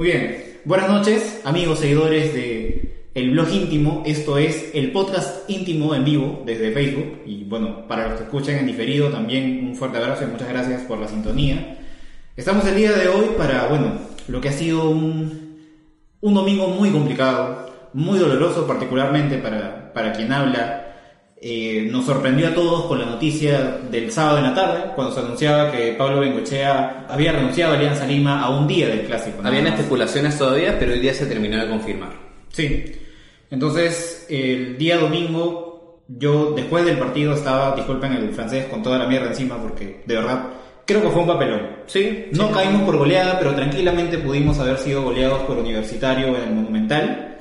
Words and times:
Muy 0.00 0.12
bien, 0.12 0.60
buenas 0.64 0.88
noches, 0.88 1.42
amigos 1.44 1.80
seguidores 1.80 2.32
de 2.32 3.10
el 3.12 3.32
blog 3.32 3.50
íntimo. 3.52 4.02
Esto 4.06 4.38
es 4.38 4.70
el 4.72 4.92
podcast 4.92 5.50
íntimo 5.50 5.94
en 5.94 6.06
vivo 6.06 6.42
desde 6.46 6.72
Facebook. 6.72 7.20
Y 7.26 7.44
bueno, 7.44 7.86
para 7.86 8.08
los 8.08 8.16
que 8.16 8.24
escuchan 8.24 8.54
en 8.54 8.66
diferido, 8.66 9.10
también 9.10 9.62
un 9.62 9.76
fuerte 9.76 9.98
abrazo 9.98 10.24
y 10.24 10.28
muchas 10.28 10.48
gracias 10.48 10.84
por 10.84 10.96
la 10.96 11.06
sintonía. 11.06 11.80
Estamos 12.34 12.66
el 12.66 12.76
día 12.76 12.92
de 12.92 13.08
hoy 13.08 13.26
para, 13.36 13.66
bueno, 13.66 13.92
lo 14.26 14.40
que 14.40 14.48
ha 14.48 14.52
sido 14.52 14.88
un, 14.88 15.58
un 16.22 16.32
domingo 16.32 16.68
muy 16.68 16.88
complicado, 16.88 17.70
muy 17.92 18.18
doloroso, 18.18 18.66
particularmente 18.66 19.36
para, 19.36 19.92
para 19.92 20.14
quien 20.14 20.32
habla. 20.32 20.79
Eh, 21.42 21.88
nos 21.90 22.04
sorprendió 22.04 22.48
a 22.48 22.54
todos 22.54 22.84
con 22.84 22.98
la 22.98 23.06
noticia 23.06 23.78
del 23.90 24.12
sábado 24.12 24.38
en 24.38 24.44
la 24.44 24.54
tarde, 24.54 24.80
cuando 24.94 25.14
se 25.14 25.20
anunciaba 25.20 25.72
que 25.72 25.92
Pablo 25.94 26.20
Bengochea 26.20 27.06
había 27.08 27.32
renunciado 27.32 27.72
a 27.72 27.76
Alianza 27.76 28.06
Lima 28.06 28.42
a 28.42 28.50
un 28.50 28.66
día 28.68 28.88
del 28.88 29.06
clásico. 29.06 29.38
Habían 29.42 29.66
especulaciones 29.68 30.36
todavía, 30.36 30.78
pero 30.78 30.92
hoy 30.92 31.00
día 31.00 31.14
se 31.14 31.24
terminó 31.24 31.58
de 31.58 31.68
confirmar. 31.70 32.10
Sí. 32.52 32.84
Entonces, 33.50 34.26
el 34.28 34.76
día 34.76 34.98
domingo, 34.98 36.02
yo 36.08 36.52
después 36.52 36.84
del 36.84 36.98
partido 36.98 37.32
estaba, 37.32 37.74
disculpen 37.74 38.12
el 38.12 38.32
francés, 38.34 38.66
con 38.66 38.82
toda 38.82 38.98
la 38.98 39.06
mierda 39.06 39.28
encima, 39.28 39.56
porque 39.60 40.02
de 40.04 40.14
verdad 40.16 40.44
creo 40.86 41.00
que 41.00 41.08
fue 41.08 41.22
un 41.22 41.28
papelón. 41.28 41.60
Sí, 41.86 42.26
No 42.32 42.48
sí. 42.48 42.54
caímos 42.54 42.82
por 42.82 42.98
goleada, 42.98 43.38
pero 43.38 43.54
tranquilamente 43.54 44.18
pudimos 44.18 44.58
haber 44.58 44.76
sido 44.76 45.02
goleados 45.04 45.40
por 45.44 45.56
Universitario 45.56 46.28
en 46.36 46.42
el 46.42 46.50
Monumental. 46.54 47.38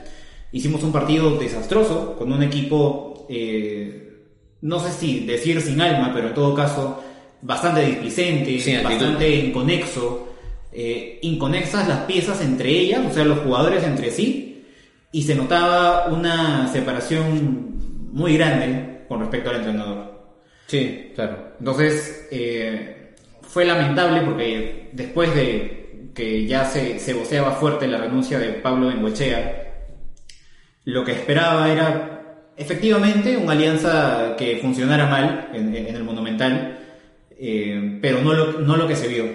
Hicimos 0.51 0.81
un 0.83 0.91
partido 0.91 1.31
desastroso, 1.37 2.15
con 2.17 2.31
un 2.31 2.41
equipo, 2.41 3.08
eh, 3.29 4.17
no 4.61 4.79
sé 4.79 4.91
si 4.91 5.25
decir 5.25 5.61
sin 5.61 5.79
alma, 5.79 6.11
pero 6.13 6.29
en 6.29 6.33
todo 6.33 6.53
caso, 6.53 7.01
bastante 7.41 7.85
displicente, 7.85 8.55
actitud. 8.57 8.83
bastante 8.83 9.35
inconexo. 9.35 10.25
eh, 10.71 11.19
inconexas 11.23 11.87
las 11.87 12.01
piezas 12.01 12.41
entre 12.41 12.69
ellas, 12.69 13.01
o 13.09 13.13
sea, 13.13 13.23
los 13.25 13.39
jugadores 13.39 13.83
entre 13.83 14.11
sí, 14.11 14.65
y 15.11 15.23
se 15.23 15.33
notaba 15.35 16.07
una 16.07 16.67
separación 16.71 18.09
muy 18.11 18.37
grande 18.37 19.05
con 19.07 19.21
respecto 19.21 19.49
al 19.49 19.57
entrenador. 19.57 20.19
Sí, 20.67 21.11
claro. 21.15 21.53
Entonces, 21.59 22.27
eh, 22.31 23.15
fue 23.41 23.65
lamentable 23.65 24.21
porque 24.21 24.89
después 24.93 25.33
de 25.33 26.09
que 26.13 26.45
ya 26.45 26.65
se, 26.65 26.99
se 26.99 27.13
voceaba 27.13 27.51
fuerte 27.53 27.87
la 27.87 27.97
renuncia 27.97 28.37
de 28.37 28.49
Pablo 28.53 28.87
Bengoechea, 28.87 29.87
lo 30.85 31.03
que 31.03 31.13
esperaba 31.13 31.71
era 31.71 32.18
efectivamente 32.59 33.37
una 33.37 33.53
alianza 33.53 34.35
que 34.37 34.57
funcionara 34.57 35.07
mal 35.07 35.49
en, 35.53 35.73
en 35.73 35.95
el 35.95 36.03
Monumental, 36.03 36.77
eh, 37.39 37.97
pero 38.01 38.21
no 38.21 38.33
lo, 38.33 38.59
no 38.59 38.75
lo 38.75 38.87
que 38.87 38.97
se 38.97 39.07
vio. 39.07 39.25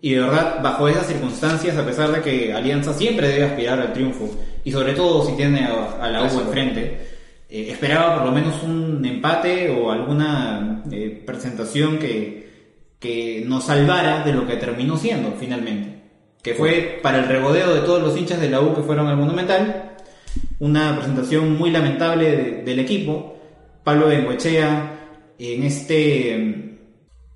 Y 0.00 0.12
de 0.12 0.20
verdad, 0.20 0.62
bajo 0.62 0.86
esas 0.88 1.08
circunstancias, 1.08 1.76
a 1.76 1.84
pesar 1.84 2.12
de 2.12 2.20
que 2.20 2.52
Alianza 2.52 2.94
siempre 2.94 3.28
debe 3.28 3.46
aspirar 3.46 3.80
al 3.80 3.92
triunfo, 3.92 4.30
y 4.62 4.70
sobre 4.70 4.92
todo 4.92 5.26
si 5.26 5.36
tiene 5.36 5.64
a, 5.64 5.98
a 6.00 6.08
la 6.08 6.22
U 6.22 6.40
enfrente, 6.40 7.08
eh, 7.50 7.68
esperaba 7.70 8.16
por 8.16 8.26
lo 8.26 8.32
menos 8.32 8.62
un 8.62 9.04
empate 9.04 9.70
o 9.70 9.90
alguna 9.90 10.84
eh, 10.92 11.20
presentación 11.26 11.98
que, 11.98 12.48
que 13.00 13.42
nos 13.44 13.64
salvara 13.64 14.22
de 14.22 14.32
lo 14.32 14.46
que 14.46 14.54
terminó 14.56 14.96
siendo 14.96 15.32
finalmente. 15.32 15.98
Que 16.42 16.54
fue 16.54 17.00
para 17.02 17.18
el 17.18 17.26
regodeo 17.26 17.74
de 17.74 17.80
todos 17.80 18.00
los 18.00 18.16
hinchas 18.16 18.40
de 18.40 18.50
la 18.50 18.60
U 18.60 18.74
que 18.74 18.82
fueron 18.82 19.08
al 19.08 19.16
Monumental, 19.16 19.87
una 20.60 20.96
presentación 20.96 21.56
muy 21.56 21.70
lamentable 21.70 22.30
de- 22.36 22.62
del 22.62 22.78
equipo. 22.80 23.36
Pablo 23.84 24.08
Bengoechea 24.08 24.94
en 25.38 25.62
este, 25.62 26.32
en 26.34 26.78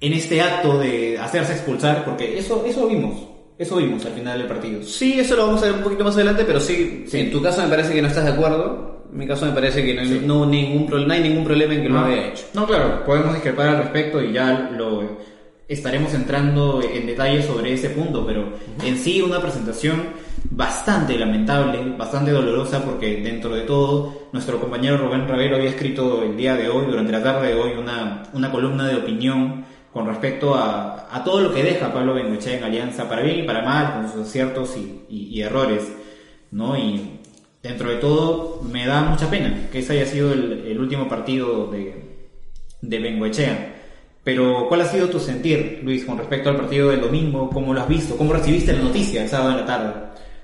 este 0.01 0.41
acto 0.41 0.79
de 0.79 1.19
hacerse 1.19 1.53
expulsar, 1.53 2.05
porque 2.05 2.39
eso, 2.39 2.65
eso 2.67 2.87
vimos, 2.89 3.27
eso 3.59 3.77
vimos 3.77 4.05
al 4.05 4.13
final 4.13 4.39
del 4.39 4.49
partido. 4.49 4.83
Sí, 4.83 5.19
eso 5.21 5.37
lo 5.37 5.47
vamos 5.47 5.63
a 5.63 5.67
ver 5.67 5.75
un 5.77 5.83
poquito 5.83 6.05
más 6.05 6.15
adelante, 6.17 6.45
pero 6.45 6.59
sí, 6.61 7.05
Sí. 7.07 7.21
en 7.21 7.31
tu 7.31 7.41
caso 7.41 7.63
me 7.63 7.69
parece 7.69 7.95
que 7.95 8.03
no 8.03 8.09
estás 8.09 8.25
de 8.25 8.33
acuerdo. 8.33 8.91
En 9.13 9.19
mi 9.19 9.27
caso 9.27 9.45
me 9.47 9.53
parece 9.53 9.85
que 9.85 9.95
no, 9.95 10.01
hay- 10.01 10.23
no, 10.25 10.47
ningún, 10.47 11.07
no 11.07 11.13
hay 11.13 11.21
ningún 11.21 11.45
problema 11.45 11.75
en 11.75 11.83
que 11.83 11.89
lo 11.89 11.99
Ah, 11.99 12.07
haya 12.07 12.29
hecho. 12.29 12.45
No, 12.55 12.67
claro, 12.67 13.05
podemos 13.05 13.35
discrepar 13.35 13.69
al 13.69 13.77
respecto 13.79 14.23
y 14.23 14.33
ya 14.33 14.71
lo 14.77 15.19
estaremos 15.73 16.15
entrando 16.15 16.81
en 16.83 17.07
detalle 17.07 17.43
sobre 17.43 17.73
ese 17.73 17.91
punto, 17.91 18.25
pero 18.27 18.53
en 18.85 18.97
sí 18.99 19.21
una 19.23 19.41
presentación 19.41 20.03
bastante 20.51 21.19
lamentable, 21.19 21.95
bastante 21.97 22.31
dolorosa, 22.31 22.85
porque 22.85 23.21
dentro 23.23 23.55
de 23.55 23.63
todo, 23.63 24.29
nuestro 24.33 24.61
compañero 24.61 24.99
Rubén 24.99 25.27
Ravelo 25.29 25.57
había 25.57 25.71
escrito 25.71 26.23
el 26.23 26.37
día 26.37 26.57
de 26.57 26.69
hoy, 26.69 26.87
durante 26.87 27.13
la 27.13 27.23
tarde 27.23 27.49
de 27.49 27.55
hoy, 27.55 27.71
una, 27.79 28.25
una 28.35 28.51
columna 28.51 28.87
de 28.89 28.97
opinión 28.97 29.65
con 29.93 30.07
respecto 30.07 30.55
a, 30.55 31.09
a 31.15 31.23
todo 31.25 31.41
lo 31.41 31.53
que 31.55 31.63
deja 31.63 31.93
Pablo 31.93 32.15
Bengoechea 32.15 32.59
en 32.59 32.65
Alianza, 32.65 33.09
para 33.09 33.23
bien 33.23 33.41
y 33.41 33.43
para 33.43 33.63
mal, 33.63 33.95
con 33.95 34.11
sus 34.13 34.29
aciertos 34.29 34.77
y, 34.77 35.03
y- 35.09 35.29
y 35.39 35.43
errores, 35.43 35.91
¿no? 36.51 36.77
Y 36.77 37.19
dentro 37.63 37.91
de 37.91 37.97
todo, 37.97 38.61
me 38.71 38.87
da 38.87 39.03
mucha 39.03 39.29
pena 39.31 39.69
que 39.71 39.79
ese 39.81 39.93
haya 39.93 40.07
sido 40.07 40.33
el, 40.33 40.65
el 40.67 40.79
último 40.81 41.09
partido 41.09 41.67
de, 41.71 42.27
de. 42.81 43.72
Pero, 44.25 44.67
¿cuál 44.69 44.83
ha 44.83 44.87
sido 44.87 45.09
tu 45.09 45.19
sentir, 45.19 45.81
Luis, 45.83 46.05
con 46.05 46.17
respecto 46.17 46.49
al 46.51 46.57
partido 46.57 46.91
del 46.91 47.01
domingo? 47.01 47.51
¿Cómo 47.51 47.75
lo 47.75 47.81
has 47.81 47.89
visto? 47.89 48.17
¿Cómo 48.17 48.33
recibiste 48.33 48.73
la 48.73 48.79
noticia 48.83 49.23
el 49.23 49.29
sábado 49.29 49.51
en 49.53 49.57
la 49.59 49.67
tarde? 49.67 49.93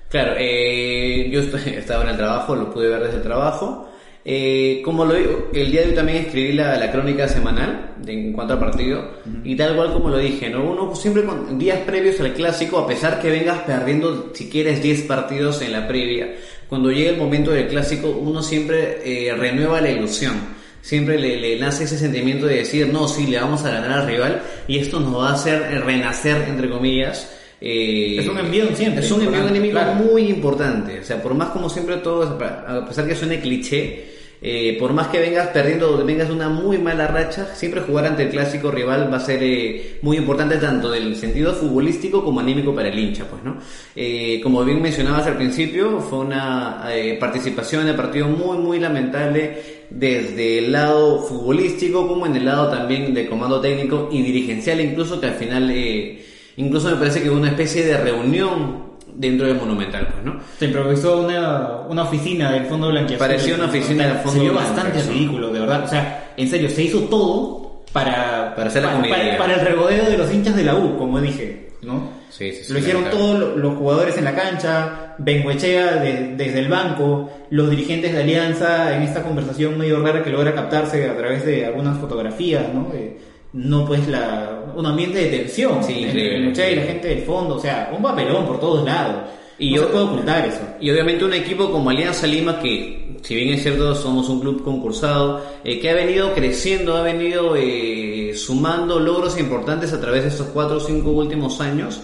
Claro, 0.09 0.33
eh, 0.37 1.29
yo 1.31 1.39
estoy- 1.41 1.73
estaba 1.75 2.03
en 2.03 2.09
el 2.09 2.17
trabajo, 2.17 2.55
lo 2.55 2.69
pude 2.71 2.89
ver 2.89 3.01
desde 3.03 3.17
el 3.17 3.23
trabajo. 3.23 3.85
Eh, 4.25 4.81
como 4.83 5.05
lo 5.05 5.13
digo, 5.13 5.47
el 5.53 5.71
día 5.71 5.81
de 5.81 5.87
hoy 5.89 5.95
también 5.95 6.17
escribí 6.25 6.51
la, 6.51 6.75
la 6.77 6.91
crónica 6.91 7.25
semanal 7.29 7.91
de- 8.03 8.11
en 8.11 8.33
cuanto 8.33 8.53
al 8.53 8.59
partido 8.59 9.11
y 9.45 9.55
tal 9.55 9.75
cual 9.77 9.93
como 9.93 10.09
lo 10.09 10.17
dije, 10.17 10.49
¿no? 10.49 10.65
Uno 10.69 10.93
siempre 10.93 11.23
con 11.23 11.57
días 11.57 11.79
previos 11.85 12.19
al 12.19 12.33
clásico, 12.33 12.79
a 12.79 12.85
pesar 12.87 13.21
que 13.21 13.31
vengas 13.31 13.59
perdiendo 13.59 14.31
si 14.33 14.49
quieres 14.49 14.83
10 14.83 15.03
partidos 15.03 15.61
en 15.61 15.71
la 15.71 15.87
previa, 15.87 16.35
cuando 16.67 16.91
llega 16.91 17.11
el 17.11 17.17
momento 17.17 17.51
del 17.51 17.67
clásico 17.69 18.09
uno 18.09 18.43
siempre 18.43 18.99
eh, 19.05 19.33
renueva 19.33 19.79
la 19.79 19.89
ilusión. 19.89 20.58
Siempre 20.81 21.19
le, 21.19 21.37
le 21.39 21.59
nace 21.59 21.83
ese 21.83 21.97
sentimiento 21.97 22.45
de 22.45 22.55
decir, 22.57 22.87
no, 22.87 23.07
sí, 23.07 23.27
le 23.27 23.39
vamos 23.39 23.63
a 23.65 23.71
ganar 23.71 23.99
al 23.99 24.07
rival 24.07 24.41
y 24.67 24.79
esto 24.79 24.99
nos 24.99 25.15
va 25.17 25.29
a 25.29 25.33
hacer 25.33 25.61
eh, 25.71 25.79
renacer, 25.79 26.45
entre 26.47 26.69
comillas. 26.69 27.29
eh, 27.61 28.17
Es 28.19 28.27
un 28.27 28.37
envión 28.37 28.75
siempre, 28.75 29.03
Es 29.03 29.11
un 29.11 29.21
envío 29.21 29.29
importante, 29.39 29.57
enemigo 29.57 29.79
claro. 29.79 29.93
muy 29.95 30.21
importante. 30.29 30.99
O 30.99 31.03
sea, 31.03 31.21
por 31.21 31.33
más 31.33 31.49
como 31.49 31.69
siempre 31.69 31.97
todo, 31.97 32.23
a 32.41 32.85
pesar 32.87 33.05
que 33.07 33.15
suene 33.15 33.39
cliché, 33.41 34.17
eh, 34.41 34.77
por 34.79 34.93
más 34.93 35.07
que 35.09 35.19
vengas 35.19 35.47
perdiendo, 35.49 36.03
vengas 36.05 36.29
de 36.29 36.33
una 36.33 36.47
muy 36.47 36.77
mala 36.77 37.07
racha, 37.07 37.53
siempre 37.55 37.81
jugar 37.81 38.05
ante 38.05 38.23
el 38.23 38.29
clásico 38.29 38.71
rival 38.71 39.11
va 39.11 39.17
a 39.17 39.19
ser 39.19 39.43
eh, 39.43 39.97
muy 40.01 40.15
importante 40.15 40.55
tanto 40.55 40.89
del 40.89 41.13
sentido 41.17 41.53
futbolístico 41.53 42.23
como 42.23 42.39
anímico 42.39 42.73
para 42.73 42.87
el 42.87 42.97
hincha, 42.97 43.25
pues, 43.29 43.43
¿no? 43.43 43.57
Eh, 43.97 44.39
como 44.41 44.63
bien 44.63 44.81
mencionabas 44.81 45.27
al 45.27 45.35
principio, 45.35 45.99
fue 45.99 46.19
una 46.19 46.85
eh, 46.89 47.17
participación 47.19 47.81
en 47.81 47.89
el 47.89 47.95
partido 47.95 48.29
muy, 48.29 48.57
muy 48.59 48.79
lamentable 48.79 49.78
desde 49.89 50.59
el 50.59 50.71
lado 50.71 51.19
futbolístico 51.23 52.07
como 52.07 52.25
en 52.25 52.35
el 52.35 52.45
lado 52.45 52.69
también 52.69 53.13
de 53.13 53.27
comando 53.27 53.59
técnico 53.59 54.09
y 54.11 54.21
dirigencial, 54.21 54.79
incluso 54.81 55.19
que 55.19 55.27
al 55.27 55.33
final, 55.33 55.69
eh, 55.71 56.23
incluso 56.57 56.89
me 56.89 56.95
parece 56.97 57.21
que 57.23 57.29
hubo 57.29 57.37
una 57.37 57.49
especie 57.49 57.83
de 57.85 57.97
reunión 57.97 58.89
dentro 59.15 59.47
del 59.47 59.57
Monumental, 59.57 60.07
pues, 60.13 60.23
¿no? 60.23 60.39
Se 60.57 60.65
improvisó 60.65 61.19
una, 61.21 61.81
una 61.89 62.03
oficina 62.03 62.51
del 62.51 62.65
Fondo 62.65 62.89
Blanquiazul. 62.89 63.27
Parecía 63.27 63.55
una 63.55 63.65
oficina 63.65 64.07
del 64.07 64.15
Fondo 64.17 64.31
Se 64.31 64.39
vio 64.39 64.53
bastante 64.53 65.01
ridículo, 65.03 65.49
de 65.51 65.59
verdad. 65.59 65.83
O 65.83 65.87
sea, 65.87 66.33
en 66.37 66.47
serio, 66.47 66.69
se 66.69 66.83
hizo 66.83 66.99
todo 67.01 67.81
para, 67.91 68.53
Para 68.55 68.67
hacer 68.69 68.83
la 68.83 68.89
para, 69.01 69.09
para- 69.09 69.37
para 69.37 69.53
el 69.55 69.61
regodeo 69.61 70.05
de 70.09 70.17
los 70.17 70.31
hinchas 70.33 70.55
de 70.55 70.63
la 70.63 70.75
U, 70.75 70.97
como 70.97 71.19
dije, 71.19 71.71
¿no? 71.81 72.18
Sí, 72.29 72.51
sí, 72.51 72.63
sí, 72.65 72.73
Lo 72.73 72.79
hicieron 72.79 73.03
claro. 73.03 73.17
todos 73.17 73.39
lo- 73.39 73.57
los 73.57 73.75
jugadores 73.77 74.17
en 74.17 74.23
la 74.25 74.35
cancha, 74.35 75.15
Benguechea 75.17 75.95
de- 75.97 76.35
desde 76.35 76.59
el 76.59 76.67
banco, 76.69 77.29
los 77.49 77.69
dirigentes 77.69 78.13
de 78.13 78.21
Alianza 78.21 78.95
en 78.95 79.01
esta 79.03 79.21
conversación 79.23 79.77
medio 79.77 79.99
rara 80.01 80.23
que 80.23 80.29
logra 80.29 80.53
captarse 80.53 81.09
a 81.09 81.17
través 81.17 81.45
de 81.45 81.65
algunas 81.65 81.97
fotografías, 81.99 82.73
¿no? 82.73 82.91
Eh, 82.93 83.17
no 83.53 83.85
pues 83.85 84.07
la, 84.07 84.61
un 84.75 84.85
ambiente 84.85 85.17
de 85.19 85.37
tensión 85.39 85.79
entre. 85.87 86.29
Bengoechea 86.37 86.71
y 86.71 86.75
la 86.75 86.83
gente 86.83 87.07
del 87.09 87.23
fondo, 87.23 87.55
o 87.55 87.59
sea, 87.59 87.91
un 87.95 88.01
papelón 88.03 88.45
por 88.45 88.59
todos 88.59 88.85
lados. 88.85 89.23
Y 89.57 89.71
no 89.71 89.75
yo- 89.77 89.81
se 89.83 89.87
puede 89.89 90.05
ocultar 90.05 90.45
eso. 90.47 90.61
Y 90.79 90.89
obviamente 90.91 91.25
un 91.25 91.33
equipo 91.33 91.69
como 91.71 91.89
Alianza 91.89 92.25
Lima, 92.27 92.59
que 92.61 93.17
si 93.23 93.35
bien 93.35 93.49
es 93.55 93.61
cierto 93.63 93.93
somos 93.95 94.29
un 94.29 94.39
club 94.39 94.63
concursado, 94.63 95.43
eh, 95.65 95.79
que 95.81 95.89
ha 95.89 95.95
venido 95.95 96.33
creciendo, 96.33 96.95
ha 96.95 97.01
venido 97.01 97.55
eh, 97.57 98.31
sumando 98.35 98.99
logros 99.01 99.37
importantes 99.37 99.91
a 99.91 99.99
través 99.99 100.21
de 100.23 100.29
estos 100.29 100.47
cuatro 100.53 100.77
o 100.77 100.79
cinco 100.79 101.09
últimos 101.11 101.59
años, 101.59 101.99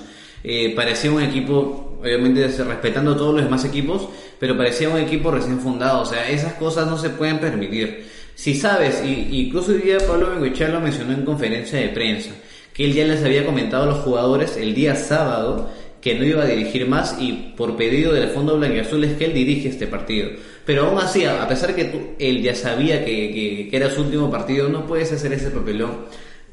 eh, 0.47 0.73
parecía 0.75 1.11
un 1.11 1.21
equipo, 1.21 1.97
obviamente 2.01 2.47
respetando 2.47 3.15
todos 3.15 3.33
los 3.35 3.43
demás 3.43 3.65
equipos, 3.65 4.07
pero 4.39 4.55
parecía 4.55 4.89
un 4.89 4.99
equipo 4.99 5.31
recién 5.31 5.59
fundado, 5.59 6.01
o 6.01 6.05
sea, 6.05 6.29
esas 6.29 6.53
cosas 6.53 6.87
no 6.87 6.97
se 6.97 7.09
pueden 7.09 7.39
permitir. 7.39 8.05
Si 8.35 8.53
sabes, 8.53 9.01
y, 9.05 9.45
incluso 9.45 9.71
hoy 9.71 9.79
día 9.79 9.97
Pablo 10.05 10.29
Bengoechea 10.31 10.67
lo 10.69 10.81
mencionó 10.81 11.13
en 11.13 11.23
conferencia 11.25 11.79
de 11.79 11.89
prensa, 11.89 12.31
que 12.73 12.85
él 12.85 12.93
ya 12.93 13.05
les 13.05 13.23
había 13.23 13.45
comentado 13.45 13.83
a 13.83 13.87
los 13.87 13.99
jugadores 13.99 14.57
el 14.57 14.75
día 14.75 14.95
sábado 14.95 15.69
que 16.01 16.13
no 16.15 16.23
iba 16.25 16.43
a 16.43 16.45
dirigir 16.45 16.87
más 16.87 17.15
y 17.19 17.53
por 17.57 17.75
pedido 17.77 18.13
del 18.13 18.27
Fondo 18.29 18.57
Blanquiazul 18.57 19.03
es 19.05 19.13
que 19.17 19.25
él 19.25 19.33
dirige 19.33 19.69
este 19.69 19.87
partido. 19.87 20.29
Pero 20.65 20.85
aún 20.87 20.99
así, 20.99 21.25
a 21.25 21.47
pesar 21.47 21.73
que 21.73 22.15
él 22.19 22.41
ya 22.43 22.53
sabía 22.53 23.03
que, 23.03 23.31
que- 23.31 23.67
que 23.71 23.75
era 23.77 23.89
su 23.89 24.01
último 24.01 24.29
partido, 24.29 24.67
no 24.69 24.85
puedes 24.85 25.11
hacer 25.11 25.33
ese 25.33 25.49
papelón. 25.49 26.05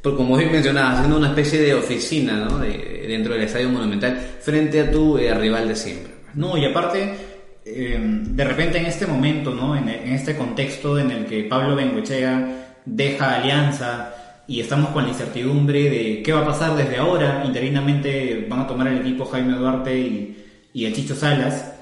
Porque 0.03 0.17
como 0.17 0.37
bien 0.37 0.51
mencionaba, 0.51 0.93
haciendo 0.95 1.17
una 1.17 1.29
especie 1.29 1.61
de 1.61 1.75
oficina 1.75 2.47
¿no? 2.49 2.59
de- 2.59 3.05
dentro 3.07 3.35
del 3.35 3.43
Estadio 3.45 3.69
Monumental 3.69 4.19
frente 4.41 4.81
a 4.81 4.91
tu 4.91 5.17
eh, 5.19 5.33
rival 5.35 5.69
de 5.69 5.77
siempre. 5.77 6.13
No, 6.35 6.57
y 6.59 6.65
aparte, 6.65 7.15
eh, 7.65 7.99
de 8.01 8.45
repente 8.45 8.79
en 8.79 8.87
este 8.87 9.07
momento, 9.07 9.55
¿no? 9.55 9.77
En, 9.77 9.89
en 9.89 10.13
este 10.13 10.37
contexto 10.37 10.99
en 10.99 11.11
el 11.11 11.27
que 11.27 11.45
Pablo 11.45 11.77
Bengoechea 11.77 12.81
deja 12.85 13.37
Alianza 13.37 14.15
y 14.49 14.61
estamos 14.61 14.91
con 14.91 15.05
la 15.05 15.11
incertidumbre 15.11 15.89
de 15.89 16.23
qué 16.25 16.33
va 16.33 16.41
a 16.41 16.47
pasar 16.47 16.75
desde 16.77 16.97
ahora, 16.97 17.45
interinamente 17.47 18.45
van 18.49 18.61
a 18.61 18.67
tomar 18.67 18.89
el 18.89 18.99
equipo 18.99 19.25
Jaime 19.27 19.57
Duarte 19.57 19.97
y, 19.97 20.45
y 20.75 20.85
el 20.87 20.95
Chicho 20.95 21.15
Salas, 21.15 21.73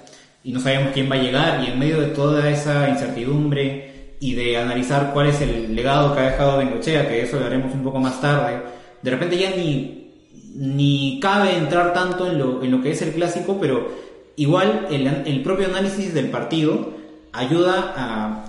y 0.44 0.52
no 0.52 0.60
sabemos 0.60 0.90
quién 0.92 1.10
va 1.10 1.14
a 1.16 1.22
llegar, 1.22 1.64
y 1.64 1.70
en 1.70 1.78
medio 1.78 2.00
de 2.00 2.08
toda 2.08 2.50
esa 2.50 2.88
incertidumbre 2.90 3.89
y 4.20 4.34
de 4.34 4.58
analizar 4.58 5.12
cuál 5.12 5.28
es 5.28 5.40
el 5.40 5.74
legado 5.74 6.14
que 6.14 6.20
ha 6.20 6.30
dejado 6.30 6.58
Bengochea, 6.58 7.08
que 7.08 7.22
eso 7.22 7.40
lo 7.40 7.46
haremos 7.46 7.74
un 7.74 7.82
poco 7.82 7.98
más 7.98 8.20
tarde, 8.20 8.60
de 9.02 9.10
repente 9.10 9.38
ya 9.38 9.50
ni, 9.56 10.12
ni 10.54 11.18
cabe 11.20 11.56
entrar 11.56 11.94
tanto 11.94 12.26
en 12.30 12.38
lo, 12.38 12.62
en 12.62 12.70
lo 12.70 12.82
que 12.82 12.90
es 12.90 13.00
el 13.00 13.12
clásico, 13.12 13.56
pero 13.58 13.88
igual 14.36 14.86
el, 14.90 15.06
el 15.26 15.42
propio 15.42 15.66
análisis 15.66 16.12
del 16.12 16.30
partido 16.30 17.00
ayuda 17.32 17.94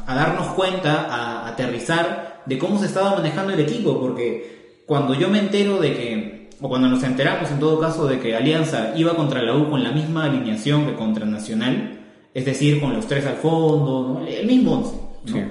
a, 0.08 0.16
darnos 0.16 0.48
cuenta, 0.48 1.08
a 1.10 1.48
aterrizar 1.48 2.42
de 2.46 2.58
cómo 2.58 2.80
se 2.80 2.88
estaba 2.88 3.16
manejando 3.16 3.54
el 3.54 3.60
equipo, 3.60 4.00
porque 4.00 4.82
cuando 4.86 5.14
yo 5.14 5.30
me 5.30 5.40
entero 5.40 5.78
de 5.80 5.94
que, 5.94 6.50
o 6.60 6.68
cuando 6.68 6.90
nos 6.90 7.04
enteramos 7.04 7.50
en 7.52 7.60
todo 7.60 7.80
caso 7.80 8.08
de 8.08 8.20
que 8.20 8.36
Alianza 8.36 8.94
iba 8.96 9.16
contra 9.16 9.42
la 9.42 9.56
U 9.56 9.70
con 9.70 9.84
la 9.84 9.92
misma 9.92 10.26
alineación 10.26 10.86
que 10.86 10.96
contra 10.96 11.26
Nacional, 11.26 12.00
es 12.34 12.46
decir, 12.46 12.80
con 12.80 12.94
los 12.94 13.08
tres 13.08 13.26
al 13.26 13.36
fondo, 13.36 14.26
el 14.28 14.48
mismo 14.48 14.74
once, 14.74 14.96
¿no? 15.26 15.34
Sí. 15.34 15.44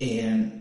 Eh, 0.00 0.52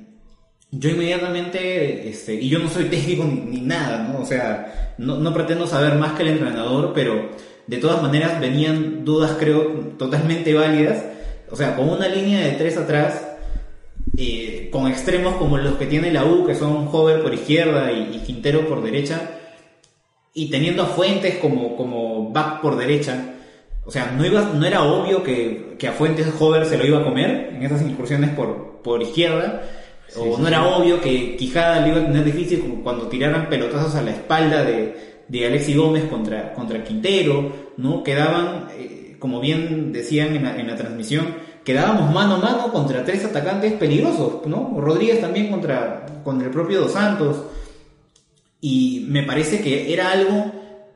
yo 0.72 0.90
inmediatamente, 0.90 2.10
este, 2.10 2.36
y 2.36 2.50
yo 2.50 2.60
no 2.60 2.70
soy 2.70 2.86
técnico 2.90 3.24
ni, 3.26 3.40
ni 3.40 3.62
nada, 3.62 4.08
¿no? 4.08 4.20
O 4.20 4.26
sea, 4.26 4.94
no, 4.98 5.18
no 5.18 5.34
pretendo 5.34 5.68
saber 5.68 5.96
más 5.96 6.14
que 6.14 6.24
el 6.24 6.30
entrenador, 6.30 6.94
pero 6.94 7.30
de 7.68 7.78
todas 7.78 8.02
maneras 8.02 8.40
venían 8.40 9.06
dudas, 9.06 9.36
creo, 9.40 9.64
totalmente 9.98 10.54
válidas. 10.54 11.04
O 11.52 11.56
sea, 11.56 11.76
con 11.76 11.90
una 11.90 12.08
línea 12.08 12.42
de 12.42 12.52
tres 12.52 12.78
atrás, 12.78 13.26
eh, 14.18 14.70
con 14.72 14.88
extremos 14.88 15.36
como 15.36 15.58
los 15.58 15.76
que 15.76 15.86
tiene 15.86 16.12
la 16.12 16.26
U, 16.26 16.46
que 16.46 16.56
son 16.56 16.88
Hover 16.92 17.22
por 17.22 17.34
izquierda 17.34 17.92
y, 17.92 18.18
y 18.18 18.20
Quintero 18.20 18.68
por 18.68 18.84
derecha, 18.84 19.32
y 20.34 20.50
teniendo 20.50 20.84
a 20.84 20.88
Fuentes 20.88 21.38
como, 21.38 21.76
como 21.76 22.32
back 22.32 22.62
por 22.62 22.78
derecha, 22.78 23.36
o 23.90 23.92
sea, 23.92 24.12
no, 24.16 24.24
iba, 24.24 24.52
no 24.54 24.64
era 24.68 24.84
obvio 24.84 25.24
que, 25.24 25.76
que 25.80 25.88
a 25.88 25.94
Fuentes 25.94 26.32
Hover 26.40 26.68
se 26.68 26.78
lo 26.78 26.86
iba 26.86 27.00
a 27.00 27.04
comer 27.04 27.54
en 27.56 27.64
esas 27.64 27.82
incursiones 27.82 28.30
por, 28.36 28.84
por 28.84 29.02
izquierda, 29.02 29.64
o 30.16 30.38
no 30.38 30.48
era 30.48 30.68
obvio 30.68 31.02
que 31.02 31.36
Quijada 31.36 31.82
le 31.82 31.90
iba 31.90 32.02
a 32.02 32.06
tener 32.06 32.24
difícil 32.24 32.82
cuando 32.84 33.08
tiraran 33.08 33.50
pelotazos 33.50 33.96
a 33.96 34.04
la 34.04 34.12
espalda 34.12 34.64
de, 34.64 35.24
de 35.28 35.48
Alexi 35.48 35.74
Gómez 35.74 36.04
contra, 36.04 36.54
contra 36.54 36.84
Quintero, 36.84 37.52
¿no? 37.78 38.04
Quedaban, 38.04 38.68
eh, 38.78 39.16
como 39.18 39.40
bien 39.40 39.92
decían 39.92 40.36
en 40.36 40.44
la, 40.44 40.56
en 40.56 40.68
la 40.68 40.76
transmisión, 40.76 41.26
quedábamos 41.64 42.14
mano 42.14 42.36
a 42.36 42.38
mano 42.38 42.72
contra 42.72 43.04
tres 43.04 43.26
atacantes 43.26 43.74
peligrosos, 43.74 44.46
¿no? 44.46 44.80
Rodríguez 44.80 45.20
también 45.20 45.50
contra, 45.50 46.06
contra 46.24 46.46
el 46.46 46.54
propio 46.54 46.82
Dos 46.82 46.92
Santos. 46.92 47.42
Y 48.62 49.08
me 49.10 49.24
parece 49.24 49.62
que 49.62 49.92
era 49.92 50.12
algo 50.12 50.52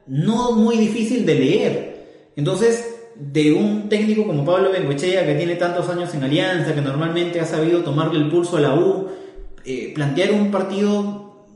no 0.05 0.51
muy 0.51 0.77
difícil 0.77 1.25
de 1.25 1.33
leer. 1.33 1.92
Entonces, 2.35 2.93
de 3.15 3.53
un 3.53 3.89
técnico 3.89 4.25
como 4.25 4.45
Pablo 4.45 4.71
Bengoechea, 4.71 5.25
que 5.25 5.35
tiene 5.35 5.55
tantos 5.55 5.87
años 5.89 6.13
en 6.13 6.23
Alianza, 6.23 6.73
que 6.73 6.81
normalmente 6.81 7.39
ha 7.39 7.45
sabido 7.45 7.83
tomarle 7.83 8.19
el 8.19 8.29
pulso 8.29 8.57
a 8.57 8.61
la 8.61 8.75
U, 8.75 9.07
eh, 9.65 9.91
plantear 9.93 10.31
un 10.31 10.51
partido 10.51 11.47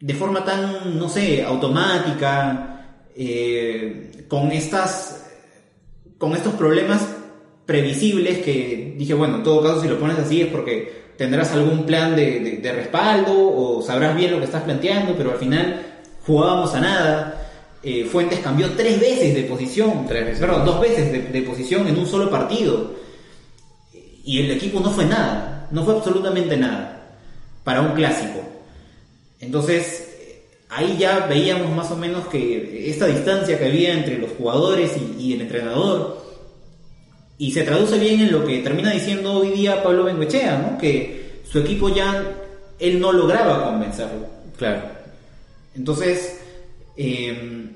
de 0.00 0.14
forma 0.14 0.44
tan, 0.44 0.98
no 0.98 1.08
sé, 1.08 1.42
automática, 1.42 3.04
eh, 3.16 4.24
con 4.28 4.52
estas, 4.52 5.26
con 6.18 6.34
estos 6.34 6.54
problemas 6.54 7.06
previsibles 7.66 8.38
que 8.38 8.94
dije, 8.96 9.14
bueno, 9.14 9.36
en 9.36 9.42
todo 9.42 9.62
caso 9.62 9.82
si 9.82 9.88
lo 9.88 9.98
pones 9.98 10.18
así 10.18 10.42
es 10.42 10.48
porque 10.48 11.12
tendrás 11.16 11.52
algún 11.52 11.84
plan 11.84 12.14
de, 12.14 12.40
de, 12.40 12.56
de 12.58 12.72
respaldo 12.72 13.32
o 13.36 13.82
sabrás 13.82 14.16
bien 14.16 14.30
lo 14.30 14.38
que 14.38 14.44
estás 14.44 14.62
planteando, 14.62 15.14
pero 15.16 15.32
al 15.32 15.38
final 15.38 15.82
jugábamos 16.24 16.74
a 16.74 16.80
nada. 16.80 17.37
Eh, 17.82 18.04
Fuentes 18.04 18.40
cambió 18.40 18.70
tres 18.72 19.00
veces 19.00 19.34
de 19.34 19.44
posición, 19.44 20.06
Tres 20.08 20.24
veces. 20.24 20.40
perdón, 20.40 20.64
dos 20.64 20.80
veces 20.80 21.12
de, 21.12 21.22
de 21.22 21.42
posición 21.42 21.86
en 21.86 21.96
un 21.98 22.06
solo 22.06 22.30
partido. 22.30 22.94
Y 24.24 24.40
el 24.40 24.50
equipo 24.50 24.80
no 24.80 24.90
fue 24.90 25.06
nada, 25.06 25.68
no 25.70 25.84
fue 25.84 25.94
absolutamente 25.96 26.56
nada 26.56 27.16
para 27.64 27.80
un 27.82 27.92
clásico. 27.92 28.40
Entonces, 29.40 30.08
eh, 30.20 30.42
ahí 30.68 30.96
ya 30.98 31.26
veíamos 31.26 31.70
más 31.74 31.90
o 31.90 31.96
menos 31.96 32.26
que 32.26 32.90
esta 32.90 33.06
distancia 33.06 33.58
que 33.58 33.66
había 33.66 33.92
entre 33.94 34.18
los 34.18 34.30
jugadores 34.32 34.92
y, 34.96 35.22
y 35.22 35.32
el 35.34 35.42
entrenador, 35.42 36.26
y 37.38 37.52
se 37.52 37.62
traduce 37.62 37.98
bien 37.98 38.20
en 38.20 38.32
lo 38.32 38.44
que 38.44 38.58
termina 38.58 38.90
diciendo 38.90 39.34
hoy 39.34 39.50
día 39.50 39.82
Pablo 39.82 40.04
Bengoechea, 40.04 40.58
¿no? 40.58 40.78
que 40.78 41.40
su 41.48 41.60
equipo 41.60 41.88
ya 41.88 42.24
él 42.80 43.00
no 43.00 43.12
lograba 43.12 43.64
convencerlo. 43.64 44.26
Claro. 44.56 44.82
Entonces, 45.76 46.37
eh, 46.98 47.70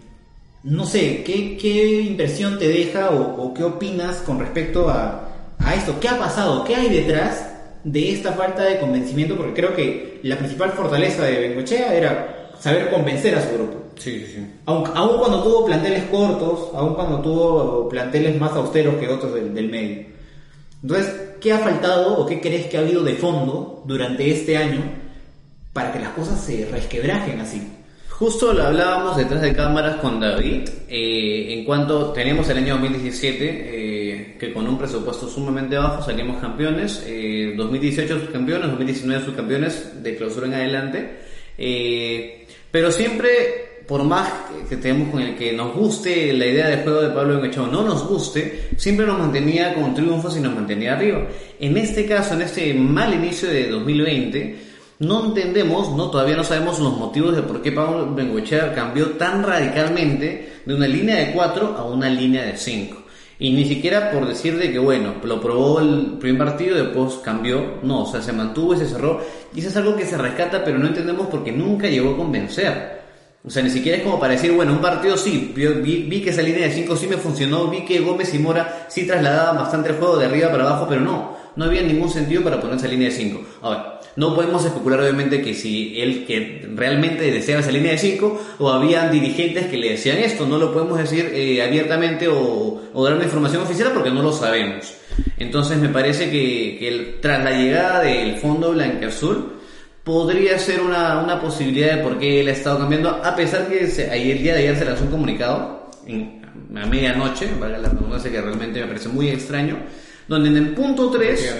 no 0.64 0.84
sé, 0.84 1.22
¿qué, 1.24 1.56
¿qué 1.56 2.02
impresión 2.02 2.58
te 2.58 2.68
deja 2.68 3.10
o, 3.10 3.42
o 3.42 3.54
qué 3.54 3.64
opinas 3.64 4.16
con 4.18 4.38
respecto 4.38 4.88
a, 4.88 5.28
a 5.58 5.74
esto? 5.74 5.98
¿Qué 6.00 6.08
ha 6.08 6.18
pasado? 6.18 6.64
¿Qué 6.64 6.74
hay 6.74 6.88
detrás 6.88 7.48
de 7.84 8.12
esta 8.12 8.32
falta 8.32 8.64
de 8.64 8.78
convencimiento? 8.78 9.36
Porque 9.36 9.54
creo 9.54 9.74
que 9.74 10.20
la 10.24 10.36
principal 10.36 10.72
fortaleza 10.72 11.24
de 11.24 11.40
Bengochea 11.40 11.94
era 11.94 12.50
saber 12.58 12.90
convencer 12.90 13.34
a 13.36 13.42
su 13.42 13.54
grupo. 13.54 13.78
Sí, 13.96 14.20
sí, 14.20 14.32
sí. 14.34 14.46
Aun, 14.66 14.90
aun 14.94 15.18
cuando 15.18 15.42
tuvo 15.42 15.66
planteles 15.66 16.04
cortos, 16.04 16.70
aun 16.74 16.94
cuando 16.94 17.20
tuvo 17.20 17.88
planteles 17.88 18.40
más 18.40 18.52
austeros 18.52 18.96
que 18.96 19.08
otros 19.08 19.34
del, 19.34 19.54
del 19.54 19.68
medio. 19.68 20.06
Entonces, 20.82 21.14
¿qué 21.40 21.52
ha 21.52 21.58
faltado 21.58 22.18
o 22.18 22.26
qué 22.26 22.40
crees 22.40 22.66
que 22.66 22.76
ha 22.76 22.80
habido 22.80 23.02
de 23.04 23.14
fondo 23.14 23.84
durante 23.86 24.30
este 24.30 24.56
año 24.56 24.82
para 25.72 25.92
que 25.92 26.00
las 26.00 26.10
cosas 26.10 26.40
se 26.40 26.66
resquebrajen 26.66 27.40
así? 27.40 27.62
Justo 28.18 28.52
lo 28.52 28.62
hablábamos 28.64 29.16
detrás 29.16 29.42
de 29.42 29.52
cámaras 29.52 29.96
con 29.96 30.20
David, 30.20 30.68
eh, 30.88 31.46
en 31.54 31.64
cuanto 31.64 32.12
tenemos 32.12 32.48
el 32.50 32.58
año 32.58 32.74
2017, 32.74 33.36
eh, 33.42 34.36
que 34.38 34.52
con 34.52 34.68
un 34.68 34.78
presupuesto 34.78 35.28
sumamente 35.28 35.76
bajo 35.76 36.04
salimos 36.04 36.40
campeones, 36.40 37.02
eh, 37.06 37.54
2018 37.56 38.20
subcampeones, 38.20 38.68
2019 38.68 39.24
subcampeones 39.24 40.02
de 40.02 40.16
clausura 40.16 40.46
en 40.46 40.54
adelante, 40.54 41.10
eh, 41.56 42.46
pero 42.70 42.92
siempre, 42.92 43.82
por 43.88 44.04
más 44.04 44.30
que 44.68 44.76
tenemos 44.76 45.10
con 45.10 45.20
el 45.20 45.34
que 45.34 45.52
nos 45.52 45.74
guste 45.74 46.32
la 46.32 46.46
idea 46.46 46.68
de 46.68 46.82
juego 46.82 47.02
de 47.02 47.10
Pablo 47.10 47.40
o 47.40 47.66
no 47.66 47.82
nos 47.82 48.06
guste, 48.06 48.68
siempre 48.76 49.06
nos 49.06 49.18
mantenía 49.18 49.74
con 49.74 49.94
triunfos 49.94 50.36
y 50.36 50.40
nos 50.40 50.54
mantenía 50.54 50.94
arriba. 50.94 51.26
En 51.58 51.76
este 51.76 52.06
caso, 52.06 52.34
en 52.34 52.42
este 52.42 52.72
mal 52.74 53.12
inicio 53.12 53.48
de 53.48 53.68
2020, 53.68 54.71
no 55.02 55.24
entendemos, 55.26 55.90
no 55.96 56.10
todavía 56.10 56.36
no 56.36 56.44
sabemos 56.44 56.78
los 56.78 56.96
motivos 56.96 57.34
de 57.34 57.42
por 57.42 57.60
qué 57.60 57.72
Pablo 57.72 58.14
Bengoechea 58.14 58.72
cambió 58.72 59.10
tan 59.10 59.42
radicalmente 59.42 60.60
de 60.64 60.74
una 60.74 60.86
línea 60.86 61.16
de 61.16 61.32
4 61.32 61.76
a 61.76 61.84
una 61.84 62.08
línea 62.08 62.44
de 62.44 62.56
5. 62.56 63.02
Y 63.40 63.50
ni 63.50 63.64
siquiera 63.64 64.12
por 64.12 64.28
decir 64.28 64.56
de 64.56 64.70
que, 64.70 64.78
bueno, 64.78 65.14
lo 65.24 65.40
probó 65.40 65.80
el 65.80 66.18
primer 66.20 66.46
partido, 66.46 66.76
después 66.76 67.14
cambió. 67.24 67.78
No, 67.82 68.04
o 68.04 68.06
sea, 68.06 68.22
se 68.22 68.32
mantuvo 68.32 68.74
y 68.74 68.76
se 68.76 68.86
cerró. 68.86 69.20
Y 69.52 69.58
eso 69.58 69.70
es 69.70 69.76
algo 69.76 69.96
que 69.96 70.06
se 70.06 70.16
rescata, 70.16 70.62
pero 70.64 70.78
no 70.78 70.86
entendemos 70.86 71.26
porque 71.26 71.50
nunca 71.50 71.88
llegó 71.88 72.12
a 72.12 72.16
convencer. 72.16 73.02
O 73.44 73.50
sea, 73.50 73.64
ni 73.64 73.70
siquiera 73.70 73.98
es 73.98 74.04
como 74.04 74.20
para 74.20 74.34
decir, 74.34 74.52
bueno, 74.52 74.72
un 74.72 74.80
partido 74.80 75.16
sí, 75.16 75.52
vi, 75.56 76.22
que 76.22 76.30
esa 76.30 76.42
línea 76.42 76.68
de 76.68 76.72
5 76.72 76.94
sí 76.94 77.08
me 77.08 77.16
funcionó, 77.16 77.66
vi 77.66 77.84
que 77.84 77.98
Gómez 77.98 78.32
y 78.34 78.38
Mora 78.38 78.86
sí 78.88 79.04
trasladaban 79.04 79.56
bastante 79.56 79.88
el 79.88 79.96
juego 79.96 80.16
de 80.16 80.26
arriba 80.26 80.48
para 80.48 80.62
abajo, 80.62 80.86
pero 80.88 81.00
no, 81.00 81.36
no 81.56 81.64
había 81.64 81.82
ningún 81.82 82.08
sentido 82.08 82.44
para 82.44 82.60
poner 82.60 82.76
esa 82.76 82.86
línea 82.86 83.08
de 83.08 83.14
5. 83.16 83.40
A 83.62 83.70
ver, 83.70 83.78
no 84.16 84.34
podemos 84.34 84.64
especular 84.64 85.00
obviamente 85.00 85.42
que 85.42 85.54
si 85.54 86.00
él 86.00 86.24
que 86.26 86.68
realmente 86.74 87.30
deseaba 87.30 87.62
esa 87.62 87.70
línea 87.70 87.92
de 87.92 87.98
5 87.98 88.56
o 88.58 88.70
habían 88.70 89.10
dirigentes 89.10 89.66
que 89.66 89.78
le 89.78 89.90
decían 89.90 90.18
esto, 90.18 90.46
no 90.46 90.58
lo 90.58 90.72
podemos 90.72 90.98
decir 90.98 91.30
eh, 91.32 91.62
abiertamente 91.62 92.28
o, 92.28 92.82
dar 93.02 93.14
una 93.14 93.24
información 93.24 93.62
oficial 93.62 93.92
porque 93.94 94.10
no 94.10 94.22
lo 94.22 94.32
sabemos. 94.32 94.94
Entonces 95.38 95.78
me 95.78 95.88
parece 95.88 96.30
que, 96.30 97.18
tras 97.20 97.42
la 97.42 97.52
llegada 97.52 98.00
del 98.00 98.36
fondo 98.36 98.72
blanqueazul 98.72 99.52
podría 100.04 100.58
ser 100.58 100.80
una, 100.80 101.22
una 101.22 101.40
posibilidad 101.40 101.96
de 101.96 102.02
por 102.02 102.18
qué 102.18 102.40
él 102.40 102.48
ha 102.48 102.52
estado 102.52 102.80
cambiando, 102.80 103.08
a 103.08 103.34
pesar 103.34 103.68
que 103.68 103.84
el 103.84 104.42
día 104.42 104.54
de 104.54 104.60
ayer 104.60 104.76
se 104.76 104.84
lanzó 104.84 105.04
un 105.04 105.10
comunicado 105.10 105.90
en, 106.06 106.42
a 106.76 106.86
medianoche, 106.86 107.48
valga 107.58 107.78
la 107.78 107.88
redundancia 107.88 108.30
que 108.30 108.40
realmente 108.40 108.80
me 108.80 108.86
parece 108.86 109.08
muy 109.08 109.28
extraño, 109.28 109.78
donde 110.28 110.48
en 110.48 110.56
el 110.56 110.68
punto 110.74 111.10
3 111.10 111.54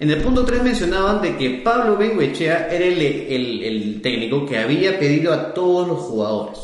en 0.00 0.10
el 0.10 0.22
punto 0.22 0.44
3 0.44 0.62
mencionaban 0.62 1.20
de 1.20 1.36
que 1.36 1.60
Pablo 1.64 1.96
Bengoechea 1.96 2.68
era 2.70 2.84
el, 2.84 3.00
el, 3.00 3.62
el, 3.62 4.00
técnico 4.00 4.46
que 4.46 4.58
había 4.58 4.98
pedido 4.98 5.32
a 5.32 5.52
todos 5.52 5.88
los 5.88 5.98
jugadores. 5.98 6.58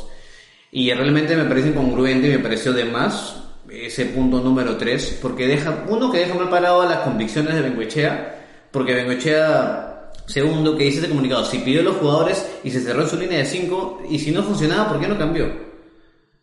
Y 0.71 0.93
realmente 0.93 1.37
me 1.37 1.45
parece 1.45 1.69
incongruente 1.69 2.29
y 2.29 2.31
me 2.31 2.39
pareció 2.39 2.73
de 2.73 2.85
más 2.85 3.37
ese 3.71 4.07
punto 4.07 4.41
número 4.41 4.77
3, 4.77 5.19
porque 5.21 5.47
deja, 5.47 5.85
uno 5.89 6.11
que 6.11 6.19
deja 6.19 6.35
mal 6.35 6.49
parado 6.49 6.83
a 6.83 6.87
las 6.87 6.99
convicciones 6.99 7.55
de 7.55 7.63
Bengoechea, 7.63 8.69
porque 8.71 8.95
Bengoechea, 8.95 10.13
segundo, 10.27 10.77
que 10.77 10.85
dice 10.85 11.01
ese 11.01 11.09
comunicado, 11.09 11.45
si 11.45 11.59
pidió 11.59 11.81
a 11.81 11.85
los 11.85 11.97
jugadores 11.97 12.47
y 12.63 12.71
se 12.71 12.81
cerró 12.81 13.03
en 13.03 13.09
su 13.09 13.19
línea 13.19 13.39
de 13.39 13.47
5, 13.47 14.05
y 14.11 14.19
si 14.19 14.31
no 14.31 14.43
funcionaba, 14.43 14.89
¿por 14.89 15.01
qué 15.01 15.09
no 15.09 15.19
cambió? 15.19 15.51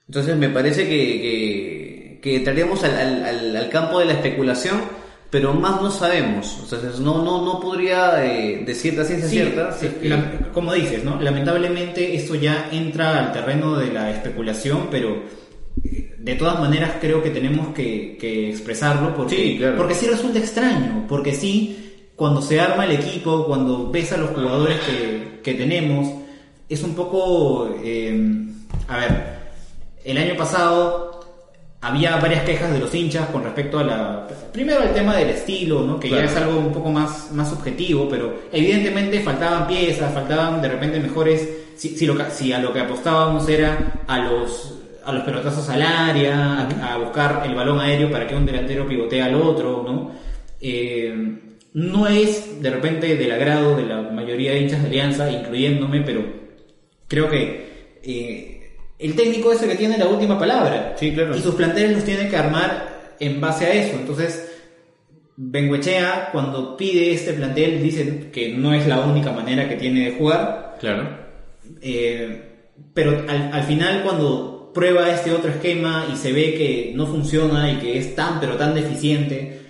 Entonces 0.08 0.36
me 0.36 0.50
parece 0.50 0.88
que, 0.88 1.22
que 1.22 2.02
que 2.22 2.36
entraríamos 2.36 2.84
al, 2.84 3.26
al, 3.26 3.56
al 3.56 3.70
campo 3.70 4.00
de 4.00 4.06
la 4.06 4.14
especulación, 4.14 4.82
pero 5.32 5.54
más 5.54 5.82
no 5.82 5.90
sabemos. 5.90 6.58
Entonces, 6.64 7.00
no, 7.00 7.24
no, 7.24 7.44
no 7.46 7.60
podría 7.60 8.24
eh, 8.26 8.64
decir 8.66 8.94
la 8.96 9.06
ciencia 9.06 9.28
Sí, 9.30 9.36
cierta. 9.38 9.72
sí, 9.72 9.80
si 9.80 9.86
es 9.88 9.94
que- 9.94 10.10
la- 10.10 10.52
como 10.54 10.74
dices, 10.74 11.04
¿no? 11.04 11.20
Lamentablemente 11.22 12.16
esto 12.16 12.36
ya 12.36 12.70
entra 12.72 13.18
al 13.18 13.32
terreno 13.32 13.78
de 13.78 13.92
la 13.94 14.12
especulación, 14.12 14.88
pero 14.92 15.24
eh, 15.86 16.16
de 16.20 16.36
todas 16.36 16.60
maneras 16.60 16.92
creo 17.00 17.24
que 17.24 17.30
tenemos 17.30 17.74
que, 17.74 18.18
que 18.20 18.50
expresarlo 18.50 19.16
porque 19.16 19.36
Sí, 19.36 19.58
claro. 19.58 19.78
porque 19.78 19.96
sí 19.96 20.06
resulta 20.08 20.38
extraño, 20.40 21.06
porque 21.08 21.34
sí, 21.34 21.78
cuando 22.16 22.42
se 22.42 22.60
arma 22.60 22.86
el 22.86 22.92
equipo, 22.92 23.46
cuando 23.48 23.90
ves 23.90 24.12
a 24.12 24.18
los 24.18 24.32
jugadores 24.32 24.80
que, 24.82 25.40
que 25.42 25.54
tenemos, 25.54 26.08
es 26.70 26.84
un 26.84 26.94
poco, 26.94 27.74
eh, 27.84 28.46
a 28.88 28.98
ver, 28.98 29.24
el 30.04 30.18
año 30.18 30.36
pasado 30.38 31.11
había 31.82 32.16
varias 32.18 32.44
quejas 32.44 32.72
de 32.72 32.80
los 32.80 32.94
hinchas 32.94 33.28
con 33.30 33.44
respecto 33.44 33.80
a 33.80 33.84
la... 33.84 34.28
Primero 34.54 34.82
al 34.82 34.94
tema 34.94 35.16
del 35.16 35.30
estilo, 35.32 35.82
¿no? 35.82 36.00
que 36.00 36.10
Claro. 36.10 36.26
ya 36.26 36.32
es 36.32 36.38
algo 36.38 36.60
un 36.60 36.72
poco 36.72 36.90
más, 36.92 37.32
más 37.32 37.50
subjetivo, 37.50 38.08
pero 38.08 38.42
evidentemente 38.52 39.20
faltaban 39.22 39.68
piezas, 39.68 40.14
faltaban 40.14 40.62
de 40.62 40.68
repente 40.70 41.00
mejores... 41.00 41.50
Si, 41.76 41.98
si, 41.98 42.06
lo, 42.06 42.16
que- 42.16 42.30
si 42.30 42.54
a 42.54 42.60
lo 42.60 42.72
que 42.72 42.80
apostábamos 42.82 43.50
era 43.50 44.04
a 44.06 44.20
los, 44.20 44.78
a 45.04 45.12
los 45.12 45.24
pelotazos 45.24 45.68
al 45.70 45.82
área, 45.82 46.68
a, 46.70 46.94
a 46.94 46.98
buscar 46.98 47.42
el 47.46 47.56
balón 47.56 47.80
aéreo 47.80 48.12
para 48.12 48.28
que 48.28 48.36
un 48.36 48.46
delantero 48.46 48.88
pivotee 48.88 49.22
al 49.24 49.34
otro, 49.34 49.84
¿no? 49.88 50.12
Eh, 50.62 51.40
no 51.74 52.06
es 52.08 52.62
de 52.62 52.70
repente 52.70 53.16
del 53.16 53.32
agrado 53.32 53.76
de 53.76 53.86
la 53.88 54.02
mayoría 54.02 54.52
de 54.52 54.60
hinchas 54.60 54.82
de 54.84 54.90
Alianza, 54.90 55.32
incluyéndome, 55.32 56.02
pero 56.02 56.24
creo 57.08 57.28
que 57.30 57.98
eh, 58.04 58.61
el 59.02 59.16
técnico 59.16 59.52
es 59.52 59.62
el 59.64 59.70
que 59.70 59.76
tiene 59.76 59.98
la 59.98 60.08
última 60.08 60.38
palabra. 60.38 60.96
Sí, 60.98 61.12
claro. 61.14 61.36
Y 61.36 61.42
sus 61.42 61.56
planteles 61.56 61.94
los 61.94 62.04
tiene 62.04 62.30
que 62.30 62.38
armar 62.38 63.16
en 63.20 63.42
base 63.42 63.66
a 63.66 63.74
eso. 63.74 63.96
Entonces, 63.96 64.48
Benguechea, 65.36 66.30
cuando 66.32 66.78
pide 66.78 67.14
este 67.14 67.34
plantel, 67.34 67.82
dice 67.82 68.30
que 68.32 68.50
no 68.50 68.74
es 68.74 68.88
la 68.88 69.00
única 69.02 69.32
manera 69.32 69.68
que 69.68 69.76
tiene 69.76 70.06
de 70.06 70.18
jugar. 70.18 70.78
Claro. 70.80 71.10
Eh, 71.82 72.44
pero 72.94 73.24
al, 73.28 73.54
al 73.54 73.64
final 73.64 74.04
cuando 74.04 74.72
prueba 74.74 75.10
este 75.10 75.32
otro 75.32 75.50
esquema 75.50 76.08
y 76.12 76.16
se 76.16 76.32
ve 76.32 76.54
que 76.54 76.92
no 76.96 77.08
funciona 77.08 77.72
y 77.72 77.78
que 77.78 77.98
es 77.98 78.16
tan 78.16 78.40
pero 78.40 78.56
tan 78.56 78.74
deficiente, 78.76 79.62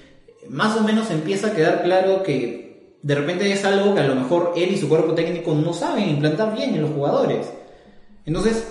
más 0.50 0.78
o 0.78 0.84
menos 0.84 1.10
empieza 1.10 1.48
a 1.48 1.56
quedar 1.56 1.84
claro 1.84 2.22
que 2.24 2.98
de 3.02 3.16
repente 3.16 3.52
es 3.52 3.66
algo 3.66 3.96
que 3.96 4.02
a 4.02 4.08
lo 4.08 4.16
mejor 4.16 4.54
él 4.56 4.72
y 4.74 4.78
su 4.78 4.88
cuerpo 4.90 5.14
técnico 5.14 5.56
no 5.56 5.74
saben 5.74 6.10
implantar 6.10 6.54
bien 6.54 6.76
en 6.76 6.82
los 6.82 6.92
jugadores. 6.92 7.52
Entonces, 8.26 8.68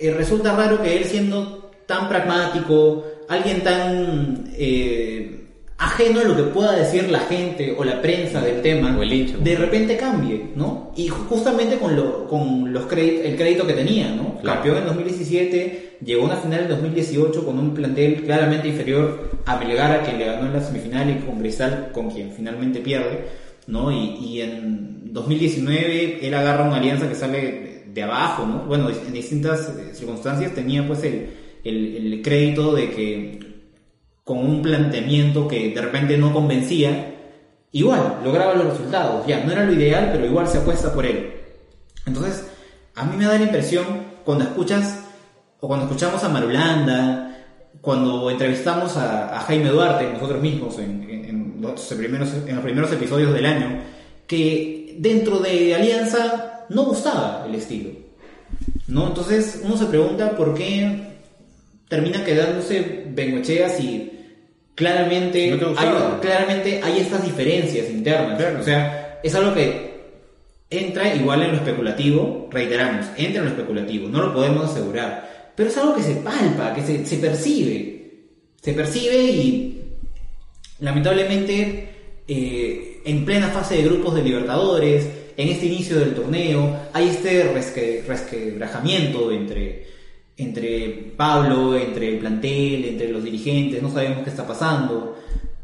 eh, 0.00 0.10
resulta 0.16 0.54
raro 0.56 0.82
que 0.82 0.96
él 0.96 1.04
siendo 1.04 1.70
tan 1.86 2.08
pragmático, 2.08 3.04
alguien 3.28 3.62
tan 3.62 4.50
eh, 4.56 5.32
ajeno 5.78 6.20
a 6.20 6.24
lo 6.24 6.34
que 6.36 6.42
pueda 6.44 6.72
decir 6.74 7.08
la 7.10 7.20
gente 7.20 7.74
o 7.76 7.84
la 7.84 8.00
prensa 8.00 8.40
del 8.40 8.62
tema, 8.62 8.90
de 9.38 9.54
repente 9.56 9.96
cambie, 9.96 10.50
¿no? 10.56 10.92
Y 10.96 11.08
ju- 11.08 11.26
justamente 11.28 11.76
con, 11.78 11.94
lo, 11.94 12.26
con 12.26 12.72
los 12.72 12.84
crédit- 12.88 13.20
el 13.24 13.36
crédito 13.36 13.66
que 13.66 13.74
tenía, 13.74 14.08
¿no? 14.10 14.38
Claro. 14.40 14.60
Campeón 14.62 14.78
en 14.78 14.86
2017, 14.86 15.98
llegó 16.04 16.22
a 16.22 16.26
una 16.26 16.36
final 16.36 16.60
en 16.62 16.68
2018 16.68 17.44
con 17.44 17.58
un 17.58 17.74
plantel 17.74 18.22
claramente 18.24 18.68
inferior 18.68 19.30
a 19.44 19.56
Melgar, 19.58 20.02
que 20.04 20.12
le 20.16 20.24
ganó 20.24 20.46
en 20.46 20.52
la 20.54 20.62
semifinal, 20.62 21.10
y 21.10 21.24
con 21.26 21.38
Cristal, 21.40 21.90
con 21.92 22.10
quien 22.10 22.32
finalmente 22.32 22.80
pierde, 22.80 23.26
¿no? 23.66 23.92
Y, 23.92 24.16
y 24.24 24.40
en 24.40 25.12
2019 25.12 26.26
él 26.26 26.34
agarra 26.34 26.64
una 26.64 26.76
alianza 26.78 27.08
que 27.08 27.14
sale 27.14 27.75
de, 27.96 28.02
abajo, 28.04 28.46
¿no? 28.46 28.58
Bueno, 28.66 28.88
en 28.90 29.12
distintas 29.12 29.68
eh, 29.70 29.94
circunstancias 29.94 30.54
tenía 30.54 30.86
pues 30.86 31.02
el, 31.02 31.30
el, 31.64 32.12
el 32.12 32.22
crédito 32.22 32.72
de 32.74 32.90
que 32.90 33.40
con 34.22 34.38
un 34.38 34.62
planteamiento 34.62 35.48
que 35.48 35.70
de 35.70 35.80
repente 35.80 36.16
no 36.18 36.32
convencía, 36.32 37.14
igual 37.72 38.18
lograba 38.24 38.54
los 38.54 38.66
resultados. 38.66 39.26
Ya, 39.26 39.44
no 39.44 39.52
era 39.52 39.64
lo 39.64 39.72
ideal, 39.72 40.10
pero 40.12 40.26
igual 40.26 40.46
se 40.48 40.58
apuesta 40.58 40.92
por 40.92 41.06
él. 41.06 41.32
Entonces, 42.06 42.44
a 42.94 43.04
mí 43.04 43.16
me 43.16 43.24
da 43.24 43.38
la 43.38 43.44
impresión 43.44 43.84
cuando 44.24 44.44
escuchas, 44.44 45.00
o 45.60 45.68
cuando 45.68 45.86
escuchamos 45.86 46.22
a 46.24 46.28
Marulanda, 46.28 47.36
cuando 47.80 48.28
entrevistamos 48.30 48.96
a, 48.96 49.38
Jaime 49.46 49.68
Duarte, 49.68 50.10
nosotros 50.12 50.42
mismos, 50.42 50.78
en- 50.78 51.08
en 51.08 51.56
los 51.60 51.80
primeros, 51.94 52.30
en 52.46 52.54
los 52.56 52.64
primeros 52.64 52.92
episodios 52.92 53.32
del 53.32 53.46
año, 53.46 53.80
que 54.26 54.96
dentro 54.98 55.38
de 55.38 55.74
Alianza 55.74 56.55
no 56.68 56.84
gustaba 56.84 57.44
el 57.48 57.54
estilo. 57.54 57.90
¿no? 58.88 59.08
Entonces 59.08 59.60
uno 59.62 59.76
se 59.76 59.86
pregunta 59.86 60.36
por 60.36 60.54
qué 60.54 61.02
termina 61.88 62.24
quedándose 62.24 63.04
Bengochea 63.08 63.68
si 63.68 64.12
claramente, 64.74 65.56
No 65.56 65.74
hay, 65.76 65.88
claramente 66.20 66.80
hay 66.82 66.98
estas 67.00 67.24
diferencias 67.24 67.90
internas. 67.90 68.38
Claro. 68.38 68.60
O 68.60 68.62
sea, 68.62 69.20
es 69.22 69.34
algo 69.34 69.54
que 69.54 69.86
entra 70.70 71.14
igual 71.14 71.42
en 71.42 71.52
lo 71.52 71.56
especulativo, 71.56 72.48
reiteramos, 72.50 73.06
entra 73.16 73.40
en 73.40 73.44
lo 73.44 73.50
especulativo, 73.50 74.08
no 74.08 74.20
lo 74.20 74.34
podemos 74.34 74.70
asegurar, 74.70 75.52
pero 75.54 75.68
es 75.68 75.76
algo 75.76 75.94
que 75.94 76.02
se 76.02 76.16
palpa, 76.16 76.74
que 76.74 76.82
se, 76.82 77.06
se 77.06 77.16
percibe, 77.16 78.10
se 78.60 78.72
percibe 78.72 79.16
y 79.16 79.82
lamentablemente 80.80 81.88
eh, 82.26 83.02
en 83.04 83.24
plena 83.24 83.48
fase 83.48 83.76
de 83.76 83.84
grupos 83.84 84.16
de 84.16 84.22
Libertadores, 84.22 85.08
en 85.36 85.48
este 85.48 85.66
inicio 85.66 85.98
del 85.98 86.14
torneo, 86.14 86.76
hay 86.92 87.08
este 87.08 87.52
resque- 87.54 88.02
resquebrajamiento 88.06 89.30
entre, 89.32 89.86
entre 90.36 91.12
Pablo, 91.16 91.76
entre 91.76 92.08
el 92.10 92.18
plantel, 92.18 92.84
entre 92.86 93.08
los 93.08 93.22
dirigentes, 93.24 93.82
no 93.82 93.90
sabemos 93.90 94.24
qué 94.24 94.30
está 94.30 94.46
pasando. 94.46 95.16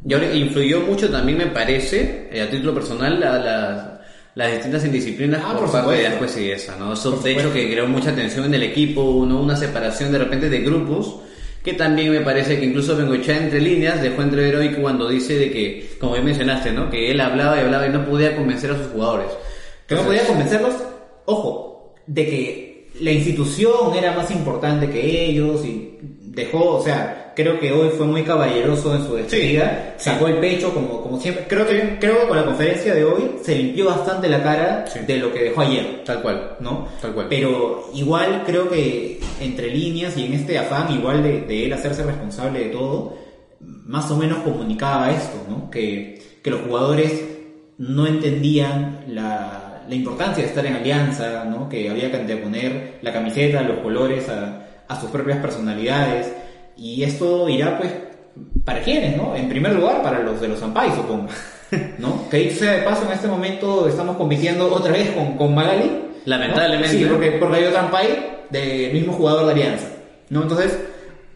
Y 0.07 0.12
ahora 0.14 0.35
influyó 0.35 0.81
mucho 0.81 1.11
también, 1.11 1.38
me 1.38 1.47
parece, 1.47 2.29
eh, 2.33 2.41
a 2.43 2.50
título 2.50 2.75
personal, 2.75 3.21
la- 3.21 3.38
la- 3.38 3.88
las 4.35 4.50
distintas 4.52 4.85
indisciplinas 4.85 5.43
Ah, 5.45 5.52
por, 5.52 5.64
por 5.71 5.73
parte 5.73 5.95
de. 6.00 6.07
Ascuez 6.07 6.37
y 6.38 6.50
esa, 6.50 6.76
¿no? 6.76 6.95
Eso, 6.95 7.14
Por 7.17 7.23
de 7.23 7.33
hecho, 7.33 7.52
que 7.52 7.71
creó 7.71 7.87
mucha 7.87 8.14
tensión 8.14 8.47
en 8.47 8.55
el 8.55 8.62
equipo, 8.62 9.25
¿no? 9.29 9.41
Una 9.43 9.57
separación 9.57 10.11
de 10.11 10.19
repente 10.19 10.49
de 10.49 10.61
grupos, 10.61 11.17
que 11.62 11.75
también 11.75 12.11
me 12.11 12.23
parece 12.23 12.59
que 12.59 12.64
incluso 12.64 12.97
Bengochea 12.97 13.37
entre 13.37 13.61
líneas 13.61 14.02
dejó 14.02 14.23
entrever 14.23 14.57
hoy 14.57 14.71
cuando 14.71 15.09
dice 15.09 15.38
de 15.38 15.50
que, 15.52 15.91
como 16.00 16.14
bien 16.14 16.25
mencionaste, 16.25 16.73
¿no? 16.73 16.91
Que 16.91 17.11
él 17.11 17.21
hablaba 17.21 17.57
y 17.59 17.61
hablaba 17.61 17.87
y 17.87 17.91
no 17.91 18.05
podía 18.07 18.35
convencer 18.35 18.71
a 18.73 18.79
sus 18.79 18.87
jugadores. 18.88 19.29
Que 19.87 19.95
no 19.95 20.03
podía 20.03 20.27
convencerlos, 20.27 20.75
ojo, 21.27 21.95
de 22.07 22.27
que 22.27 22.89
la 23.01 23.11
institución 23.12 23.95
era 23.97 24.12
más 24.12 24.31
importante 24.31 24.89
que 24.91 25.25
ellos 25.27 25.65
y 25.65 25.99
dejó, 26.01 26.77
o 26.77 26.83
sea, 26.83 27.33
creo 27.35 27.59
que 27.59 27.73
hoy 27.73 27.91
fue 27.91 28.07
muy 28.07 28.23
caballeroso 28.23 28.95
en 28.95 29.05
su 29.07 29.15
despedida, 29.17 29.95
Sí, 29.99 30.11
sacó 30.11 30.29
el 30.29 30.37
pecho 30.37 30.73
como, 30.73 31.03
como 31.03 31.19
siempre. 31.21 31.45
Creo 31.49 31.67
que, 31.67 31.99
creo 31.99 32.21
que 32.21 32.27
con 32.29 32.37
la 32.37 32.45
conferencia 32.45 32.95
de 32.95 33.05
hoy 33.05 33.33
se 33.43 33.55
limpió 33.57 33.87
bastante 33.87 34.29
la 34.29 34.43
cara 34.43 34.85
Sí. 34.87 35.01
de 35.07 35.17
lo 35.17 35.33
que 35.33 35.45
dejó 35.45 35.61
ayer. 35.62 36.03
Tal 36.05 36.23
cual. 36.23 36.57
¿no? 36.61 36.89
Tal 37.01 37.12
cual. 37.12 37.27
Pero 37.29 37.91
igual 37.95 38.43
creo 38.47 38.69
que 38.69 39.21
entre 39.41 39.69
líneas 39.71 40.17
y 40.17 40.27
en 40.27 40.35
este 40.35 40.59
afán 40.59 40.93
igual 40.93 41.23
de, 41.23 41.43
de 41.43 41.67
él 41.67 41.73
hacerse 41.73 42.03
responsable 42.03 42.61
de 42.61 42.69
todo, 42.71 43.17
más 43.61 44.11
o 44.11 44.17
menos 44.17 44.39
comunicaba 44.39 45.11
esto, 45.11 45.37
¿no? 45.49 45.71
Que, 45.71 46.21
que 46.43 46.51
los 46.51 46.61
jugadores 46.62 47.23
no 47.79 48.07
entendían 48.07 49.05
la, 49.09 49.72
la 49.89 49.95
importancia 49.95 50.43
de 50.43 50.49
estar 50.49 50.65
en 50.65 50.75
alianza, 50.75 51.45
¿no? 51.45 51.69
Que 51.69 51.89
había 51.89 52.11
que 52.11 52.17
anteponer 52.17 52.99
la 53.03 53.12
camiseta, 53.12 53.62
los 53.62 53.79
colores 53.79 54.29
a, 54.29 54.67
a 54.89 55.01
sus 55.01 55.11
propias 55.11 55.39
personalidades. 55.39 56.33
Y 56.77 57.03
esto 57.03 57.49
irá 57.49 57.79
pues 57.79 57.93
para 58.65 58.81
quiénes, 58.81 59.17
¿no? 59.17 59.35
En 59.37 59.49
primer 59.49 59.75
lugar 59.75 60.03
para 60.03 60.21
los 60.21 60.41
de 60.41 60.49
los 60.49 60.62
Ampay, 60.62 60.91
supongo. 60.93 61.29
¿No? 61.99 62.29
Que 62.31 62.39
dicho 62.39 62.57
sea 62.57 62.73
de 62.73 62.83
paso, 62.83 63.07
en 63.07 63.12
este 63.12 63.29
momento 63.29 63.89
estamos 63.89 64.17
compitiendo 64.17 64.73
otra 64.73 64.93
vez 64.93 65.11
con, 65.11 65.37
con 65.37 65.55
Magali. 65.55 65.87
¿no? 65.87 66.12
Lamentablemente. 66.27 66.89
Sí, 66.89 67.07
porque, 67.07 67.33
porque 67.33 67.57
hay 67.57 67.65
otro 67.65 67.81
Ampay 67.81 68.09
del 68.51 68.93
mismo 68.93 69.12
jugador 69.15 69.47
de 69.47 69.53
Alianza. 69.53 69.89
¿no? 70.31 70.43
Entonces, 70.43 70.79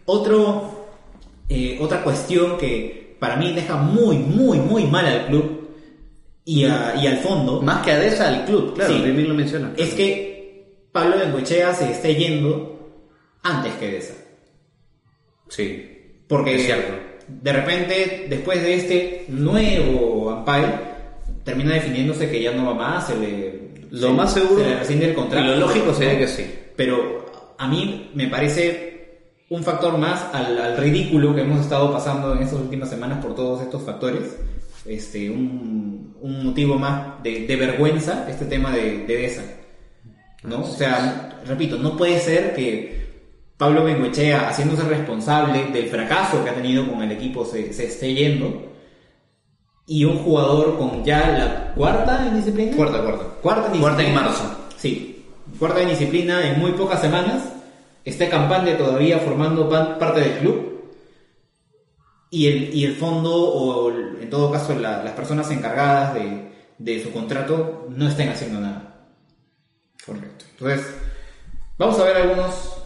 otro, 0.05 0.87
eh, 1.49 1.77
otra 1.81 2.03
cuestión 2.03 2.57
que 2.57 3.15
para 3.19 3.35
mí 3.35 3.51
deja 3.53 3.75
muy, 3.77 4.17
muy, 4.17 4.59
muy 4.59 4.85
mal 4.85 5.05
al 5.05 5.25
club 5.25 5.56
y, 6.49 6.63
a- 6.65 6.95
y 7.01 7.05
al 7.07 7.17
fondo 7.17 7.61
Más 7.61 7.83
que 7.85 7.91
Adesa 7.91 8.29
al 8.29 8.45
club, 8.45 8.73
claro, 8.73 8.93
Sí. 8.93 8.99
lo 9.05 9.33
menciona. 9.33 9.73
es 9.77 9.93
que 9.93 10.87
Pablo 10.91 11.17
Bengochea 11.19 11.73
se 11.75 11.91
esté 11.91 12.15
yendo 12.15 13.03
antes 13.43 13.73
que 13.75 13.87
de 13.91 13.97
esa. 13.97 14.13
Sí. 15.49 15.93
Porque 16.27 16.55
Es 16.55 16.65
cierto. 16.65 16.93
de 17.27 17.53
repente, 17.53 18.25
después 18.29 18.61
de 18.61 18.73
este 18.75 19.25
nuevo 19.29 20.29
Ampay, 20.31 20.63
termina 21.43 21.73
definiéndose 21.73 22.29
que 22.29 22.41
ya 22.41 22.51
no 22.51 22.65
va 22.67 22.73
más, 22.73 23.07
se 23.07 23.15
le, 23.17 23.67
Lo 23.91 24.07
se- 24.09 24.13
más 24.13 24.33
seguro- 24.33 24.63
se 24.63 24.69
le 24.69 24.79
rescinde 24.79 25.05
el 25.09 25.13
contrato. 25.15 25.45
y 25.45 25.49
lo 25.49 25.55
lógico 25.57 25.93
sería 25.93 26.13
¿no? 26.13 26.19
que 26.19 26.27
sí. 26.27 26.45
Pero 26.75 27.25
a 27.57 27.67
mí 27.67 28.11
me 28.13 28.27
parece 28.27 28.85
un 29.49 29.63
factor 29.63 29.97
más 29.97 30.25
al, 30.33 30.57
al 30.59 30.77
ridículo 30.77 31.33
que 31.33 31.41
hemos 31.41 31.61
estado 31.61 31.91
pasando 31.93 32.33
en 32.33 32.39
estas 32.43 32.59
últimas 32.59 32.89
semanas 32.89 33.23
por 33.23 33.33
todos 33.35 33.61
estos 33.61 33.81
factores. 33.83 34.35
Este, 34.87 35.29
un, 35.29 36.15
un 36.21 36.45
motivo 36.45 36.75
más 36.77 37.21
de, 37.23 37.45
de 37.45 37.55
vergüenza 37.55 38.25
este 38.29 38.45
tema 38.45 38.71
de, 38.71 39.05
de 39.05 39.17
Deza. 39.17 39.43
¿no? 40.43 40.61
O 40.61 40.65
sea, 40.65 41.41
repito, 41.45 41.77
no 41.77 41.97
puede 41.97 42.19
ser 42.19 42.55
que 42.55 43.07
Pablo 43.57 43.83
Bengoechea 43.83 44.49
haciéndose 44.49 44.83
responsable 44.83 45.65
del 45.73 45.87
fracaso 45.87 46.43
que 46.43 46.49
ha 46.51 46.55
tenido 46.55 46.87
con 46.89 47.01
el 47.01 47.11
equipo 47.11 47.43
se, 47.45 47.73
se 47.73 47.85
esté 47.85 48.13
yendo 48.13 48.67
y 49.87 50.03
un 50.03 50.17
jugador 50.19 50.77
con 50.77 51.03
ya 51.03 51.29
la 51.31 51.73
cuarta 51.73 52.27
en 52.27 52.35
disciplina. 52.35 52.75
Cuarta, 52.75 53.01
cuarta. 53.01 53.25
Cuarta 53.41 53.73
en 53.73 53.79
Cuarta 53.79 54.03
en 54.03 54.13
marzo. 54.13 54.43
Sí, 54.77 55.25
cuarta 55.57 55.81
en 55.81 55.89
disciplina 55.89 56.47
en 56.47 56.59
muy 56.59 56.71
pocas 56.73 57.01
semanas. 57.01 57.53
Esté 58.03 58.29
campante 58.29 58.73
todavía 58.75 59.19
formando 59.19 59.69
parte 59.69 60.19
del 60.19 60.39
club. 60.39 60.76
Y 62.29 62.47
el, 62.47 62.73
y 62.75 62.83
el 62.85 62.95
fondo, 62.95 63.33
o 63.33 63.89
el- 63.89 64.17
en 64.23 64.29
todo 64.29 64.51
caso 64.51 64.73
la- 64.77 65.03
las 65.03 65.13
personas 65.13 65.49
encargadas 65.51 66.13
de, 66.13 66.51
de 66.77 67.01
su 67.03 67.11
contrato, 67.11 67.87
no 67.89 68.07
estén 68.07 68.29
haciendo 68.29 68.59
nada. 68.59 69.05
Correcto. 70.05 70.45
Entonces, 70.51 70.85
vamos 71.77 71.99
a 71.99 72.03
ver 72.03 72.17
algunos, 72.17 72.77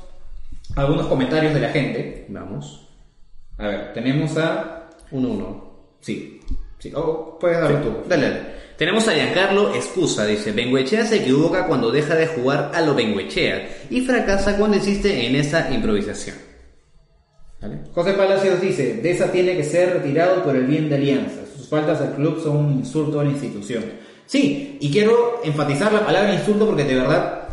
algunos 0.75 1.07
comentarios 1.07 1.53
de 1.53 1.59
la 1.59 1.69
gente. 1.69 2.25
Vamos. 2.29 2.87
A 3.57 3.67
ver, 3.67 3.93
tenemos 3.93 4.37
a... 4.37 4.89
1-1. 5.11 5.63
Sí, 5.99 6.39
sí. 6.79 6.91
Oh, 6.95 7.37
puedes 7.39 7.59
darlo 7.59 7.79
tú. 7.81 7.97
Dale, 8.07 8.29
dale. 8.29 8.61
Tenemos 8.77 9.07
a 9.07 9.11
Giancarlo 9.13 9.75
Excusa, 9.75 10.25
dice, 10.25 10.51
Benguechea 10.53 11.05
se 11.05 11.17
equivoca 11.17 11.67
cuando 11.67 11.91
deja 11.91 12.15
de 12.15 12.25
jugar 12.27 12.71
a 12.73 12.81
lo 12.81 12.95
Benguechea 12.95 13.67
y 13.91 14.01
fracasa 14.01 14.57
cuando 14.57 14.77
insiste 14.77 15.27
en 15.27 15.35
esa 15.35 15.69
improvisación. 15.71 16.35
¿Vale? 17.61 17.79
José 17.93 18.13
Palacios 18.13 18.59
dice, 18.59 18.99
Deza 19.03 19.31
tiene 19.31 19.55
que 19.55 19.63
ser 19.63 19.93
retirado 19.93 20.43
por 20.43 20.55
el 20.55 20.65
bien 20.65 20.89
de 20.89 20.95
Alianza. 20.95 21.41
Sus 21.55 21.67
faltas 21.69 22.01
al 22.01 22.13
club 22.15 22.41
son 22.41 22.57
un 22.57 22.71
insulto 22.73 23.19
a 23.19 23.23
la 23.23 23.29
institución. 23.29 23.83
Sí, 24.25 24.77
y 24.79 24.91
quiero 24.91 25.41
enfatizar 25.43 25.91
la 25.93 26.05
palabra 26.05 26.33
insulto 26.33 26.65
porque 26.65 26.85
de 26.85 26.95
verdad, 26.95 27.43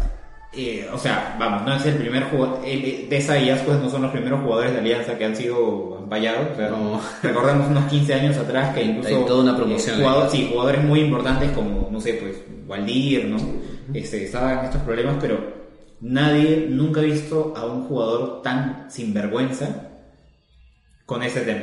eh, 0.57 0.89
o 0.93 0.97
sea, 0.99 1.37
vamos, 1.39 1.63
no 1.67 1.75
es 1.75 1.85
el 1.87 1.97
primer 1.97 2.25
jugador, 2.25 2.61
Deza 2.63 3.39
y 3.39 3.51
Ascuez 3.51 3.81
no 3.81 3.91
son 3.91 4.03
los 4.03 4.13
primeros 4.13 4.41
jugadores 4.43 4.73
de 4.73 4.79
Alianza 4.79 5.19
que 5.19 5.25
han 5.27 5.37
sido 5.37 6.07
vallados. 6.09 6.53
O 6.53 6.57
sea, 6.57 6.69
No. 6.71 7.01
Recordamos 7.23 7.69
unos 7.69 7.85
15 7.91 8.15
años 8.15 8.37
atrás 8.39 8.75
que 8.75 8.83
incluso... 8.85 9.09
Hay 9.09 9.25
toda 9.27 9.43
una 9.43 9.57
promoción 9.57 10.01
eh, 10.01 10.05
jugador- 10.05 10.25
ahí. 10.25 10.31
sí, 10.31 10.49
jugadores 10.51 10.85
muy 10.85 11.01
importantes 11.01 11.51
como, 11.51 11.89
no 11.91 12.01
sé, 12.01 12.15
pues, 12.15 12.37
Waldir, 12.67 13.27
¿no? 13.27 13.37
Este, 13.93 14.25
estaban 14.25 14.65
estos 14.67 14.81
problemas, 14.83 15.17
pero 15.21 15.39
nadie 16.01 16.67
nunca 16.71 17.01
ha 17.01 17.05
visto 17.05 17.53
a 17.57 17.67
un 17.67 17.85
jugador 17.85 18.41
tan 18.43 18.87
sinvergüenza 18.91 19.88
con 21.09 21.23
ese 21.23 21.41
tema. 21.41 21.63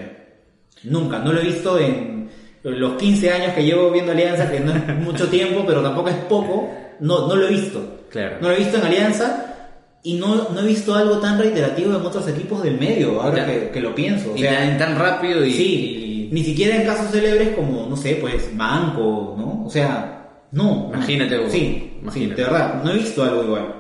Nunca, 0.86 1.20
no 1.20 1.32
lo 1.32 1.40
he 1.40 1.46
visto 1.46 1.78
en 1.78 2.32
los 2.64 2.94
15 2.98 3.30
años 3.30 3.54
que 3.54 3.64
llevo 3.64 3.92
viendo 3.92 4.12
Alianza, 4.12 4.52
que 4.52 4.60
no 4.60 4.74
es 4.76 4.88
mucho 5.00 5.28
tiempo, 5.30 5.64
pero 5.68 5.84
tampoco 5.84 6.10
es 6.10 6.16
poco, 6.16 6.74
no, 7.00 7.28
no 7.28 7.36
lo 7.36 7.48
he 7.48 7.52
visto. 7.52 8.08
Claro. 8.10 8.38
No 8.42 8.50
lo 8.50 8.56
he 8.56 8.58
visto 8.58 8.78
en 8.78 8.86
Alianza 8.86 9.54
y 10.02 10.16
no, 10.16 10.50
no 10.50 10.60
he 10.62 10.66
visto 10.66 10.96
algo 10.96 11.20
tan 11.20 11.38
reiterativo 11.38 11.92
en 11.96 12.04
otros 12.04 12.28
equipos 12.28 12.64
del 12.64 12.80
medio, 12.80 13.22
ahora 13.22 13.46
que, 13.46 13.70
que 13.70 13.82
lo 13.82 13.94
pienso. 13.94 14.34
O 14.34 14.36
Y 14.36 14.40
sea, 14.40 14.58
tan, 14.58 14.78
tan 14.80 14.98
rápido 14.98 15.46
y... 15.46 15.52
sí, 15.52 16.30
ni 16.32 16.44
siquiera 16.44 16.78
en 16.78 16.88
casos 16.88 17.12
célebres 17.12 17.50
como, 17.50 17.86
no 17.88 17.96
sé, 17.96 18.16
pues, 18.16 18.52
Manco, 18.52 19.36
¿no? 19.38 19.64
O 19.64 19.70
sea, 19.70 20.28
no. 20.54 20.90
Imagínate, 20.92 21.38
Hugo. 21.38 21.50
Sí, 21.52 22.00
Imagínate. 22.02 22.36
sí, 22.36 22.42
de 22.42 22.50
verdad, 22.50 22.84
no 22.84 22.92
he 22.92 22.96
visto 22.96 23.24
algo 23.24 23.44
igual. 23.44 23.76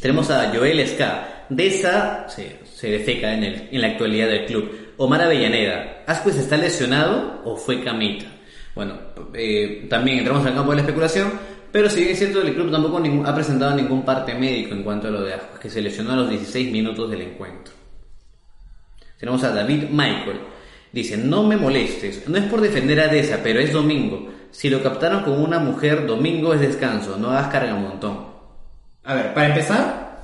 Tenemos 0.00 0.30
a 0.30 0.50
Joel 0.54 0.86
Ska. 0.88 1.46
Deza 1.50 2.26
se, 2.26 2.56
se 2.64 2.90
defeca 2.90 3.34
en, 3.34 3.44
el, 3.44 3.68
en 3.70 3.80
la 3.82 3.88
actualidad 3.88 4.28
del 4.28 4.46
club. 4.46 4.70
Omar 4.96 5.22
Avellaneda. 5.22 6.04
¿Ascuez 6.06 6.36
está 6.36 6.56
lesionado 6.56 7.42
o 7.44 7.56
fue 7.56 7.82
camita? 7.82 8.26
Bueno, 8.74 8.98
eh, 9.34 9.86
también 9.88 10.18
entramos 10.18 10.44
al 10.46 10.54
campo 10.54 10.70
de 10.70 10.76
la 10.76 10.82
especulación, 10.82 11.32
pero 11.70 11.88
si 11.88 12.00
bien 12.00 12.12
es 12.12 12.22
el 12.22 12.32
club 12.32 12.70
tampoco 12.70 13.02
ha 13.24 13.34
presentado 13.34 13.74
ningún 13.74 14.04
parte 14.04 14.34
médico 14.34 14.74
en 14.74 14.82
cuanto 14.82 15.08
a 15.08 15.10
lo 15.10 15.22
de 15.22 15.34
Ascuez, 15.34 15.60
que 15.60 15.70
se 15.70 15.82
lesionó 15.82 16.12
a 16.12 16.16
los 16.16 16.30
16 16.30 16.72
minutos 16.72 17.10
del 17.10 17.22
encuentro. 17.22 17.74
Tenemos 19.18 19.42
a 19.44 19.50
David 19.50 19.84
Michael. 19.90 20.40
Dice, 20.92 21.16
no 21.16 21.42
me 21.42 21.56
molestes. 21.56 22.28
No 22.28 22.38
es 22.38 22.44
por 22.44 22.60
defender 22.60 23.00
a 23.00 23.08
Deza, 23.08 23.40
pero 23.42 23.58
es 23.58 23.72
domingo. 23.72 24.28
Si 24.50 24.70
lo 24.70 24.82
captaron 24.82 25.24
con 25.24 25.40
una 25.40 25.58
mujer, 25.58 26.06
domingo 26.06 26.54
es 26.54 26.60
descanso. 26.60 27.16
No 27.16 27.30
hagas 27.30 27.48
carga 27.48 27.74
un 27.74 27.82
montón. 27.82 28.26
A 29.02 29.14
ver, 29.14 29.34
para 29.34 29.48
empezar, 29.48 30.20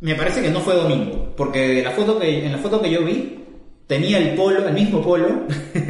me 0.00 0.14
parece 0.14 0.42
que 0.42 0.50
no 0.50 0.60
fue 0.60 0.74
domingo, 0.74 1.34
porque 1.36 1.82
la 1.82 1.90
foto 1.90 2.18
que, 2.18 2.46
en 2.46 2.52
la 2.52 2.58
foto 2.58 2.80
que 2.80 2.90
yo 2.90 3.04
vi, 3.04 3.43
tenía 3.86 4.18
el 4.18 4.34
polo, 4.34 4.66
el 4.66 4.74
mismo 4.74 5.02
polo 5.02 5.42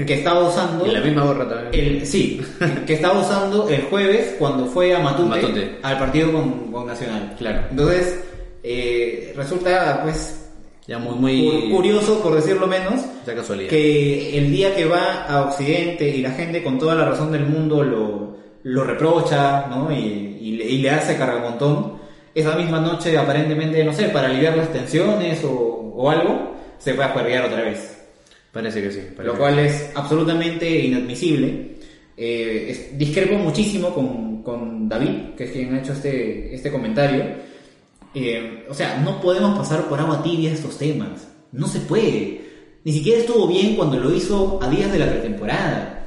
que 0.06 0.14
estaba 0.14 0.48
usando. 0.48 0.86
Y 0.88 0.90
la 0.90 1.00
misma 1.00 1.24
gorra 1.24 1.48
también. 1.48 1.84
El, 1.98 2.06
sí, 2.06 2.40
que 2.86 2.94
estaba 2.94 3.20
usando 3.20 3.68
el 3.68 3.82
jueves 3.82 4.36
cuando 4.38 4.66
fue 4.66 4.94
a 4.94 4.98
Matute, 5.00 5.28
Matute. 5.28 5.78
al 5.82 5.98
partido 5.98 6.32
con, 6.32 6.72
con 6.72 6.86
Nacional. 6.86 7.34
Claro. 7.38 7.62
Entonces, 7.70 8.20
eh, 8.62 9.32
resulta 9.36 10.00
pues 10.02 10.40
Ya 10.86 10.98
muy, 10.98 11.14
muy... 11.14 11.68
cu- 11.70 11.76
curioso, 11.76 12.20
por 12.22 12.34
decirlo 12.34 12.66
menos, 12.66 13.00
Esa 13.22 13.34
casualidad. 13.34 13.68
que 13.70 14.36
el 14.38 14.50
día 14.50 14.74
que 14.74 14.84
va 14.86 15.24
a 15.28 15.42
Occidente 15.42 16.08
y 16.08 16.20
la 16.22 16.30
gente 16.32 16.62
con 16.62 16.78
toda 16.78 16.94
la 16.94 17.04
razón 17.04 17.30
del 17.32 17.46
mundo 17.46 17.82
lo, 17.84 18.36
lo 18.62 18.84
reprocha 18.84 19.66
¿no? 19.68 19.90
y, 19.92 20.38
y 20.40 20.52
le, 20.56 20.64
y 20.64 20.78
le 20.78 20.90
hace 20.90 21.16
cargamontón, 21.16 21.94
esa 22.34 22.56
misma 22.56 22.80
noche 22.80 23.16
aparentemente, 23.16 23.84
no 23.84 23.92
sé, 23.92 24.04
para 24.08 24.26
aliviar 24.28 24.56
las 24.56 24.72
tensiones 24.72 25.44
o, 25.44 25.92
o 25.94 26.10
algo, 26.10 26.53
se 26.84 26.94
fue 26.94 27.04
a 27.04 27.14
otra 27.46 27.62
vez. 27.62 27.96
Parece 28.52 28.82
que 28.82 28.92
sí. 28.92 29.00
parece 29.16 29.32
Lo 29.32 29.38
cual 29.38 29.58
es 29.58 29.90
absolutamente 29.94 30.68
inadmisible. 30.68 31.76
Eh, 32.16 32.66
es- 32.68 32.98
discrepo 32.98 33.34
muchísimo 33.36 33.92
con, 33.94 34.42
con 34.42 34.88
David, 34.88 35.34
que 35.36 35.44
es 35.44 35.50
quien 35.50 35.74
ha 35.74 35.80
hecho 35.80 35.92
este, 35.92 36.54
este 36.54 36.70
comentario. 36.70 37.24
Eh, 38.14 38.66
o 38.68 38.74
sea, 38.74 38.98
no 38.98 39.20
podemos 39.20 39.58
pasar 39.58 39.88
por 39.88 39.98
agua 39.98 40.22
tibia 40.22 40.52
estos 40.52 40.78
temas. 40.78 41.26
No 41.52 41.66
se 41.66 41.80
puede. 41.80 42.42
Ni 42.84 42.92
siquiera 42.92 43.20
estuvo 43.20 43.48
bien 43.48 43.74
cuando 43.76 43.96
lo 43.98 44.14
hizo 44.14 44.60
a 44.62 44.68
días 44.68 44.92
de 44.92 44.98
la 44.98 45.10
pretemporada. 45.10 46.06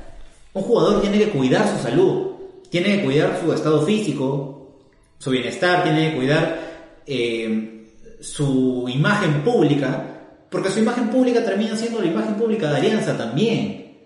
Un 0.54 0.62
jugador 0.63 1.02
tiene 1.02 1.18
que 1.20 1.30
cuidar 1.32 1.68
su 1.76 1.84
salud, 1.84 2.32
tiene 2.70 2.98
que 2.98 3.04
cuidar 3.04 3.42
su 3.44 3.52
estado 3.52 3.82
físico, 3.86 4.78
su 5.18 5.32
bienestar, 5.32 5.84
tiene 5.84 6.12
que 6.12 6.16
cuidar 6.18 7.02
eh, 7.06 7.90
su 8.22 8.88
imagen 8.88 9.42
pública, 9.44 10.16
porque 10.49 10.69
su 10.69 10.79
imagen 10.79 11.10
pública 11.10 11.43
termina 11.43 11.75
siendo 11.75 11.99
la 11.99 12.05
imagen 12.07 12.36
pública 12.36 12.69
de 12.71 12.77
Alianza 12.77 13.17
también. 13.17 13.97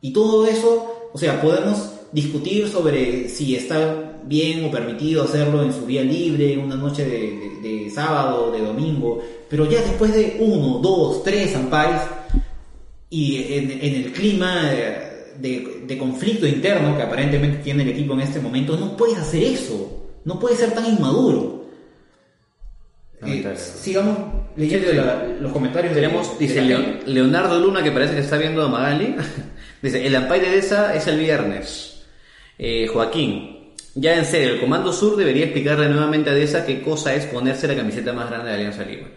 Y 0.00 0.12
todo 0.12 0.46
eso, 0.46 1.10
o 1.12 1.18
sea, 1.18 1.40
podemos 1.40 1.92
discutir 2.12 2.68
sobre 2.68 3.28
si 3.28 3.54
está 3.56 4.18
bien 4.24 4.64
o 4.64 4.70
permitido 4.70 5.22
hacerlo 5.24 5.62
en 5.62 5.72
su 5.72 5.86
día 5.86 6.02
libre, 6.02 6.58
una 6.58 6.76
noche 6.76 7.04
de, 7.04 7.60
de- 7.62 7.84
de 7.84 7.90
sábado, 7.90 8.50
de 8.52 8.60
domingo, 8.60 9.20
pero 9.48 9.68
ya 9.68 9.80
después 9.82 10.12
de 10.14 10.36
uno, 10.40 10.78
dos, 10.78 11.22
tres 11.22 11.54
ampais, 11.54 12.00
y 13.10 13.36
en, 13.52 13.70
en 13.72 13.94
el 14.04 14.12
clima 14.12 14.70
eh, 14.72 15.34
de, 15.38 15.82
de 15.86 15.98
conflicto 15.98 16.46
interno 16.46 16.96
que 16.96 17.02
aparentemente 17.02 17.58
tiene 17.58 17.82
el 17.82 17.90
equipo 17.90 18.14
en 18.14 18.20
este 18.20 18.40
momento, 18.40 18.76
no 18.76 18.96
puedes 18.96 19.18
hacer 19.18 19.42
eso, 19.42 20.04
no 20.24 20.38
puedes 20.38 20.58
ser 20.58 20.72
tan 20.72 20.86
inmaduro. 20.86 21.59
Sigamos 23.56 24.18
leyendo 24.56 24.86
Sí, 24.88 24.92
sí. 24.92 24.96
la- 24.98 25.24
los 25.40 25.52
comentarios. 25.52 25.92
Tenemos, 25.94 26.38
de 26.38 26.46
dice. 26.46 26.62
Leonardo 27.06 27.60
Luna, 27.60 27.82
que 27.82 27.92
parece 27.92 28.14
que 28.14 28.20
está 28.20 28.36
viendo 28.38 28.62
a 28.62 28.68
Magali. 28.68 29.14
dice, 29.82 30.06
el 30.06 30.14
Ampay 30.16 30.40
de 30.40 30.50
Deza 30.50 30.94
es 30.94 31.06
el 31.06 31.18
viernes. 31.18 32.02
Eh, 32.58 32.86
Joaquín, 32.92 33.72
ya 33.94 34.16
en 34.16 34.24
serio, 34.24 34.54
el 34.54 34.60
Comando 34.60 34.92
Sur 34.92 35.16
debería 35.16 35.44
explicarle 35.44 35.88
nuevamente 35.88 36.30
a 36.30 36.34
Deza 36.34 36.64
qué 36.66 36.80
cosa 36.82 37.14
es 37.14 37.26
ponerse 37.26 37.66
la 37.68 37.76
camiseta 37.76 38.12
más 38.12 38.28
grande 38.30 38.48
de 38.50 38.54
Alianza 38.56 38.84
Lima. 38.84 39.08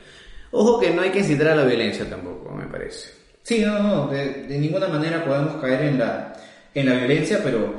Ojo 0.52 0.80
que 0.80 0.92
no 0.92 1.02
hay 1.02 1.10
que 1.10 1.20
incitar 1.20 1.48
a 1.50 1.56
la 1.56 1.64
violencia 1.66 2.10
tampoco, 2.10 2.52
me 2.54 2.66
parece. 2.68 3.10
Sí, 3.42 3.60
no, 3.66 3.80
no, 3.80 4.08
de, 4.08 4.44
de 4.44 4.58
ninguna 4.58 4.88
manera 4.88 5.26
podemos 5.26 5.56
caer 5.62 5.82
en 5.84 6.00
la, 6.00 6.34
en 6.74 6.86
la 6.88 6.94
violencia, 6.96 7.42
pero 7.44 7.74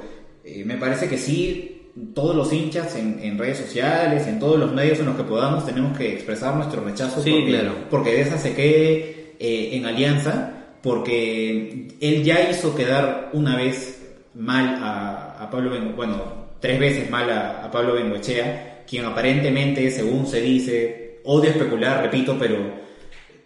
eh, 0.44 0.62
me 0.66 0.76
parece 0.76 1.08
que 1.08 1.16
sí, 1.16 1.73
todos 2.14 2.34
los 2.34 2.52
hinchas 2.52 2.96
en, 2.96 3.20
en 3.22 3.38
redes 3.38 3.58
sociales, 3.58 4.26
en 4.26 4.38
todos 4.40 4.58
los 4.58 4.72
medios 4.72 4.98
en 4.98 5.06
los 5.06 5.16
que 5.16 5.22
podamos, 5.22 5.64
tenemos 5.64 5.96
que 5.96 6.12
expresar 6.12 6.56
nuestro 6.56 6.82
rechazo 6.84 7.22
Sí, 7.22 7.30
porque, 7.30 7.48
claro. 7.50 7.72
porque 7.90 8.10
de 8.12 8.20
esa 8.22 8.38
se 8.38 8.52
quede 8.54 9.34
eh, 9.38 9.70
en 9.72 9.86
alianza, 9.86 10.52
porque 10.82 11.88
él 12.00 12.24
ya 12.24 12.50
hizo 12.50 12.74
quedar 12.74 13.30
una 13.32 13.56
vez 13.56 14.02
mal 14.34 14.78
a, 14.82 15.36
a 15.40 15.50
Pablo 15.50 15.70
Ben- 15.70 15.94
bueno, 15.94 16.20
tres 16.60 16.78
veces 16.80 17.10
mal 17.10 17.30
a, 17.30 17.64
a 17.64 17.70
Pablo 17.70 17.94
Bengochea, 17.94 18.82
quien 18.88 19.04
aparentemente, 19.04 19.90
según 19.90 20.26
se 20.26 20.40
dice, 20.40 21.20
odio 21.24 21.50
especular, 21.50 22.02
repito, 22.02 22.36
pero 22.38 22.56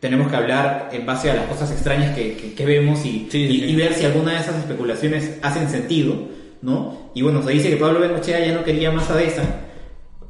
tenemos 0.00 0.28
que 0.30 0.36
hablar 0.36 0.88
en 0.92 1.04
base 1.04 1.30
a 1.30 1.34
las 1.34 1.44
cosas 1.46 1.70
extrañas 1.72 2.14
que, 2.16 2.34
que- 2.34 2.54
que 2.54 2.64
vemos 2.66 3.04
y, 3.04 3.28
Sí, 3.30 3.38
y- 3.44 3.60
sí. 3.60 3.64
y 3.66 3.76
ver 3.76 3.92
si 3.94 4.04
alguna 4.06 4.32
de 4.32 4.38
esas 4.40 4.56
especulaciones 4.56 5.36
hacen 5.42 5.68
sentido, 5.68 6.14
¿no? 6.62 7.10
Y 7.14 7.22
bueno, 7.22 7.42
se 7.42 7.52
dice 7.52 7.70
que 7.70 7.76
Pablo 7.76 8.00
Bengochea 8.00 8.44
ya 8.44 8.52
no 8.52 8.64
quería 8.64 8.90
más 8.90 9.10
a 9.10 9.16
Deza 9.16 9.42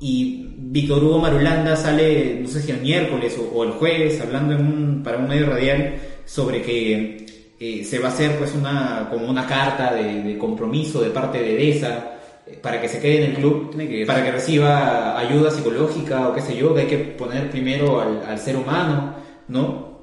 y 0.01 0.55
Víctor 0.57 1.03
Hugo 1.03 1.19
Marulanda 1.19 1.77
sale, 1.77 2.39
no 2.41 2.49
sé 2.49 2.63
si 2.63 2.71
el 2.71 2.81
miércoles 2.81 3.37
o, 3.39 3.57
o 3.57 3.65
el 3.65 3.73
jueves, 3.73 4.21
hablando 4.21 4.55
en 4.55 4.61
un, 4.61 5.03
para 5.03 5.19
un 5.19 5.29
medio 5.29 5.47
radial 5.47 5.95
sobre 6.25 6.63
que 6.63 7.27
eh, 7.59 7.85
se 7.85 7.99
va 7.99 8.09
a 8.09 8.13
hacer 8.13 8.37
pues 8.39 8.55
una 8.55 9.09
como 9.11 9.29
una 9.29 9.47
carta 9.47 9.95
de, 9.95 10.23
de 10.23 10.39
compromiso 10.39 11.01
de 11.01 11.11
parte 11.11 11.43
de 11.43 11.57
Deza 11.57 12.19
eh, 12.47 12.59
para 12.63 12.81
que 12.81 12.89
se 12.89 13.01
quede 13.01 13.25
en 13.25 13.31
el 13.31 13.37
club, 13.37 13.77
que 13.77 14.05
para 14.07 14.25
que 14.25 14.31
reciba 14.31 15.19
ayuda 15.19 15.51
psicológica 15.51 16.29
o 16.29 16.35
qué 16.35 16.41
sé 16.43 16.57
yo, 16.57 16.75
que 16.75 16.83
hay 16.83 16.87
que 16.87 16.99
poner 16.99 17.51
primero 17.51 18.01
al, 18.01 18.23
al 18.27 18.39
ser 18.39 18.57
humano, 18.57 19.15
¿no? 19.49 19.98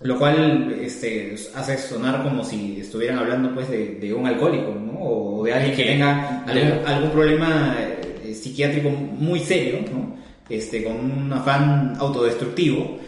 Lo 0.00 0.16
cual 0.16 0.78
este, 0.80 1.34
hace 1.56 1.76
sonar 1.76 2.22
como 2.22 2.44
si 2.44 2.80
estuvieran 2.80 3.18
hablando 3.18 3.52
pues 3.52 3.68
de, 3.68 3.96
de 3.96 4.14
un 4.14 4.26
alcohólico, 4.26 4.72
¿no? 4.72 4.96
O 5.00 5.44
de 5.44 5.52
alguien 5.52 5.74
que 5.74 5.84
tenga 5.84 6.44
algún, 6.44 6.86
algún 6.86 7.10
problema 7.10 7.76
eh, 7.78 8.32
psiquiátrico 8.32 8.90
muy 8.90 9.40
serio, 9.40 9.80
¿no? 9.92 10.16
Este, 10.48 10.84
con 10.84 10.96
un 10.96 11.32
afán 11.32 11.96
autodestructivo. 11.98 12.98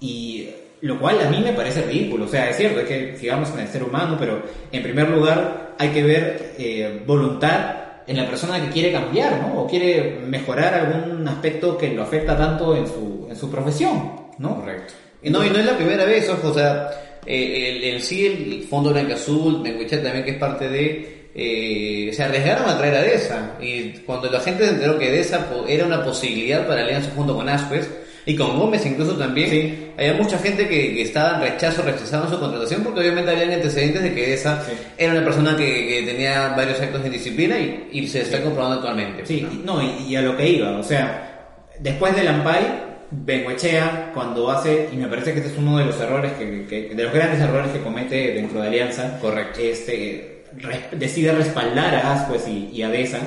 Y 0.00 0.48
lo 0.80 0.98
cual 0.98 1.20
a 1.20 1.28
mí 1.28 1.40
me 1.44 1.52
parece 1.52 1.82
ridículo. 1.82 2.24
O 2.24 2.28
sea, 2.28 2.48
es 2.48 2.56
cierto, 2.56 2.80
es 2.80 2.88
que 2.88 3.16
sigamos 3.18 3.50
con 3.50 3.60
el 3.60 3.68
ser 3.68 3.82
humano, 3.82 4.16
pero 4.18 4.42
en 4.72 4.82
primer 4.82 5.10
lugar 5.10 5.74
hay 5.78 5.90
que 5.90 6.02
ver 6.02 6.54
eh, 6.58 7.02
voluntad 7.06 7.76
en 8.06 8.16
la 8.16 8.26
persona 8.26 8.60
que 8.60 8.70
quiere 8.70 8.90
cambiar, 8.90 9.38
¿no? 9.42 9.60
O 9.60 9.66
quiere 9.66 10.18
mejorar 10.26 10.74
algún 10.74 11.28
aspecto 11.28 11.76
que 11.76 11.92
lo 11.92 12.02
afecta 12.02 12.36
tanto 12.36 12.74
en 12.74 12.86
su, 12.86 13.26
en 13.28 13.36
su 13.36 13.50
profesión, 13.50 14.12
¿no? 14.38 14.56
Correcto. 14.56 14.94
No, 15.24 15.44
y 15.44 15.50
no 15.50 15.58
es 15.58 15.66
la 15.66 15.76
primera 15.76 16.04
vez, 16.04 16.28
ojo, 16.28 16.48
o 16.48 16.54
sea, 16.54 16.90
eh, 17.26 17.76
el, 17.76 17.84
el 17.84 18.02
sí, 18.02 18.26
el 18.26 18.62
Fondo 18.68 18.90
Blanca 18.90 19.14
Azul, 19.14 19.62
Benguichet 19.62 20.02
también 20.02 20.24
que 20.24 20.32
es 20.32 20.38
parte 20.38 20.68
de... 20.68 21.28
eh, 21.34 22.10
se 22.12 22.22
arriesgaron 22.22 22.68
a 22.68 22.76
traer 22.76 22.94
a 22.96 23.02
Deza 23.02 23.52
y 23.60 23.90
cuando 24.04 24.30
la 24.30 24.40
gente 24.40 24.64
se 24.66 24.72
enteró 24.72 24.98
que 24.98 25.10
Deza 25.10 25.48
po- 25.48 25.66
era 25.66 25.86
una 25.86 26.04
posibilidad 26.04 26.66
para 26.66 26.82
alianza 26.82 27.10
junto 27.16 27.34
con 27.36 27.48
Asquez 27.48 27.88
y 28.26 28.36
con 28.36 28.58
Gómez 28.58 28.84
incluso 28.86 29.12
también, 29.16 29.48
Sí. 29.50 29.74
había 29.96 30.12
mucha 30.14 30.38
gente 30.38 30.68
que, 30.68 30.94
que 30.94 31.02
estaba 31.02 31.36
en 31.36 31.52
rechazo, 31.52 31.82
rechazaban 31.82 32.28
su 32.30 32.38
contratación 32.38 32.82
porque 32.82 33.00
obviamente 33.00 33.30
habían 33.30 33.50
antecedentes 33.52 34.02
de 34.02 34.14
que 34.14 34.26
Deza 34.28 34.62
Sí. 34.66 34.72
era 34.98 35.12
una 35.12 35.24
persona 35.24 35.56
que, 35.56 35.64
que 35.88 36.02
tenía 36.06 36.48
varios 36.56 36.80
actos 36.80 37.00
de 37.02 37.06
indisciplina 37.08 37.58
y, 37.58 37.88
y 37.92 38.06
se 38.08 38.20
está 38.22 38.40
comprobando 38.42 38.76
actualmente. 38.76 39.24
Sí, 39.24 39.40
¿no? 39.40 39.50
y- 39.52 39.62
no, 39.64 39.82
y, 40.06 40.12
y 40.12 40.16
a 40.16 40.22
lo 40.22 40.36
que 40.36 40.48
iba, 40.48 40.70
o 40.78 40.82
sea, 40.82 41.68
después 41.80 42.14
del 42.14 42.28
Ampay, 42.28 42.90
Bengoechea, 43.12 44.10
cuando 44.14 44.50
hace, 44.50 44.88
y 44.92 44.96
me 44.96 45.06
parece 45.06 45.32
que 45.32 45.40
este 45.40 45.52
es 45.52 45.58
uno 45.58 45.78
de 45.78 45.84
los 45.84 46.00
errores, 46.00 46.38
de 46.38 46.94
los 46.96 47.12
grandes 47.12 47.40
errores 47.40 47.70
que 47.70 47.80
comete 47.80 48.32
dentro 48.32 48.60
de 48.60 48.68
Alianza, 48.68 49.18
Correcto. 49.20 49.60
este, 49.60 50.44
decide 50.92 51.32
respaldar 51.32 51.94
a 51.94 52.14
Ascuez 52.14 52.48
y, 52.48 52.82
a 52.82 52.88
Deza, 52.88 53.18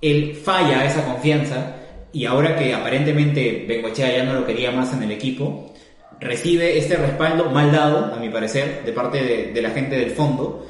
él 0.00 0.34
falla 0.34 0.84
esa 0.84 1.04
confianza, 1.04 1.76
y 2.12 2.26
ahora 2.26 2.56
que 2.56 2.74
aparentemente 2.74 3.64
Bengoechea 3.66 4.18
ya 4.18 4.24
no 4.24 4.34
lo 4.34 4.46
quería 4.46 4.70
más 4.70 4.92
en 4.92 5.02
el 5.04 5.10
equipo, 5.10 5.72
recibe 6.20 6.76
este 6.76 6.96
respaldo 6.96 7.50
mal 7.50 7.72
dado, 7.72 8.14
a 8.14 8.18
mi 8.18 8.28
parecer, 8.28 8.82
de 8.84 8.92
parte 8.92 9.52
de 9.52 9.62
la 9.62 9.70
gente 9.70 9.96
del 9.96 10.10
fondo, 10.10 10.66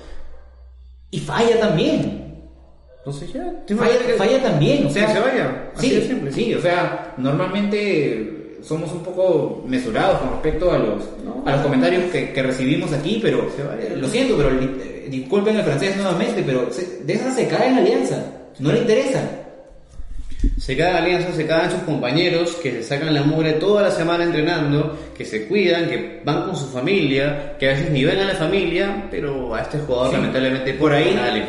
y 1.11 1.18
falla 1.18 1.58
también. 1.61 2.21
Entonces 3.04 3.32
ya, 3.32 3.52
Falla, 3.76 3.94
falla 4.16 4.42
también, 4.42 4.86
o 4.86 4.90
sea, 4.90 5.06
Que 5.06 5.12
se 5.14 5.18
vaya, 5.20 5.70
así 5.76 5.88
sí, 5.88 5.94
de 5.96 6.06
simple. 6.06 6.32
sí, 6.32 6.54
o 6.54 6.60
sea, 6.60 7.14
normalmente 7.18 8.56
somos 8.62 8.92
un 8.92 9.02
poco 9.02 9.64
mesurados 9.66 10.20
con 10.20 10.30
respecto 10.30 10.70
a 10.70 10.78
los, 10.78 11.02
No. 11.24 11.42
a 11.44 11.52
los 11.52 11.62
comentarios 11.62 12.04
que, 12.12 12.32
que 12.32 12.42
recibimos 12.44 12.92
aquí, 12.92 13.18
pero 13.20 13.48
lo 13.96 14.08
siento, 14.08 14.36
pero 14.36 14.50
eh, 14.50 15.08
disculpen 15.10 15.56
el 15.56 15.64
francés 15.64 15.96
nuevamente, 15.96 16.44
pero 16.46 16.72
se- 16.72 17.02
de 17.02 17.12
esa 17.14 17.32
se 17.34 17.48
cae 17.48 17.68
en 17.70 17.74
la 17.74 17.80
alianza, 17.80 18.24
no 18.60 18.70
le 18.72 18.78
interesa. 18.78 19.20
Se 20.64 20.77
cagan 20.77 21.03
alianzas, 21.03 21.35
se 21.35 21.44
cagan 21.44 21.72
sus 21.72 21.81
compañeros 21.81 22.53
que 22.62 22.70
se 22.70 22.83
sacan 22.85 23.12
la 23.12 23.22
mugre 23.25 23.55
toda 23.55 23.83
la 23.83 23.90
semana 23.90 24.22
entrenando, 24.22 24.96
que 25.18 25.25
se 25.25 25.48
cuidan, 25.48 25.88
que 25.88 26.20
van 26.25 26.44
con 26.44 26.55
su 26.57 26.66
familia, 26.66 27.57
que 27.59 27.68
a 27.68 27.72
veces 27.72 27.90
ni 27.90 28.05
ven 28.05 28.20
a 28.20 28.27
la 28.27 28.35
familia, 28.35 29.09
pero 29.11 29.53
a 29.57 29.62
este 29.62 29.79
jugador 29.79 30.11
Sí. 30.11 30.12
lamentablemente 30.18 30.75
por 30.75 30.92
ahí, 30.92 31.14
nada 31.16 31.33
le 31.33 31.40
eh, 31.40 31.46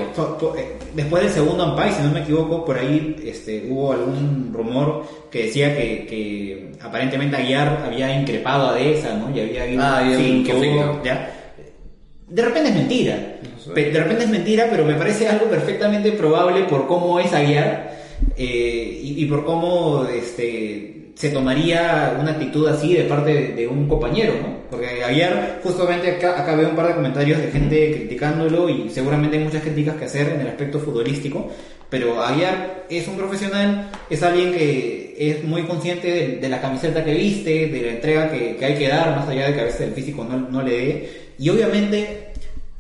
después 0.96 1.22
del 1.26 1.32
segundo 1.32 1.64
Ampay, 1.64 1.92
si 1.92 2.02
no 2.02 2.10
me 2.10 2.22
equivoco, 2.22 2.66
por 2.66 2.76
ahí 2.80 3.16
este, 3.24 3.68
hubo 3.70 3.92
algún 3.94 4.52
rumor 4.52 5.04
que 5.30 5.44
decía 5.44 5.78
que, 5.78 6.08
que 6.10 6.72
aparentemente 6.82 7.36
Aguiar 7.38 7.84
había 7.86 8.20
increpado 8.20 8.70
a 8.70 8.74
Deza, 8.74 9.14
¿no? 9.14 9.30
Y 9.30 9.42
había 9.42 9.62
habido- 9.62 9.84
Ah, 9.84 10.02
sí, 10.18 10.44
que 10.44 10.54
hubo- 10.56 11.04
ya. 11.04 11.30
De 12.30 12.42
repente 12.42 12.70
es 12.70 12.76
mentira. 12.76 13.16
No 13.54 13.60
sé. 13.64 13.72
Pe- 13.74 13.92
De 13.92 14.00
repente 14.00 14.24
es 14.24 14.30
mentira, 14.32 14.66
pero 14.72 14.84
me 14.86 14.96
parece 14.96 15.28
algo 15.28 15.46
perfectamente 15.46 16.14
probable 16.14 16.64
por 16.64 16.88
cómo 16.88 17.20
es 17.20 17.32
Aguiar 17.32 18.02
eh, 18.38 19.00
y, 19.04 19.24
y 19.24 19.26
por 19.26 19.46
cómo 19.46 20.06
este, 20.06 21.12
se 21.16 21.30
tomaría 21.30 22.18
una 22.20 22.32
actitud 22.32 22.68
así 22.68 22.94
de 22.94 23.04
parte 23.04 23.34
de, 23.34 23.48
de 23.54 23.68
un 23.68 23.88
compañero, 23.88 24.34
¿no? 24.42 24.64
Porque 24.70 25.04
Aguiar, 25.04 25.60
justamente 25.64 26.10
acá, 26.10 26.42
acá 26.42 26.56
veo 26.56 26.70
un 26.70 26.76
par 26.76 26.88
de 26.88 26.96
comentarios 26.96 27.40
de 27.40 27.52
gente 27.52 27.92
criticándolo 27.92 28.70
y 28.70 28.90
seguramente 28.90 29.38
hay 29.38 29.44
muchas 29.44 29.62
críticas 29.62 29.96
que 29.98 30.06
hacer 30.06 30.30
en 30.30 30.42
el 30.42 30.48
aspecto 30.48 30.80
futbolístico, 30.80 31.52
pero 31.90 32.24
Aguiar 32.24 32.86
es 32.90 33.08
un 33.08 33.16
profesional, 33.16 33.92
es 34.10 34.24
alguien 34.24 34.52
que 34.52 35.16
es 35.18 35.44
muy 35.44 35.64
consciente 35.64 36.10
de, 36.10 36.28
de 36.38 36.50
la 36.50 36.60
camiseta 36.60 37.04
que 37.06 37.14
viste, 37.14 37.68
de 37.68 37.82
la 37.82 37.92
entrega 37.92 38.32
que, 38.32 38.56
que 38.56 38.66
hay 38.66 38.76
que 38.76 38.88
dar, 38.88 39.16
más 39.16 39.30
allá 39.30 39.48
de 39.48 39.54
que 39.54 39.62
a 39.62 39.66
veces 39.66 39.82
el 39.82 39.94
físico 39.94 40.24
no, 40.24 40.40
no 40.50 40.64
le 40.64 40.72
dé, 40.72 41.10
y 41.38 41.50
obviamente 41.50 42.32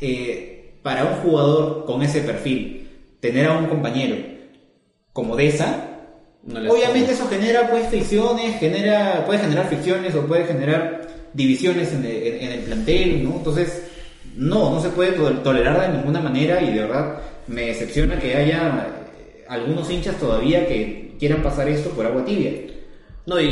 eh, 0.01 0.71
para 0.81 1.05
un 1.05 1.13
jugador 1.17 1.85
con 1.85 2.01
ese 2.01 2.21
perfil, 2.21 2.89
tener 3.19 3.45
a 3.45 3.57
un 3.57 3.67
compañero 3.67 4.32
como 5.13 5.35
Deza, 5.35 5.89
No 6.45 6.59
le 6.59 6.69
obviamente 6.69 7.13
eso 7.13 7.27
genera 7.29 7.69
pues 7.69 7.87
fricciones, 7.87 8.59
genera, 8.59 9.23
puede 9.25 9.39
generar 9.39 9.67
fricciones 9.67 10.13
o 10.15 10.25
puede 10.25 10.45
generar 10.45 11.07
divisiones 11.33 11.93
en 11.93 12.03
el, 12.05 12.23
en- 12.41 12.51
el 12.51 12.59
plantel, 12.61 13.23
¿no? 13.23 13.35
Entonces, 13.37 13.83
no, 14.35 14.71
no 14.71 14.81
se 14.81 14.89
puede 14.89 15.11
to- 15.13 15.31
tolerar 15.39 15.79
de 15.81 15.97
ninguna 15.97 16.19
manera 16.19 16.61
y 16.61 16.73
de 16.73 16.79
verdad 16.81 17.17
me 17.47 17.67
decepciona 17.67 18.19
que 18.19 18.35
haya 18.35 18.87
eh, 19.17 19.45
algunos 19.47 19.89
hinchas 19.89 20.17
todavía 20.17 20.67
que 20.67 21.15
quieran 21.19 21.41
pasar 21.43 21.69
esto 21.69 21.91
por 21.91 22.05
agua 22.05 22.25
tibia. 22.25 22.51
No, 23.25 23.39
y, 23.39 23.45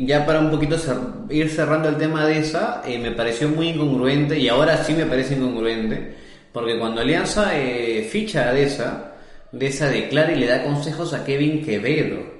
y 0.00 0.06
ya 0.06 0.24
para 0.24 0.38
un 0.38 0.50
poquito 0.50 0.76
cer- 0.76 1.26
ir 1.30 1.48
cerrando 1.50 1.88
el 1.88 1.96
tema 1.96 2.24
de 2.26 2.38
esa, 2.38 2.82
eh, 2.86 2.98
me 2.98 3.10
pareció 3.12 3.48
muy 3.48 3.70
incongruente, 3.70 4.38
y 4.38 4.48
ahora 4.48 4.84
sí 4.84 4.92
me 4.92 5.06
parece 5.06 5.34
incongruente, 5.34 6.12
porque 6.52 6.78
cuando 6.78 7.00
Alianza 7.00 7.50
eh, 7.58 8.06
ficha 8.08 8.48
a 8.48 8.52
Deza, 8.52 9.12
Deza 9.52 9.88
declara 9.88 10.32
y 10.32 10.36
le 10.36 10.46
da 10.46 10.64
consejos 10.64 11.14
a 11.14 11.24
Kevin 11.24 11.64
Quevedo. 11.64 12.38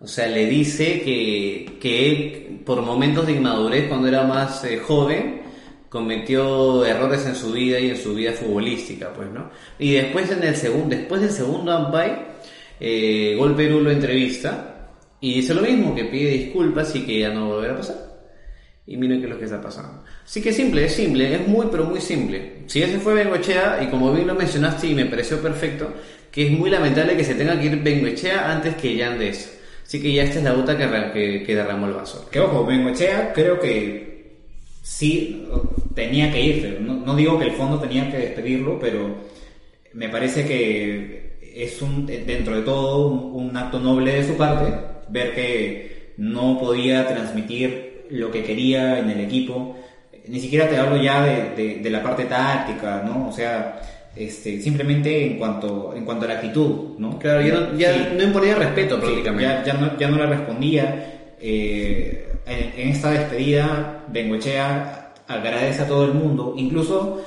O 0.00 0.06
sea, 0.06 0.26
le 0.26 0.46
dice 0.46 1.00
que, 1.02 1.78
que 1.80 2.60
por 2.64 2.82
momentos 2.82 3.26
de 3.26 3.34
inmadurez, 3.34 3.88
cuando 3.88 4.08
era 4.08 4.24
más 4.24 4.64
eh, 4.64 4.78
joven, 4.78 5.42
cometió 5.88 6.84
errores 6.84 7.24
en 7.26 7.36
su 7.36 7.52
vida 7.52 7.78
y 7.78 7.90
en 7.90 7.96
su 7.96 8.14
vida 8.14 8.32
futbolística, 8.32 9.12
pues, 9.12 9.30
¿no? 9.30 9.50
Y 9.78 9.92
después, 9.92 10.30
en 10.30 10.42
el 10.42 10.56
segundo, 10.56 10.96
después 10.96 11.20
del 11.20 11.30
segundo 11.30 11.72
Ampay, 11.72 12.10
eh, 12.80 13.36
Gol 13.38 13.54
Perú 13.54 13.80
lo 13.80 13.90
entrevista 13.90 14.88
y 15.20 15.34
dice 15.34 15.54
lo 15.54 15.62
mismo, 15.62 15.94
que 15.94 16.06
pide 16.06 16.30
disculpas 16.30 16.96
y 16.96 17.02
que 17.02 17.20
ya 17.20 17.30
no 17.30 17.46
volverá 17.46 17.74
a 17.74 17.76
pasar. 17.76 18.12
Y 18.86 18.96
miren 18.96 19.20
qué 19.20 19.26
es 19.26 19.32
lo 19.32 19.38
que 19.38 19.44
está 19.44 19.60
pasando. 19.60 20.02
Así 20.24 20.42
que 20.42 20.52
simple, 20.52 20.86
es 20.86 20.94
simple, 20.94 21.32
es 21.32 21.46
muy 21.46 21.68
pero 21.70 21.84
muy 21.84 22.00
simple. 22.00 22.64
Si 22.66 22.82
ese 22.82 22.98
fue 22.98 23.14
Bengochea, 23.14 23.80
y 23.84 23.86
como 23.86 24.12
bien 24.12 24.26
lo 24.26 24.34
mencionaste 24.34 24.88
y 24.88 24.94
me 24.94 25.06
pareció 25.06 25.40
perfecto, 25.40 25.92
que 26.32 26.46
es 26.46 26.50
muy 26.50 26.70
lamentable 26.70 27.16
que 27.16 27.24
se 27.24 27.34
tenga 27.34 27.58
que 27.60 27.66
ir 27.66 27.82
Bengochea 27.82 28.50
antes 28.50 28.74
que 28.76 28.96
Yandes. 28.96 29.58
Así 29.86 30.00
que 30.00 30.12
ya 30.12 30.22
esta 30.24 30.38
es 30.38 30.44
la 30.44 30.52
gota 30.54 30.76
que, 30.78 30.86
que, 31.12 31.42
que 31.44 31.54
derramó 31.54 31.86
el 31.86 31.92
vaso. 31.92 32.28
Que 32.30 32.40
ojo, 32.40 32.64
Bengochea 32.64 33.32
creo 33.34 33.60
que 33.60 34.12
sí 34.82 35.46
tenía 35.94 36.32
que 36.32 36.40
irse. 36.40 36.78
No, 36.80 37.14
digo 37.14 37.38
que 37.38 37.44
el 37.46 37.52
fondo 37.52 37.78
tenía 37.78 38.10
que 38.10 38.18
despedirlo, 38.18 38.78
pero 38.80 39.14
me 39.92 40.08
parece 40.08 40.46
que 40.46 41.36
es 41.54 41.82
un 41.82 42.06
dentro 42.06 42.56
de 42.56 42.62
todo 42.62 43.08
un, 43.08 43.54
acto 43.56 43.78
noble 43.78 44.14
de 44.14 44.24
su 44.26 44.36
parte 44.36 44.72
ver 45.08 45.34
que 45.34 46.12
no 46.16 46.58
podía 46.58 47.06
transmitir 47.06 48.06
lo 48.10 48.30
que 48.30 48.42
quería 48.42 48.98
en 48.98 49.10
el 49.10 49.20
equipo. 49.20 49.76
Ni 50.28 50.40
siquiera 50.40 50.68
te 50.68 50.78
hablo 50.78 50.96
ya 51.02 51.22
de- 51.54 51.76
de 51.78 51.90
la 51.90 52.02
parte 52.02 52.24
táctica, 52.24 53.02
¿no? 53.04 53.28
O 53.28 53.32
sea, 53.32 53.80
este, 54.16 54.60
simplemente 54.60 55.26
en 55.26 55.38
cuanto, 55.38 55.92
en 55.96 56.04
cuanto 56.04 56.24
a 56.24 56.28
la 56.28 56.34
actitud, 56.34 56.98
¿no? 56.98 57.18
Claro, 57.18 57.40
ya 57.40 57.54
no, 57.54 57.78
ya 57.78 57.92
Sí. 57.94 58.00
no 58.16 58.22
imponía 58.24 58.54
respeto 58.54 58.96
Sí, 58.96 59.02
prácticamente. 59.02 59.44
ya, 59.44 59.64
ya 59.64 59.72
no, 59.74 59.98
ya 59.98 60.08
no 60.08 60.16
le 60.18 60.26
respondía. 60.26 61.34
Eh, 61.40 62.28
en, 62.46 62.80
en 62.80 62.88
esta 62.88 63.10
despedida, 63.10 64.04
Bengochea 64.08 65.14
agradece 65.28 65.82
a 65.82 65.86
todo 65.88 66.04
el 66.04 66.12
mundo. 66.14 66.54
Incluso 66.56 67.20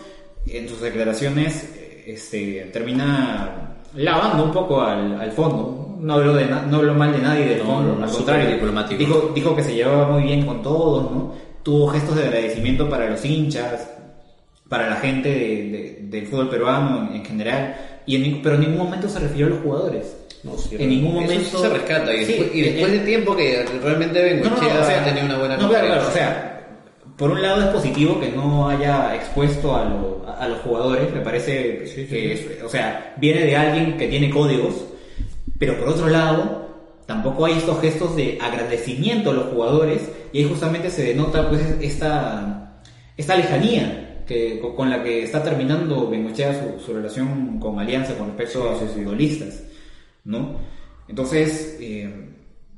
en 0.48 0.68
sus 0.70 0.82
declaraciones 0.82 1.74
este, 2.06 2.70
termina 2.72 3.78
lavando 3.96 4.44
un 4.46 4.52
poco 4.52 4.82
al, 4.82 5.20
al 5.20 5.32
fondo. 5.32 5.98
No 6.00 6.14
habló, 6.16 6.34
de 6.36 6.46
no 6.46 6.78
habló 6.78 6.94
mal 6.94 7.12
de 7.14 7.20
nadie 7.20 7.46
del 7.46 7.60
No, 7.60 7.66
fondo, 7.66 7.96
no, 7.96 8.06
al 8.06 8.12
contrario. 8.12 8.50
diplomático. 8.52 9.00
Dijo, 9.00 9.32
dijo 9.34 9.56
que 9.56 9.64
se 9.64 9.74
llevaba 9.74 10.12
muy 10.12 10.24
bien 10.24 10.46
con 10.46 10.62
todos, 10.62 11.12
¿no? 11.12 11.34
Tuvo 11.64 11.88
gestos 11.88 12.16
de 12.18 12.26
agradecimiento 12.26 12.88
para 12.88 13.10
los 13.10 13.26
hinchas, 13.26 13.90
para 14.70 14.90
la 14.90 14.96
gente 14.98 15.30
de- 15.30 15.38
de- 15.70 15.98
del 16.04 16.28
fútbol 16.28 16.50
peruano 16.50 17.08
en, 17.10 17.18
en 17.18 17.26
general, 17.26 17.76
y 18.06 18.16
en, 18.16 18.42
pero 18.42 18.56
en 18.56 18.62
ningún 18.62 18.78
momento 18.80 19.08
se 19.10 19.20
refirió 19.20 19.48
a 19.48 19.50
los 19.50 19.60
jugadores. 19.60 20.16
No, 20.44 20.58
sí, 20.58 20.76
en 20.78 20.90
ningún 20.90 21.24
eso 21.24 21.34
momento 21.34 21.58
sí 21.58 21.64
se 21.64 21.70
rescata. 21.70 22.14
Y 22.14 22.26
Sí, 22.26 22.34
después, 22.34 22.56
y 22.56 22.62
después 22.62 22.92
eh, 22.92 23.00
de 23.00 23.06
tiempo 23.06 23.36
que 23.36 23.66
realmente 23.82 24.36
no, 24.44 24.50
no, 24.50 24.62
no, 24.62 24.82
o 24.82 24.86
sea, 24.86 25.04
tenía 25.04 25.26
una 25.26 25.38
buena 25.40 25.58
no, 25.58 25.70
claro, 25.70 25.88
claro, 25.88 26.08
o 26.08 26.12
sea, 26.12 26.68
por 27.18 27.32
un 27.32 27.42
lado 27.42 27.62
es 27.62 27.68
positivo 27.68 28.20
que 28.20 28.30
no 28.30 28.70
haya 28.70 29.16
expuesto 29.16 29.76
a, 29.76 29.86
lo- 29.86 30.26
a 30.40 30.48
los 30.48 30.60
jugadores, 30.60 31.12
me 31.14 31.22
parece 31.22 31.84
que, 32.10 32.34
es- 32.34 32.64
o 32.64 32.70
sea, 32.70 33.14
viene 33.18 33.42
de 33.42 33.56
alguien 33.56 33.98
que 33.98 34.08
tiene 34.08 34.30
códigos, 34.30 34.86
pero 35.58 35.78
por 35.80 35.90
otro 35.90 36.10
lado, 36.10 36.70
tampoco 37.08 37.46
hay 37.46 37.54
estos 37.54 37.80
gestos 37.82 38.16
de 38.16 38.38
agradecimiento 38.42 39.32
a 39.32 39.34
los 39.34 39.46
jugadores 39.48 40.02
y 40.34 40.40
ahí 40.40 40.50
justamente 40.50 40.90
se 40.92 41.06
denota 41.06 41.48
pues 41.50 41.62
esta, 41.82 42.82
esta 43.18 43.36
lejanía 43.36 44.05
que, 44.26 44.60
con- 44.76 44.90
la 44.90 45.04
que 45.04 45.24
está 45.24 45.44
terminando 45.44 46.10
Bengochea 46.10 46.54
su, 46.80 46.86
su 46.86 46.94
relación 46.94 47.60
con 47.60 47.80
Alianza 47.80 48.18
con 48.18 48.28
respecto 48.28 48.70
a 48.70 48.80
sus 48.80 48.92
futbolistas, 48.92 49.64
¿no? 50.24 50.60
Entonces, 51.08 51.78
eh, 51.80 52.10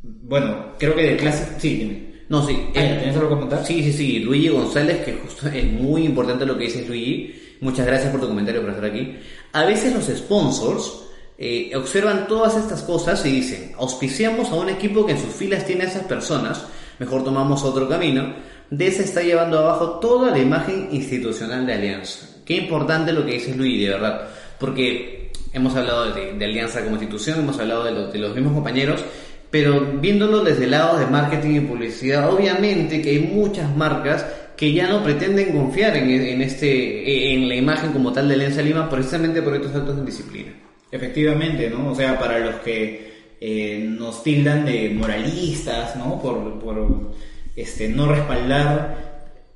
bueno, 0.04 0.74
creo 0.78 0.96
que 0.96 1.04
del 1.04 1.18
clásico, 1.18 1.52
sí, 1.60 1.76
dime. 1.78 2.08
No, 2.30 2.46
sí. 2.46 2.54
Eh, 2.74 2.98
¿Tienes 3.00 3.16
algo 3.16 3.30
que 3.30 3.36
comentar? 3.36 3.66
Sí, 3.66 3.82
sí, 3.84 3.94
sí. 3.94 4.20
Luigi 4.20 4.50
González, 4.50 4.98
que 5.06 5.14
justo 5.14 5.48
es 5.54 5.66
muy 5.72 6.04
importante 6.04 6.46
lo 6.46 6.58
que 6.58 6.66
dices, 6.66 6.88
Luigi. 6.88 7.34
Muchas 7.62 7.86
gracias 7.88 8.12
por 8.12 8.20
tu 8.22 8.28
comentario 8.28 8.62
por 8.62 8.70
estar 8.72 8.86
aquí. 8.86 9.16
A 9.54 9.64
veces 9.66 9.94
los 9.94 10.06
sponsors 10.06 11.06
eh, 11.38 11.72
observan 11.76 12.28
todas 12.28 12.58
estas 12.58 12.84
cosas 12.84 13.26
y 13.26 13.32
dicen, 13.32 13.72
auspiciamos 13.78 14.50
a 14.50 14.56
un 14.56 14.70
equipo 14.70 15.06
que 15.06 15.14
en 15.14 15.20
sus 15.20 15.34
filas 15.34 15.66
tiene 15.66 15.86
a 15.86 15.88
esas 15.88 16.04
personas, 16.04 16.66
mejor 17.00 17.24
tomamos 17.24 17.64
otro 17.64 17.88
camino. 17.88 18.34
De 18.70 18.88
ese 18.88 19.04
está 19.04 19.22
llevando 19.22 19.60
abajo 19.60 20.00
toda 20.00 20.32
la 20.32 20.40
imagen 20.40 20.90
institucional 20.92 21.66
de 21.66 21.74
Alianza. 21.74 22.28
Qué 22.46 22.56
importante 22.58 23.14
lo 23.14 23.26
que 23.26 23.34
dices, 23.34 23.56
Luigi, 23.56 23.86
de 23.86 23.92
verdad. 23.92 24.28
Porque 24.60 25.32
hemos 25.54 25.76
hablado 25.76 26.12
de, 26.14 26.34
de 26.34 26.46
Alianza 26.46 26.82
como 26.84 26.96
institución, 26.96 27.40
hemos 27.40 27.60
hablado 27.60 27.84
de, 27.86 27.92
lo- 27.92 28.08
de 28.12 28.20
los 28.20 28.34
mismos 28.36 28.54
compañeros, 28.54 29.04
pero 29.50 29.80
viéndolo 30.02 30.44
desde 30.44 30.66
el 30.66 30.72
lado 30.72 31.00
de 31.00 31.06
marketing 31.08 31.56
y 31.56 31.60
publicidad, 31.62 32.30
obviamente 32.34 33.02
que 33.02 33.12
hay 33.12 33.20
muchas 33.20 33.74
marcas 33.76 34.26
que 34.58 34.74
ya 34.74 34.88
no 34.88 35.04
pretenden 35.04 35.54
confiar 35.56 35.96
en, 35.96 36.10
en 36.10 36.42
este 36.42 37.34
en 37.36 37.48
la 37.48 37.56
imagen 37.56 37.92
como 37.94 38.12
tal 38.12 38.28
de 38.28 38.34
Alianza 38.34 38.62
Lima 38.62 38.90
precisamente 38.90 39.42
por 39.42 39.56
estos 39.56 39.74
actos 39.76 39.96
de 39.96 40.00
indisciplina. 40.02 40.52
Efectivamente, 40.92 41.70
¿no? 41.70 41.92
O 41.92 41.96
sea, 41.96 42.18
para 42.20 42.40
los 42.40 42.56
que 42.56 43.36
eh, 43.40 43.86
nos 43.88 44.24
tildan 44.24 44.66
de 44.66 44.90
moralistas, 44.90 45.96
¿no? 45.96 46.20
Por, 46.22 46.60
por 46.60 47.14
este, 47.58 47.90
no 47.90 48.08
respaldar, 48.08 48.96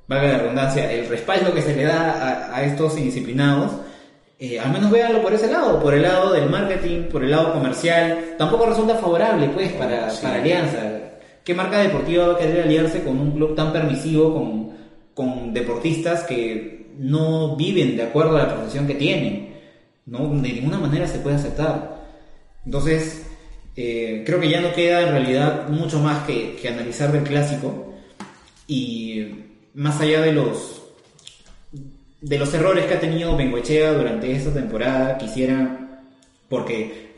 valga 0.08 0.28
la 0.32 0.38
redundancia, 0.38 0.92
el 0.92 1.08
respaldo 1.08 1.54
que 1.54 1.62
se 1.62 1.74
le 1.74 1.84
da 1.84 2.10
a, 2.12 2.56
a 2.56 2.64
estos 2.64 2.98
indisciplinados, 2.98 3.70
eh, 4.38 4.58
al 4.58 4.72
menos 4.72 4.90
véanlo 4.90 5.22
por 5.22 5.32
ese 5.32 5.50
lado, 5.50 5.80
por 5.80 5.94
el 5.94 6.02
lado 6.02 6.32
del 6.32 6.50
marketing, 6.50 7.04
por 7.04 7.22
el 7.22 7.30
lado 7.30 7.52
comercial, 7.54 8.34
tampoco 8.36 8.66
resulta 8.66 8.96
favorable, 8.96 9.48
pues, 9.54 9.72
para, 9.74 10.10
Sí. 10.10 10.20
para 10.22 10.40
Alianza. 10.42 10.78
¿Qué 11.44 11.54
marca 11.54 11.78
deportiva 11.78 12.26
va 12.26 12.34
a 12.34 12.38
querer 12.38 12.62
aliarse 12.64 13.04
con 13.04 13.18
un 13.20 13.30
club 13.32 13.54
tan 13.54 13.72
permisivo, 13.72 14.34
con, 14.34 14.72
con 15.14 15.54
deportistas 15.54 16.24
que 16.24 16.88
no 16.98 17.54
viven 17.56 17.96
de 17.96 18.02
acuerdo 18.02 18.36
a 18.36 18.42
la 18.42 18.54
profesión 18.54 18.86
que 18.88 18.94
tienen? 18.94 19.54
¿no? 20.06 20.28
De 20.28 20.48
ninguna 20.52 20.78
manera 20.78 21.06
se 21.06 21.18
puede 21.20 21.36
aceptar. 21.36 22.02
Entonces, 22.64 23.24
eh, 23.76 24.24
creo 24.26 24.40
que 24.40 24.48
ya 24.50 24.60
no 24.60 24.72
queda 24.72 25.02
en 25.02 25.10
realidad 25.10 25.68
mucho 25.68 26.00
más 26.00 26.24
que, 26.26 26.56
que 26.60 26.68
analizar 26.68 27.12
del 27.12 27.22
clásico 27.22 27.91
y 28.72 29.44
más 29.74 30.00
allá 30.00 30.20
de 30.22 30.32
los 30.32 30.82
de 32.20 32.38
los 32.38 32.54
errores 32.54 32.86
que 32.86 32.94
ha 32.94 33.00
tenido 33.00 33.36
Bengoechea 33.36 33.92
durante 33.94 34.30
esta 34.32 34.52
temporada, 34.52 35.18
quisiera, 35.18 36.00
porque 36.48 37.12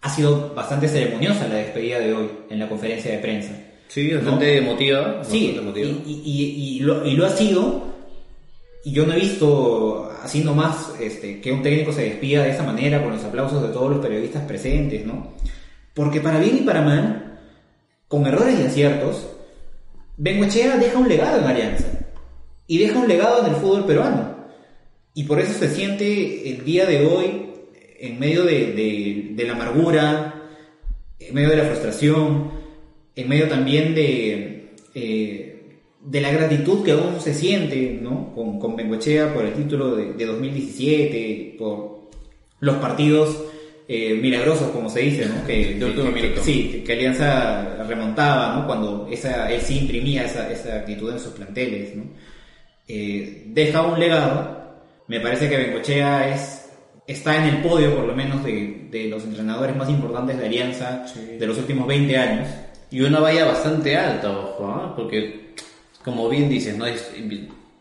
ha 0.00 0.10
sido 0.10 0.52
bastante 0.54 0.88
ceremoniosa 0.88 1.46
la 1.46 1.54
despedida 1.56 2.00
de 2.00 2.12
hoy 2.12 2.28
en 2.50 2.58
la 2.58 2.68
conferencia 2.68 3.12
de 3.12 3.18
prensa. 3.18 3.52
Sí, 3.88 4.12
bastante 4.12 4.56
emotiva. 4.58 5.22
Sí, 5.24 5.52
bastante 5.54 5.82
emotiva. 5.82 6.02
y, 6.06 6.12
y- 6.12 6.22
y- 6.24 6.76
y 6.76 6.80
lo, 6.80 7.06
y 7.06 7.12
lo 7.14 7.24
ha 7.26 7.30
sido, 7.30 7.84
y 8.84 8.92
yo 8.92 9.06
no 9.06 9.12
he 9.14 9.20
visto 9.20 10.10
así 10.24 10.42
nomás 10.42 10.92
este, 11.00 11.40
que 11.40 11.52
un 11.52 11.62
técnico 11.62 11.92
se 11.92 12.02
despida 12.02 12.42
de 12.42 12.50
esa 12.50 12.64
manera 12.64 13.02
con 13.02 13.12
los 13.12 13.24
aplausos 13.24 13.62
de 13.62 13.68
todos 13.68 13.90
los 13.90 14.04
periodistas 14.04 14.42
presentes, 14.42 15.06
¿no? 15.06 15.34
Porque 15.94 16.20
para 16.20 16.40
bien 16.40 16.58
y 16.58 16.60
para 16.62 16.82
mal, 16.82 17.38
con 18.08 18.26
errores 18.26 18.58
y 18.58 18.64
aciertos, 18.64 19.28
Bengoechea 20.16 20.76
deja 20.76 20.98
un 20.98 21.08
legado 21.08 21.38
en 21.40 21.44
Alianza, 21.44 21.86
y 22.66 22.78
deja 22.78 22.98
un 22.98 23.08
legado 23.08 23.44
en 23.44 23.54
el 23.54 23.60
fútbol 23.60 23.84
peruano, 23.84 24.36
y 25.14 25.24
por 25.24 25.40
eso 25.40 25.52
se 25.58 25.68
siente 25.74 26.50
el 26.50 26.64
día 26.64 26.86
de 26.86 27.06
hoy, 27.06 27.42
en 27.98 28.18
medio 28.18 28.44
de, 28.44 28.72
de- 29.34 29.44
la 29.44 29.52
amargura, 29.54 30.42
en 31.18 31.34
medio 31.34 31.50
de 31.50 31.56
la 31.56 31.64
frustración, 31.64 32.50
en 33.14 33.28
medio 33.28 33.48
también 33.48 33.94
de, 33.94 34.72
eh, 34.94 35.78
de 36.02 36.20
la 36.20 36.30
gratitud 36.30 36.84
que 36.84 36.92
aún 36.92 37.20
se 37.20 37.32
siente 37.32 37.98
¿no? 38.02 38.34
con, 38.34 38.58
con 38.58 38.76
Bengoechea 38.76 39.32
por 39.32 39.44
el 39.46 39.54
título 39.54 39.96
de 39.96 40.26
2017, 40.26 41.56
por 41.58 42.08
los 42.60 42.76
partidos 42.76 43.44
eh, 43.88 44.14
milagrosos, 44.14 44.70
como 44.70 44.88
se 44.90 45.00
dice, 45.00 45.26
¿no? 45.26 45.46
que, 45.46 45.74
De 45.74 45.84
último 45.84 46.12
que- 46.12 46.34
que- 46.34 46.40
sí, 46.40 46.82
que, 46.84 46.92
Alianza 46.92 47.84
remontaba 47.84 48.56
¿no? 48.56 48.66
cuando 48.66 49.08
esa, 49.10 49.50
él 49.52 49.60
sí 49.60 49.78
imprimía 49.78 50.24
esa, 50.24 50.50
esa 50.50 50.76
actitud 50.76 51.12
en 51.12 51.20
sus 51.20 51.32
planteles. 51.32 51.94
¿no? 51.94 52.04
Eh, 52.88 53.44
deja 53.46 53.82
un 53.82 53.98
legado, 53.98 54.80
me 55.08 55.20
parece 55.20 55.48
que 55.48 55.56
Bengochea 55.56 56.34
es 56.34 56.62
está 57.06 57.36
en 57.36 57.54
el 57.54 57.62
podio 57.62 57.94
por 57.94 58.04
lo 58.04 58.16
menos 58.16 58.42
de, 58.42 58.88
de 58.90 59.04
los 59.08 59.22
entrenadores 59.22 59.76
más 59.76 59.88
importantes 59.88 60.36
de 60.38 60.46
Alianza 60.46 61.06
de 61.38 61.46
los 61.46 61.56
últimos 61.58 61.86
20 61.86 62.16
años. 62.16 62.48
Y 62.90 63.00
una 63.00 63.20
valla 63.20 63.44
bastante 63.44 63.96
alta, 63.96 64.30
ojo, 64.30 64.66
¿ah? 64.68 64.94
porque 64.96 65.54
como 66.04 66.28
bien 66.28 66.48
dices, 66.48 66.76
¿no? 66.76 66.86
es, 66.86 67.08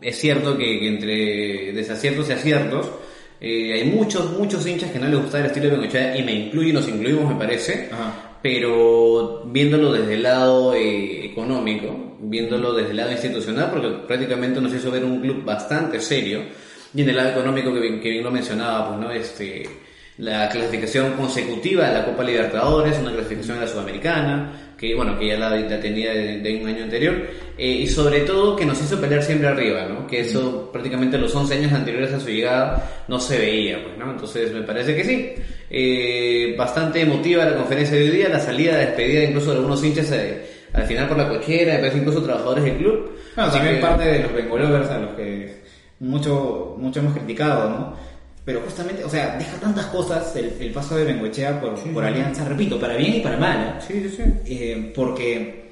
es 0.01 0.15
cierto 0.19 0.55
que, 0.57 0.79
que 0.79 0.87
entre 0.87 1.73
desaciertos 1.73 2.29
y 2.29 2.33
aciertos 2.33 2.91
eh, 3.39 3.73
hay 3.73 3.83
muchos, 3.85 4.31
muchos 4.37 4.65
hinchas 4.65 4.91
que 4.91 4.99
no 4.99 5.07
les 5.07 5.19
gusta 5.19 5.39
el 5.39 5.47
estilo 5.47 5.67
de 5.67 5.71
Bengochea 5.77 6.17
y 6.17 6.23
me 6.23 6.33
incluyo 6.33 6.69
y 6.69 6.73
nos 6.73 6.87
incluimos, 6.87 7.33
me 7.33 7.35
parece. 7.35 7.89
Ajá. 7.91 8.37
Pero 8.41 9.43
viéndolo 9.45 9.91
desde 9.91 10.13
el 10.13 10.23
lado 10.23 10.75
eh, 10.75 11.25
económico, 11.25 12.17
viéndolo 12.19 12.73
desde 12.73 12.91
el 12.91 12.97
lado 12.97 13.11
institucional, 13.11 13.71
porque 13.71 13.89
prácticamente 14.07 14.61
nos 14.61 14.73
hizo 14.73 14.91
ver 14.91 15.03
un 15.03 15.19
club 15.19 15.43
bastante 15.43 15.99
serio, 15.99 16.41
y 16.93 17.01
en 17.01 17.09
el 17.09 17.15
lado 17.15 17.31
económico 17.31 17.73
que 17.73 17.79
bien, 17.79 17.99
que 17.99 18.09
bien 18.09 18.23
lo 18.23 18.31
mencionaba, 18.31 18.87
pues, 18.87 18.99
¿no? 18.99 19.11
Este, 19.11 19.67
la 20.17 20.47
clasificación 20.47 21.13
consecutiva 21.13 21.87
de 21.89 21.93
la 21.93 22.05
Copa 22.05 22.23
Libertadores, 22.23 22.97
una 22.99 23.11
clasificación 23.11 23.59
de 23.59 23.65
la 23.65 23.71
Sudamericana, 23.71 24.64
que 24.77 24.93
bueno, 24.95 25.17
que 25.17 25.27
ya 25.27 25.37
la, 25.37 25.49
la 25.55 25.79
tenía 25.79 26.13
de, 26.13 26.39
de 26.39 26.55
un 26.61 26.67
año 26.67 26.83
anterior, 26.83 27.15
eh, 27.57 27.67
y 27.67 27.87
sobre 27.87 28.21
todo 28.21 28.55
que 28.55 28.65
nos 28.65 28.81
hizo 28.81 28.99
pelear 28.99 29.23
siempre 29.23 29.47
arriba, 29.47 29.85
¿no? 29.87 30.05
Que 30.07 30.19
eso 30.21 30.69
prácticamente 30.71 31.17
los 31.17 31.33
11 31.33 31.53
años 31.55 31.71
anteriores 31.73 32.11
a 32.13 32.19
su 32.19 32.27
llegada 32.29 32.89
no 33.07 33.19
se 33.19 33.37
veía, 33.39 33.81
pues, 33.83 33.97
¿no? 33.97 34.11
Entonces 34.11 34.51
me 34.53 34.61
parece 34.63 34.95
que 34.95 35.03
sí. 35.03 35.31
Eh, 35.69 36.55
bastante 36.57 37.01
emotiva 37.01 37.45
la 37.45 37.55
conferencia 37.55 37.97
de 37.97 38.03
hoy 38.03 38.09
día, 38.11 38.29
la 38.29 38.39
salida, 38.39 38.73
la 38.73 38.77
despedida 38.79 39.23
incluso 39.23 39.51
de 39.51 39.57
algunos 39.57 39.83
hinchas 39.83 40.11
eh, 40.11 40.45
al 40.73 40.83
final 40.83 41.07
por 41.07 41.17
la 41.17 41.29
cochera, 41.29 41.73
me 41.73 41.79
parece 41.79 41.97
incluso 41.99 42.21
trabajadores 42.21 42.63
del 42.65 42.77
club. 42.77 43.11
Así 43.35 43.57
también 43.57 43.75
que- 43.75 43.81
parte 43.81 44.03
de 44.05 44.19
los 44.23 44.33
Bengolovers 44.33 44.89
a 44.89 44.99
los 44.99 45.13
que 45.15 45.55
mucho, 45.99 46.75
mucho 46.77 46.99
hemos 46.99 47.13
criticado, 47.13 47.69
¿no? 47.69 48.14
Pero 48.45 48.61
justamente, 48.61 49.03
o 49.03 49.09
sea, 49.09 49.37
deja 49.37 49.57
tantas 49.57 49.87
cosas 49.87 50.35
el, 50.35 50.53
el 50.59 50.71
paso 50.71 50.95
de 50.95 51.03
Bengoechea 51.05 51.59
por, 51.59 51.73
por 51.91 52.05
Alianza, 52.05 52.45
repito, 52.45 52.79
para 52.79 52.95
bien 52.95 53.15
y 53.15 53.19
para 53.21 53.37
mal, 53.37 53.57
¿eh? 53.79 53.83
Sí, 53.85 54.07
sí, 54.07 54.17
sí. 54.17 54.23
Eh, 54.45 54.93
porque 54.95 55.71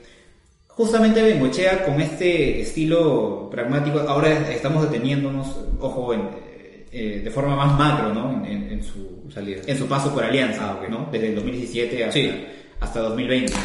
justamente 0.69 1.21
Bengochea 1.21 1.85
con 1.85 2.01
este 2.01 2.61
estilo 2.61 3.47
pragmático, 3.51 3.99
ahora 3.99 4.31
estamos 4.51 4.89
deteniéndonos, 4.89 5.55
ojo, 5.79 6.13
en, 6.15 6.21
eh, 6.91 7.21
de 7.23 7.29
forma 7.31 7.55
más 7.55 7.77
macro, 7.77 8.11
¿no? 8.13 8.43
En, 8.45 8.71
en- 8.71 8.83
su 8.83 9.13
Salida. 9.33 9.61
en 9.65 9.77
su 9.77 9.87
paso 9.87 10.13
por 10.13 10.23
Alianza, 10.23 10.71
Ah, 10.71 10.79
ok. 10.81 10.89
¿no? 10.89 11.09
Desde 11.11 11.29
el 11.29 11.35
2017 11.35 12.03
hasta, 12.05 12.11
Sí. 12.13 12.45
hasta 12.79 12.99
2020, 13.01 13.51
¿no? 13.53 13.59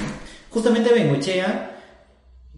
Justamente 0.51 0.93
Bengochea, 0.93 1.77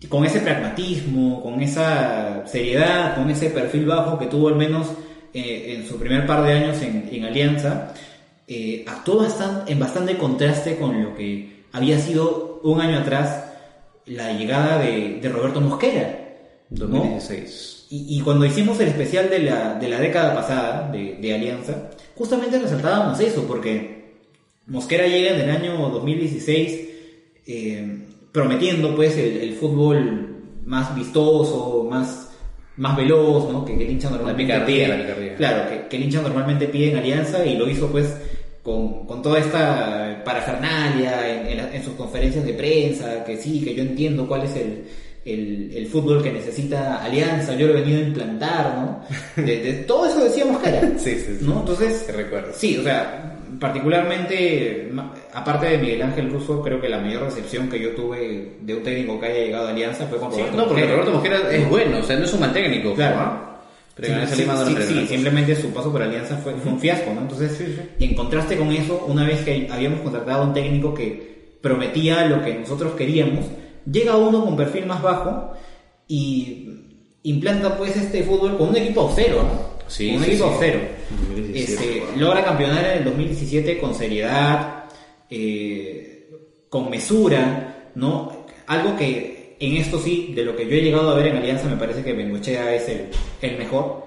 con 0.08 0.24
ese 0.24 0.40
pragmatismo, 0.40 1.42
con 1.42 1.60
esa 1.60 2.44
seriedad, 2.46 3.14
con 3.16 3.28
ese 3.30 3.50
perfil 3.50 3.86
bajo 3.86 4.18
que 4.18 4.26
tuvo 4.26 4.48
al 4.48 4.56
menos 4.56 4.88
eh, 5.34 5.74
en 5.74 5.88
su 5.88 5.96
primer 5.96 6.26
par 6.26 6.44
de 6.44 6.52
años 6.52 6.80
en, 6.82 7.08
en 7.12 7.24
Alianza, 7.24 7.94
eh, 8.46 8.84
actuó 8.86 9.18
bastante, 9.18 9.72
en 9.72 9.78
bastante 9.78 10.16
contraste 10.16 10.76
con 10.76 11.02
lo 11.02 11.14
que 11.14 11.64
había 11.72 11.98
sido 11.98 12.60
un 12.62 12.80
año 12.80 12.98
atrás 12.98 13.44
la 14.06 14.32
llegada 14.32 14.78
de, 14.78 15.20
de 15.20 15.28
Roberto 15.28 15.60
Mosquera. 15.60 16.18
¿no? 16.70 16.86
2016. 16.86 17.86
Y, 17.90 18.18
y 18.18 18.20
cuando 18.20 18.46
hicimos 18.46 18.78
el 18.80 18.88
especial 18.88 19.28
de 19.30 19.40
la, 19.40 19.74
de 19.74 19.88
la 19.88 19.98
década 19.98 20.34
pasada 20.34 20.90
de, 20.90 21.16
de 21.16 21.34
Alianza, 21.34 21.90
justamente 22.14 22.58
resaltábamos 22.58 23.18
eso, 23.20 23.44
porque 23.46 24.14
Mosquera 24.66 25.06
llega 25.06 25.32
en 25.32 25.40
el 25.40 25.50
año 25.50 25.88
2016 25.90 26.88
eh, 27.46 28.06
prometiendo 28.32 28.94
pues 28.94 29.16
el, 29.16 29.38
el 29.38 29.54
fútbol 29.54 30.36
más 30.64 30.94
vistoso, 30.94 31.86
más, 31.90 32.29
más 32.80 32.96
veloz, 32.96 33.50
¿no? 33.52 33.64
que, 33.64 33.76
que 33.76 33.84
el 33.84 33.90
hincha 33.90 34.08
normalmente 34.10 34.52
picardía, 34.54 34.86
pide. 34.86 34.88
la 34.88 35.04
picardía. 35.04 35.34
Claro, 35.36 35.70
que, 35.70 35.88
que 35.88 35.96
el 35.96 36.02
hincha 36.04 36.22
normalmente 36.22 36.66
pide 36.66 36.90
en 36.92 36.96
Alianza 36.98 37.44
y 37.44 37.56
lo 37.56 37.68
hizo 37.68 37.88
pues 37.88 38.16
con, 38.62 39.06
con 39.06 39.20
toda 39.22 39.38
esta 39.38 40.22
parafernalia 40.24 41.28
en, 41.40 41.46
en 41.46 41.56
la- 41.58 41.74
en 41.74 41.82
sus 41.84 41.94
conferencias 41.94 42.44
de 42.44 42.54
prensa, 42.54 43.22
que 43.24 43.36
sí, 43.36 43.60
que 43.62 43.74
yo 43.74 43.82
entiendo 43.82 44.26
cuál 44.26 44.44
es 44.44 44.56
el, 44.56 44.84
el, 45.24 45.70
el 45.74 45.86
fútbol 45.86 46.22
que 46.22 46.32
necesita 46.32 47.02
Alianza, 47.04 47.54
yo 47.54 47.66
lo 47.66 47.74
he 47.76 47.80
venido 47.82 47.98
a 48.00 48.02
implantar, 48.08 48.74
¿no? 48.76 49.42
De, 49.44 49.58
de- 49.62 49.72
todo 49.84 50.06
eso 50.06 50.24
decíamos 50.24 50.62
que 50.62 50.68
era. 50.70 50.80
Sí, 50.98 51.16
sí, 51.16 51.36
sí. 51.38 51.44
¿no? 51.46 51.60
Entonces, 51.60 52.06
Te 52.06 52.12
recuerdo. 52.12 52.52
Sí, 52.54 52.76
o 52.78 52.82
sea, 52.82 53.36
particularmente, 53.58 54.90
aparte 55.32 55.66
de 55.66 55.78
Miguel 55.78 56.02
Ángel 56.02 56.30
Russo, 56.30 56.62
creo 56.62 56.80
que 56.80 56.88
la 56.88 56.98
mayor 56.98 57.24
recepción 57.24 57.68
que 57.68 57.80
yo 57.80 57.90
tuve 57.90 58.56
de 58.60 58.74
un 58.74 58.82
técnico 58.82 59.18
que 59.18 59.26
haya 59.26 59.44
llegado 59.44 59.66
a 59.68 59.70
Alianza 59.70 60.06
fue 60.06 60.18
con 60.18 60.32
Sí, 60.32 60.40
Roberto 60.40 60.56
no, 60.56 60.66
porque. 60.66 60.86
Roberto 60.86 61.10
Mosquera 61.12 61.50
es 61.50 61.68
bueno, 61.68 61.98
o 61.98 62.02
sea, 62.02 62.16
no 62.16 62.24
es 62.24 62.32
un 62.32 62.40
mal 62.40 62.52
técnico. 62.52 62.94
Claro. 62.94 63.16
¿no? 63.16 63.50
Pero 63.96 64.26
Sí, 64.26 64.76
sí, 64.88 65.06
simplemente 65.06 65.56
su 65.56 65.70
paso 65.70 65.92
por 65.92 66.02
Alianza 66.02 66.36
fue, 66.38 66.54
fue 66.54 66.72
un 66.72 66.80
fiasco, 66.80 67.12
¿no? 67.12 67.22
Entonces, 67.22 67.60
en 67.98 68.14
contraste 68.14 68.56
con 68.56 68.70
eso, 68.72 69.04
una 69.06 69.26
vez 69.26 69.42
que 69.42 69.68
habíamos 69.70 70.00
contratado 70.00 70.42
a 70.42 70.46
un 70.46 70.54
técnico 70.54 70.94
que 70.94 71.58
prometía 71.60 72.24
lo 72.26 72.42
que 72.42 72.54
nosotros 72.54 72.94
queríamos, 72.94 73.44
llega 73.90 74.16
uno 74.16 74.44
con 74.44 74.56
perfil 74.56 74.86
más 74.86 75.02
bajo 75.02 75.52
y 76.08 76.68
implanta 77.24 77.76
pues 77.76 77.96
este 77.96 78.22
fútbol 78.22 78.56
con 78.56 78.70
un 78.70 78.76
equipo 78.76 79.02
austero, 79.02 79.42
¿no? 79.42 79.69
Sí, 79.90 80.10
un 80.14 80.22
sí, 80.22 80.30
equipo 80.30 80.56
sí. 80.60 80.66
2017, 81.10 81.72
Este, 81.72 82.00
wow. 82.00 82.08
logra 82.16 82.44
campeonar 82.44 82.84
en 82.84 82.98
el 82.98 83.04
2017 83.04 83.78
con 83.78 83.94
seriedad, 83.94 84.84
eh, 85.28 86.28
con 86.68 86.88
mesura, 86.88 87.90
¿no? 87.96 88.46
Algo 88.68 88.96
que 88.96 89.56
en 89.58 89.76
esto 89.76 89.98
sí, 89.98 90.32
de 90.34 90.44
lo 90.44 90.54
que 90.56 90.66
yo 90.66 90.72
he 90.76 90.80
llegado 90.82 91.10
a 91.10 91.14
ver 91.16 91.26
en 91.26 91.36
Alianza, 91.38 91.68
me 91.68 91.76
parece 91.76 92.02
que 92.02 92.12
Bengochea 92.12 92.74
es 92.74 92.88
el, 92.88 93.08
el 93.42 93.58
mejor, 93.58 94.04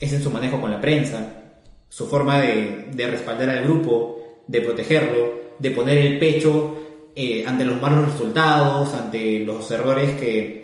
es 0.00 0.12
en 0.12 0.22
su 0.22 0.30
manejo 0.30 0.60
con 0.60 0.70
la 0.72 0.80
prensa, 0.80 1.34
su 1.88 2.06
forma 2.08 2.40
de, 2.40 2.86
de 2.92 3.06
respaldar 3.06 3.48
al 3.50 3.62
grupo, 3.64 4.42
de 4.48 4.60
protegerlo, 4.60 5.40
de 5.58 5.70
poner 5.70 5.98
el 5.98 6.18
pecho 6.18 6.76
eh, 7.14 7.44
ante 7.46 7.64
los 7.64 7.80
malos 7.80 8.12
resultados, 8.12 8.92
ante 8.94 9.38
los 9.40 9.70
errores 9.70 10.10
que, 10.18 10.61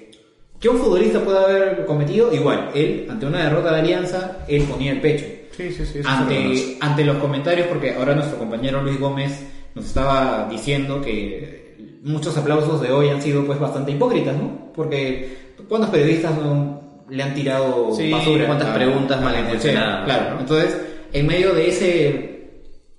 que 0.61 0.69
un 0.69 0.79
futbolista 0.79 1.21
puede 1.21 1.39
haber 1.39 1.87
cometido. 1.87 2.33
Igual, 2.33 2.71
él, 2.75 3.07
ante 3.09 3.27
una 3.27 3.45
derrota 3.45 3.73
de 3.73 3.81
Alianza, 3.81 4.39
él 4.49 4.63
ponía 4.65 4.93
el 4.93 5.01
pecho 5.01 5.25
Sí, 5.57 5.71
sí, 5.73 5.85
sí. 5.87 6.01
ante, 6.05 6.77
ante 6.81 7.05
los 7.05 7.17
comentarios, 7.17 7.67
porque 7.67 7.95
ahora 7.95 8.15
nuestro 8.15 8.39
compañero 8.39 8.81
Luis 8.83 8.99
Gómez 9.01 9.45
nos 9.75 9.87
estaba 9.87 10.47
diciendo 10.51 11.01
que 11.01 11.99
muchos 12.03 12.37
aplausos 12.37 12.81
de 12.81 12.93
hoy 12.93 13.09
han 13.09 13.21
sido 13.21 13.45
pues 13.45 13.59
bastante 13.59 13.91
hipócritas, 13.93 14.37
¿no? 14.37 14.73
Porque 14.75 15.37
¿cuántos 15.69 15.91
periodistas 15.91 16.37
no 16.37 17.05
le 17.11 17.23
han 17.23 17.35
tirado 17.35 17.93
Sí, 17.93 18.11
basura? 18.13 18.47
cuántas 18.47 18.69
preguntas 18.75 19.21
malintencionadas, 19.21 20.05
Claro, 20.05 20.35
¿no? 20.35 20.41
entonces, 20.41 20.77
en 21.13 21.27
medio 21.27 21.55
de 21.55 21.69
ese 21.69 22.35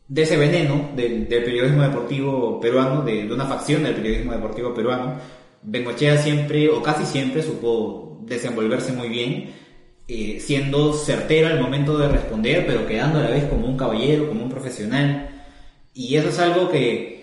de 0.09 0.23
ese 0.23 0.37
veneno 0.37 0.89
del, 0.95 1.29
del 1.29 1.43
periodismo 1.43 1.83
deportivo 1.83 2.59
peruano, 2.59 3.03
de, 3.03 3.27
de 3.27 3.33
una 3.33 3.45
facción 3.45 3.83
del 3.83 3.93
periodismo 3.93 4.31
deportivo 4.33 4.73
peruano, 4.73 5.13
Bengochea 5.61 6.17
siempre, 6.17 6.69
o 6.69 6.81
casi 6.81 7.05
siempre, 7.05 7.43
supo 7.43 8.21
desenvolverse 8.25 8.93
muy 8.93 9.09
bien, 9.09 9.51
eh, 10.07 10.39
siendo 10.39 10.93
certero 10.93 11.47
al 11.47 11.59
momento 11.59 11.97
de 11.97 12.07
responder, 12.07 12.65
pero 12.65 12.87
quedando 12.87 13.19
a 13.19 13.23
la 13.23 13.29
vez 13.29 13.45
como 13.45 13.67
un 13.67 13.77
caballero, 13.77 14.27
como 14.27 14.43
un 14.43 14.49
profesional. 14.49 15.29
Y 15.93 16.15
eso 16.15 16.29
es 16.29 16.39
algo 16.39 16.69
que 16.69 17.19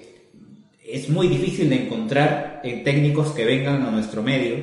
es 0.87 1.09
muy 1.09 1.29
difícil 1.29 1.69
de 1.69 1.85
encontrar 1.85 2.61
en 2.63 2.85
técnicos 2.85 3.33
que 3.33 3.45
vengan 3.45 3.83
a 3.83 3.91
nuestro 3.91 4.23
medio 4.23 4.57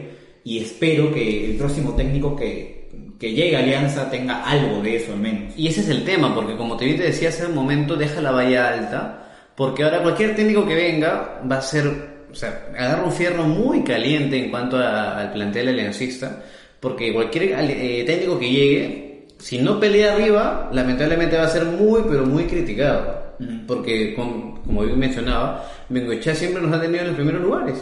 y 0.43 0.59
espero 0.59 1.13
que 1.13 1.51
el 1.51 1.57
próximo 1.57 1.95
técnico 1.95 2.35
que, 2.35 2.89
que 3.19 3.33
llegue 3.33 3.55
a 3.55 3.59
Alianza 3.59 4.09
tenga 4.09 4.43
algo 4.43 4.81
de 4.81 4.97
eso 4.97 5.13
al 5.13 5.19
menos. 5.19 5.53
Y 5.57 5.67
ese 5.67 5.81
es 5.81 5.89
el 5.89 6.03
tema, 6.03 6.33
porque 6.35 6.55
como 6.57 6.77
te, 6.77 6.93
te 6.93 7.03
decía 7.03 7.29
hace 7.29 7.45
un 7.45 7.55
momento, 7.55 7.95
deja 7.95 8.21
la 8.21 8.31
valla 8.31 8.69
alta, 8.69 9.51
porque 9.55 9.83
ahora 9.83 10.01
cualquier 10.01 10.35
técnico 10.35 10.65
que 10.65 10.75
venga 10.75 11.41
va 11.49 11.57
a 11.57 11.61
ser, 11.61 12.12
o 12.33 12.35
sea, 12.35 12.67
agarra 12.77 13.03
un 13.03 13.11
fierro 13.13 13.43
muy 13.43 13.83
caliente 13.83 14.37
en 14.43 14.49
cuanto 14.51 14.77
a- 14.77 15.19
al 15.21 15.31
plantel 15.31 15.69
aliancista, 15.69 16.43
porque 16.79 17.13
cualquier 17.13 17.43
eh, 17.69 18.03
técnico 18.05 18.37
que 18.39 18.49
llegue, 18.51 19.25
si 19.37 19.59
no 19.59 19.79
pelea 19.79 20.13
arriba, 20.13 20.69
lamentablemente 20.73 21.37
va 21.37 21.43
a 21.43 21.47
ser 21.47 21.63
muy, 21.65 22.01
pero 22.09 22.25
muy 22.25 22.43
criticado. 22.45 23.21
Porque, 23.67 24.13
com- 24.15 24.61
como 24.63 24.83
bien 24.83 24.97
mencionaba, 24.99 25.65
Bengochea 25.89 26.35
siempre 26.35 26.61
nos 26.61 26.73
ha 26.73 26.81
tenido 26.81 27.01
en 27.01 27.07
los 27.07 27.15
primeros 27.15 27.41
lugares. 27.41 27.75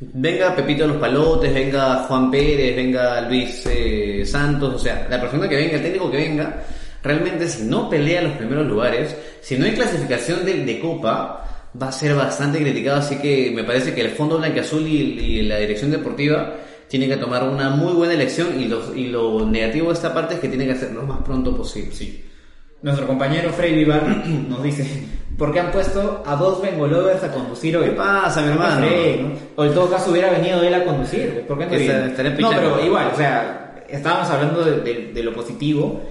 Venga 0.00 0.54
Pepito 0.54 0.82
de 0.82 0.88
los 0.88 0.96
Palotes, 0.98 1.52
venga 1.52 2.04
Juan 2.06 2.30
Pérez, 2.30 2.76
venga 2.76 3.20
Luis 3.22 3.64
eh, 3.66 4.22
Santos, 4.24 4.74
o 4.74 4.78
sea, 4.78 5.06
la 5.10 5.20
persona 5.20 5.48
que 5.48 5.56
venga, 5.56 5.76
el 5.76 5.82
técnico 5.82 6.10
que 6.10 6.18
venga, 6.18 6.62
realmente 7.02 7.48
si 7.48 7.62
no 7.64 7.88
pelea 7.90 8.22
los 8.22 8.32
primeros 8.34 8.66
lugares, 8.66 9.16
si 9.40 9.56
no 9.56 9.64
hay 9.66 9.72
clasificación 9.72 10.44
de, 10.44 10.64
de 10.64 10.78
Copa, 10.78 11.47
va 11.80 11.88
a 11.88 11.92
ser 11.92 12.14
bastante 12.14 12.60
criticado. 12.60 12.98
Así 12.98 13.16
que 13.18 13.50
me 13.54 13.64
parece 13.64 13.94
que 13.94 14.00
el 14.02 14.10
Fondo 14.10 14.38
Blanqueazul 14.38 14.86
y, 14.86 14.96
y 15.20 15.42
la 15.42 15.58
dirección 15.58 15.90
deportiva 15.90 16.54
tienen 16.88 17.08
que 17.10 17.16
tomar 17.16 17.44
una 17.48 17.70
muy 17.70 17.92
buena 17.92 18.14
elección 18.14 18.60
y 18.60 18.64
lo, 18.66 18.94
y 18.94 19.08
lo 19.08 19.44
negativo 19.46 19.88
de 19.88 19.94
esta 19.94 20.14
parte 20.14 20.34
es 20.34 20.40
que 20.40 20.48
tienen 20.48 20.68
que 20.68 20.72
hacerlo 20.74 21.02
lo 21.02 21.06
más 21.06 21.22
pronto 21.22 21.54
posible. 21.56 21.92
Sí. 21.92 22.24
Nuestro 22.80 23.06
compañero 23.06 23.50
Frey 23.50 23.74
Vivar 23.74 24.04
nos 24.48 24.62
dice, 24.62 24.86
¿por 25.36 25.52
qué 25.52 25.60
han 25.60 25.70
puesto 25.70 26.22
a 26.24 26.36
dos 26.36 26.62
Bengolovers 26.62 27.22
a 27.24 27.32
conducir 27.32 27.76
hoy? 27.76 27.86
¿Qué 27.86 27.90
pasa, 27.92 28.40
mi 28.40 28.52
hermano? 28.52 28.86
Frey, 28.86 29.20
¿no? 29.22 29.32
O 29.56 29.64
en 29.66 29.74
todo 29.74 29.90
caso 29.90 30.10
hubiera 30.12 30.30
venido 30.30 30.62
él 30.62 30.72
a 30.74 30.84
conducir, 30.84 31.44
¿por 31.46 31.58
qué 31.58 31.66
no 31.66 31.70
No, 32.40 32.50
pero 32.50 32.84
igual, 32.86 33.10
o 33.12 33.16
sea, 33.16 33.84
estábamos 33.88 34.30
hablando 34.30 34.64
de, 34.64 34.80
de- 34.80 35.12
de 35.12 35.22
lo 35.22 35.34
positivo 35.34 36.02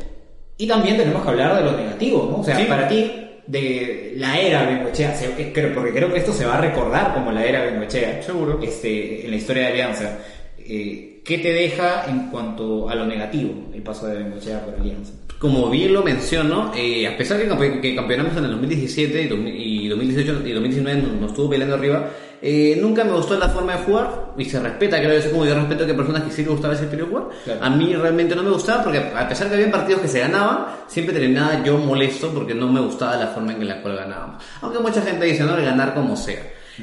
y 0.57 0.67
también 0.67 0.97
tenemos 0.97 1.23
que 1.23 1.29
hablar 1.29 1.55
de 1.57 1.63
lo 1.71 1.77
negativo, 1.77 2.27
¿no? 2.31 2.41
O 2.41 2.43
sea, 2.43 2.55
Sí. 2.57 2.65
para 2.65 2.87
ti, 2.87 3.11
de 3.47 4.13
la 4.17 4.39
era 4.39 4.65
Bengochea, 4.65 5.15
se- 5.15 5.25
eh, 5.41 5.71
porque 5.73 5.91
creo 5.91 6.11
que 6.11 6.19
esto 6.19 6.33
se 6.33 6.45
va 6.45 6.57
a 6.57 6.61
recordar 6.61 7.13
como 7.13 7.31
la 7.31 7.45
era 7.45 7.63
Bengochea. 7.65 8.21
Seguro. 8.21 8.59
Este, 8.61 9.25
en 9.25 9.31
la 9.31 9.37
historia 9.37 9.63
de 9.63 9.69
Alianza. 9.69 10.19
Eh, 10.59 11.21
¿Qué 11.23 11.37
te 11.39 11.51
deja 11.51 12.05
en 12.09 12.29
cuanto 12.29 12.89
a 12.89 12.95
lo 12.95 13.05
negativo 13.05 13.51
el 13.73 13.81
paso 13.81 14.07
de 14.07 14.17
Bengochea 14.23 14.63
por 14.65 14.75
Alianza? 14.75 15.13
Como 15.39 15.69
bien 15.69 15.93
lo 15.93 16.01
menciono, 16.03 16.71
eh, 16.75 17.05
a 17.05 17.15
pesar 17.17 17.39
que, 17.39 17.47
campe- 17.49 17.79
que 17.81 17.95
campeonamos 17.95 18.35
en 18.37 18.45
el 18.45 18.51
2017 18.51 19.21
y, 19.23 19.27
2000 19.27 19.55
y 19.55 19.87
2018 19.89 20.41
y 20.47 20.51
2019 20.53 21.01
nos, 21.01 21.11
nos 21.21 21.31
estuvo 21.31 21.49
peleando 21.49 21.75
arriba, 21.75 22.09
eh, 22.41 22.77
nunca 22.81 23.03
me 23.03 23.11
gustó 23.13 23.37
la 23.37 23.49
forma 23.49 23.73
de 23.73 23.83
jugar 23.83 24.33
y 24.37 24.45
se 24.45 24.59
respeta, 24.59 24.99
creo 24.99 25.21
que 25.21 25.29
como 25.29 25.45
yo 25.45 25.55
respeto 25.55 25.85
que 25.85 25.93
personas 25.93 26.23
que 26.23 26.31
sí 26.31 26.41
les 26.41 26.51
gustaba 26.51 26.73
ese 26.73 26.85
estilo 26.85 27.05
de 27.05 27.09
jugar. 27.09 27.27
Claro. 27.43 27.63
A 27.63 27.69
mí 27.69 27.93
realmente 27.95 28.35
no 28.35 28.43
me 28.43 28.51
gustaba 28.51 28.83
porque 28.83 28.99
a 28.99 29.27
pesar 29.27 29.47
que 29.47 29.55
había 29.55 29.71
partidos 29.71 30.01
que 30.01 30.07
se 30.07 30.19
ganaban, 30.19 30.65
siempre 30.87 31.13
terminaba 31.13 31.63
yo 31.63 31.77
molesto 31.77 32.29
porque 32.33 32.53
no 32.53 32.67
me 32.67 32.79
gustaba 32.79 33.17
la 33.17 33.27
forma 33.27 33.53
en 33.53 33.67
la 33.67 33.81
cual 33.81 33.95
ganábamos. 33.95 34.43
Aunque 34.61 34.79
mucha 34.79 35.01
gente 35.01 35.25
dice, 35.25 35.43
no, 35.43 35.57
el 35.57 35.65
ganar 35.65 35.93
como 35.93 36.15
sea. 36.15 36.41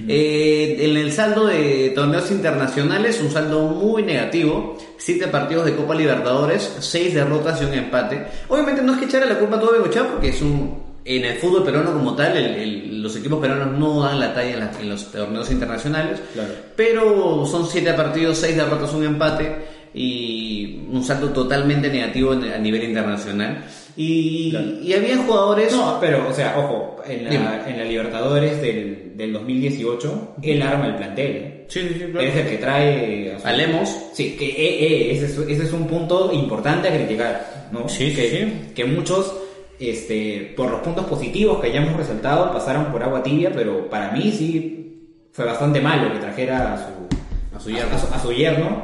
Eh, 0.08 0.76
en 0.80 0.96
el 0.96 1.12
saldo 1.12 1.46
de 1.46 1.92
torneos 1.94 2.30
internacionales, 2.30 3.20
un 3.22 3.30
saldo 3.30 3.62
muy 3.62 4.02
negativo. 4.02 4.76
Siete 4.96 5.28
partidos 5.28 5.66
de 5.66 5.76
Copa 5.76 5.94
Libertadores, 5.94 6.76
seis 6.80 7.14
derrotas 7.14 7.60
y 7.60 7.64
un 7.64 7.74
empate. 7.74 8.26
Obviamente 8.48 8.82
no 8.82 8.94
es 8.94 8.98
que 8.98 9.04
echarle 9.04 9.28
la 9.28 9.38
culpa 9.38 9.56
a 9.56 9.60
todo 9.60 9.72
Bengochea 9.72 10.08
porque 10.08 10.30
es 10.30 10.42
un... 10.42 10.83
En 11.06 11.24
el 11.24 11.34
fútbol 11.36 11.64
peruano 11.64 11.92
como 11.92 12.14
tal, 12.14 12.36
el- 12.36 12.54
el- 12.56 13.02
los 13.02 13.14
equipos 13.16 13.38
peruanos 13.40 13.78
no 13.78 14.02
dan 14.02 14.18
la 14.20 14.32
talla 14.32 14.54
en, 14.54 14.60
la- 14.60 14.72
en 14.80 14.88
los 14.88 15.10
torneos 15.12 15.50
internacionales. 15.50 16.20
Claro. 16.32 16.48
Pero 16.76 17.44
son 17.46 17.66
siete 17.66 17.92
partidos, 17.92 18.38
seis 18.38 18.56
derrotas, 18.56 18.92
un 18.94 19.04
empate 19.04 19.54
y 19.92 20.80
un 20.90 21.02
saldo 21.04 21.28
totalmente 21.30 21.88
negativo 21.88 22.32
a 22.32 22.58
nivel 22.58 22.84
internacional. 22.84 23.64
Y, 23.96 24.50
Claro. 24.50 24.66
y 24.82 24.92
había 24.92 25.16
jugadores... 25.18 25.72
No, 25.72 25.98
pero, 26.00 26.28
o 26.28 26.32
sea, 26.32 26.58
ojo, 26.58 26.96
en 27.06 27.24
la, 27.26 27.68
en 27.68 27.78
la 27.78 27.84
Libertadores 27.84 28.60
del, 28.60 29.12
del 29.16 29.32
2018, 29.34 30.34
él 30.42 30.62
arma 30.62 30.86
el 30.88 30.96
plantel. 30.96 31.30
¿eh? 31.36 31.64
Sí, 31.68 31.80
sí, 31.80 31.94
sí, 31.96 32.02
Él 32.04 32.16
es 32.18 32.36
el 32.36 32.46
que 32.48 32.56
trae 32.58 33.36
a 33.44 33.52
Lemos. 33.52 33.88
Sí, 34.12 34.36
que 34.38 34.46
eh, 34.46 34.54
eh, 34.86 35.12
ese, 35.12 35.26
es, 35.26 35.38
ese 35.38 35.62
es 35.64 35.72
un 35.72 35.86
punto 35.86 36.30
importante 36.32 36.88
a 36.88 36.94
criticar, 36.96 37.68
¿no? 37.72 37.88
Sí, 37.88 38.10
sí, 38.10 38.16
que, 38.16 38.30
sí. 38.30 38.72
que 38.74 38.84
muchos, 38.84 39.32
este, 39.80 40.52
por 40.56 40.70
los 40.70 40.80
puntos 40.80 41.06
positivos 41.06 41.60
que 41.60 41.68
hayamos 41.68 41.96
resaltado, 41.96 42.52
pasaron 42.52 42.86
por 42.86 43.02
agua 43.02 43.22
tibia, 43.22 43.50
pero 43.52 43.88
para 43.90 44.10
mí 44.12 44.32
sí 44.32 45.08
fue 45.32 45.44
bastante 45.44 45.80
malo 45.80 46.12
que 46.12 46.18
trajera 46.20 46.74
a 46.74 46.78
su, 46.78 47.56
A 47.56 47.60
su 47.60 47.70
yerno. 47.70 47.94
a 47.94 47.98
su, 47.98 48.14
a 48.14 48.18
su 48.20 48.32
yerno, 48.32 48.82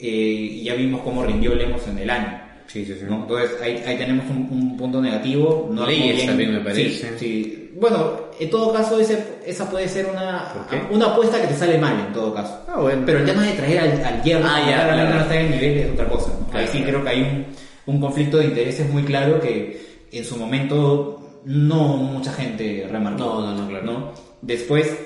eh, 0.00 0.06
y 0.08 0.64
ya 0.64 0.74
vimos 0.74 1.00
cómo 1.02 1.24
rindió 1.24 1.54
Lemos 1.54 1.86
en 1.88 1.98
el 1.98 2.10
año. 2.10 2.40
Sí, 2.68 2.84
sí, 2.84 2.94
sí. 2.98 3.06
¿no? 3.08 3.22
Entonces 3.22 3.50
ahí, 3.62 3.82
ahí 3.86 3.96
tenemos 3.96 4.26
un, 4.30 4.46
un 4.50 4.76
punto 4.76 5.00
negativo. 5.00 5.70
No 5.72 5.86
Leyes 5.86 6.16
bien. 6.16 6.26
también, 6.28 6.52
me 6.52 6.60
parece. 6.60 7.18
Sí. 7.18 7.70
Bueno, 7.80 8.12
en 8.38 8.50
todo 8.50 8.72
caso 8.74 9.00
ese, 9.00 9.24
esa 9.46 9.70
puede 9.70 9.88
ser 9.88 10.04
una, 10.06 10.52
una 10.90 11.06
apuesta 11.06 11.40
que 11.40 11.46
te 11.46 11.54
sale 11.54 11.78
mal 11.78 11.98
en 12.06 12.12
todo 12.12 12.34
caso. 12.34 12.62
Ah, 12.68 12.78
bueno. 12.80 13.02
Pero 13.06 13.20
el 13.20 13.24
tema 13.24 13.42
de 13.44 13.52
traer 13.52 13.78
al, 13.78 14.04
al 14.04 14.22
hierro, 14.22 14.44
Ah, 14.46 14.60
ya, 14.68 14.84
claro. 14.84 15.14
no 15.14 15.20
está 15.20 15.40
en 15.40 15.52
el 15.52 15.60
nivel 15.60 15.78
es 15.78 15.92
otra 15.92 16.08
cosa. 16.10 16.30
¿no? 16.38 16.46
Claro, 16.48 16.58
ahí 16.58 16.66
sí 16.70 16.78
claro. 16.82 16.90
creo 16.92 17.04
que 17.04 17.08
hay 17.10 17.22
un, 17.22 17.94
un 17.94 18.00
conflicto 18.02 18.36
de 18.36 18.44
intereses 18.44 18.90
muy 18.90 19.02
claro 19.04 19.40
que 19.40 19.87
en 20.12 20.24
su 20.24 20.36
momento 20.36 21.40
no 21.44 21.96
mucha 21.96 22.32
gente 22.32 22.86
remarcó. 22.90 23.18
No, 23.24 23.40
no, 23.52 23.62
no, 23.62 23.68
claro. 23.68 23.84
¿no? 23.84 24.12
Después, 24.42 24.96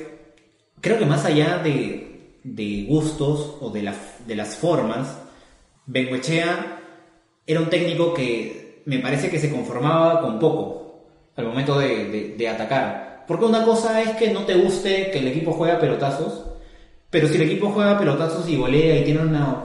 creo 0.80 0.98
que 0.98 1.06
más 1.06 1.24
allá 1.24 1.58
de, 1.58 2.38
de 2.44 2.84
gustos 2.88 3.56
o 3.60 3.70
de, 3.70 3.82
la, 3.82 3.94
de 4.26 4.36
las 4.36 4.56
formas, 4.56 5.18
Benguechea 5.86 6.80
era 7.46 7.60
un 7.60 7.70
técnico 7.70 8.14
que 8.14 8.82
me 8.86 8.98
parece 8.98 9.30
que 9.30 9.38
se 9.38 9.50
conformaba 9.50 10.20
con 10.20 10.38
poco 10.38 11.04
al 11.36 11.46
momento 11.46 11.78
de, 11.78 12.08
de- 12.08 12.34
de 12.36 12.48
atacar. 12.48 13.24
Porque 13.26 13.44
una 13.44 13.64
cosa 13.64 14.00
es 14.02 14.10
que 14.16 14.30
no 14.32 14.44
te 14.44 14.54
guste 14.54 15.10
que 15.10 15.18
el 15.18 15.28
equipo 15.28 15.52
juega 15.52 15.78
pelotazos 15.78 16.44
Pero 17.10 17.28
si 17.28 17.36
el 17.36 17.42
equipo 17.42 17.70
juega 17.70 17.98
pelotazos 17.98 18.48
y 18.48 18.56
golea 18.56 18.98
y 18.98 19.04
tiene 19.04 19.20
una 19.20 19.64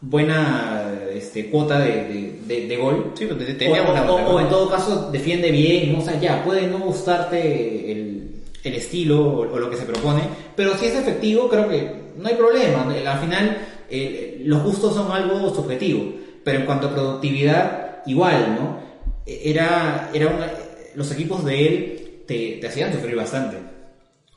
buena 0.00 0.87
este, 1.12 1.50
cuota 1.50 1.78
de, 1.80 2.34
de, 2.46 2.66
de, 2.66 2.76
gol, 2.76 3.12
Sí, 3.14 3.24
pero 3.26 3.36
te- 3.36 3.52
o, 3.52 3.56
teníamos 3.58 3.94
la- 3.94 4.10
o- 4.10 4.34
o 4.36 4.40
en 4.40 4.48
todo 4.48 4.70
caso 4.70 5.10
defiende 5.10 5.50
bien, 5.50 5.92
¿no? 5.92 5.98
o 5.98 6.02
sea, 6.02 6.18
ya, 6.20 6.42
puede 6.44 6.66
no 6.66 6.78
gustarte 6.78 7.92
el, 7.92 8.30
el 8.64 8.74
estilo 8.74 9.20
o, 9.22 9.40
o 9.52 9.58
lo 9.58 9.70
que 9.70 9.76
se 9.76 9.84
propone, 9.84 10.22
pero 10.56 10.76
si 10.76 10.86
es 10.86 10.94
efectivo, 10.94 11.48
creo 11.48 11.68
que 11.68 11.90
no 12.18 12.28
hay 12.28 12.34
problema. 12.34 12.82
Al 13.06 13.18
final, 13.20 13.58
eh, 13.90 14.42
los 14.44 14.62
gustos 14.62 14.94
son 14.94 15.10
algo 15.12 15.54
subjetivo, 15.54 16.12
pero 16.44 16.58
en 16.60 16.66
cuanto 16.66 16.88
a 16.88 16.94
productividad, 16.94 18.02
igual, 18.06 18.56
¿no? 18.58 18.78
Era, 19.26 20.10
era 20.14 20.28
una- 20.28 20.50
los 20.94 21.10
equipos 21.12 21.44
de 21.44 21.66
él 21.66 22.10
te, 22.26 22.58
te 22.60 22.66
hacían 22.66 22.92
sufrir 22.92 23.14
bastante, 23.14 23.56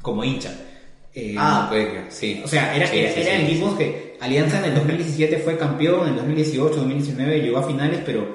como 0.02 0.24
hincha. 0.24 0.52
Eh, 1.14 1.36
Ah, 1.38 1.68
pues 1.70 1.88
sí. 2.10 2.42
o 2.44 2.48
sea, 2.48 2.76
era, 2.76 2.88
Sí, 2.88 3.00
era- 3.00 3.12
sí, 3.14 3.22
eran 3.22 3.42
sí, 3.42 3.46
equipos 3.52 3.76
que 3.78 4.18
Alianza 4.22 4.60
en 4.60 4.66
el 4.66 4.76
2017 4.76 5.38
fue 5.40 5.58
campeón, 5.58 6.04
en 6.04 6.10
el 6.10 6.16
2018, 6.18 6.76
2019 6.76 7.42
llegó 7.42 7.58
a 7.58 7.64
finales, 7.64 8.00
pero 8.06 8.28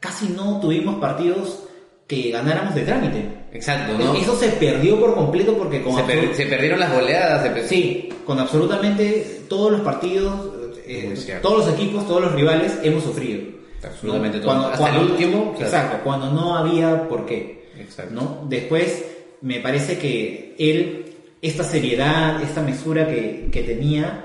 casi 0.00 0.28
no 0.28 0.60
tuvimos 0.60 0.96
partidos 1.00 1.64
que 2.06 2.30
ganáramos 2.30 2.74
de 2.74 2.82
trámite. 2.82 3.24
Exacto, 3.52 3.96
¿no? 3.98 4.14
Eso 4.14 4.36
se 4.36 4.48
perdió 4.50 4.98
por 5.00 5.14
completo 5.14 5.56
porque 5.56 5.82
con 5.82 5.96
Se, 5.96 6.02
per- 6.04 6.18
absolu- 6.30 6.34
se 6.34 6.46
perdieron 6.46 6.80
las 6.80 6.92
goleadas. 6.92 7.42
se 7.42 7.50
per- 7.50 7.66
Sí, 7.68 8.08
con 8.24 8.38
absolutamente 8.38 9.40
todos 9.48 9.72
los 9.72 9.80
partidos, 9.82 10.34
eh, 10.86 11.14
todos 11.42 11.66
los 11.66 11.74
equipos, 11.74 12.06
todos 12.06 12.22
los 12.22 12.32
rivales 12.32 12.78
hemos 12.82 13.02
sufrido. 13.04 13.40
Absolutamente 13.82 14.38
¿no? 14.38 14.44
todos. 14.44 14.72
Hasta 14.74 14.90
el 14.96 14.98
último, 15.10 15.50
claro. 15.52 15.64
Exacto, 15.66 15.98
cuando 16.04 16.30
no 16.30 16.56
había 16.56 17.08
por 17.08 17.26
qué. 17.26 17.70
Exacto. 17.78 18.14
¿no? 18.14 18.46
Después, 18.48 19.04
me 19.40 19.58
parece 19.60 19.98
que 19.98 20.54
él, 20.58 21.01
esta 21.42 21.64
seriedad, 21.64 22.42
esta 22.42 22.62
mesura 22.62 23.06
que, 23.06 23.48
que 23.52 23.62
tenía 23.62 24.24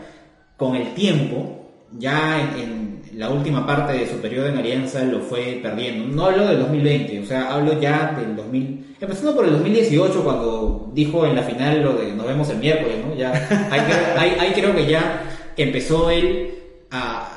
con 0.56 0.76
el 0.76 0.94
tiempo, 0.94 1.72
ya 1.98 2.54
en, 2.58 2.88
la 3.14 3.32
última 3.32 3.66
parte 3.66 3.94
de 3.94 4.08
su 4.08 4.18
periodo 4.18 4.48
en 4.48 4.58
Alianza 4.58 5.02
lo 5.04 5.22
fue 5.22 5.60
perdiendo. 5.64 6.08
No 6.16 6.26
hablo 6.26 6.46
del 6.46 6.60
2020, 6.60 7.20
o 7.22 7.26
sea, 7.26 7.52
hablo 7.52 7.82
ya 7.82 8.14
del 8.16 8.36
2000, 8.36 8.96
empezando 9.02 9.36
por 9.36 9.46
el 9.46 9.54
2018 9.54 10.24
cuando 10.24 10.92
dijo 10.94 11.26
en 11.26 11.36
la 11.36 11.42
final 11.42 11.82
lo 11.82 11.94
de 11.94 12.14
nos 12.14 12.28
vemos 12.28 12.48
el 12.50 12.58
miércoles, 12.58 12.98
¿no? 13.04 13.16
Ya, 13.16 13.32
ahí, 13.72 14.52
creo- 14.54 14.76
que 14.76 14.86
ya 14.86 15.24
empezó 15.58 16.12
él 16.12 16.54
a, 16.92 17.34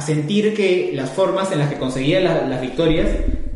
sentir 0.00 0.54
que 0.54 0.92
las 0.94 1.10
formas 1.10 1.50
en 1.50 1.58
las 1.58 1.70
que 1.70 1.78
conseguía 1.78 2.20
la- 2.20 2.46
las 2.46 2.60
victorias 2.60 3.08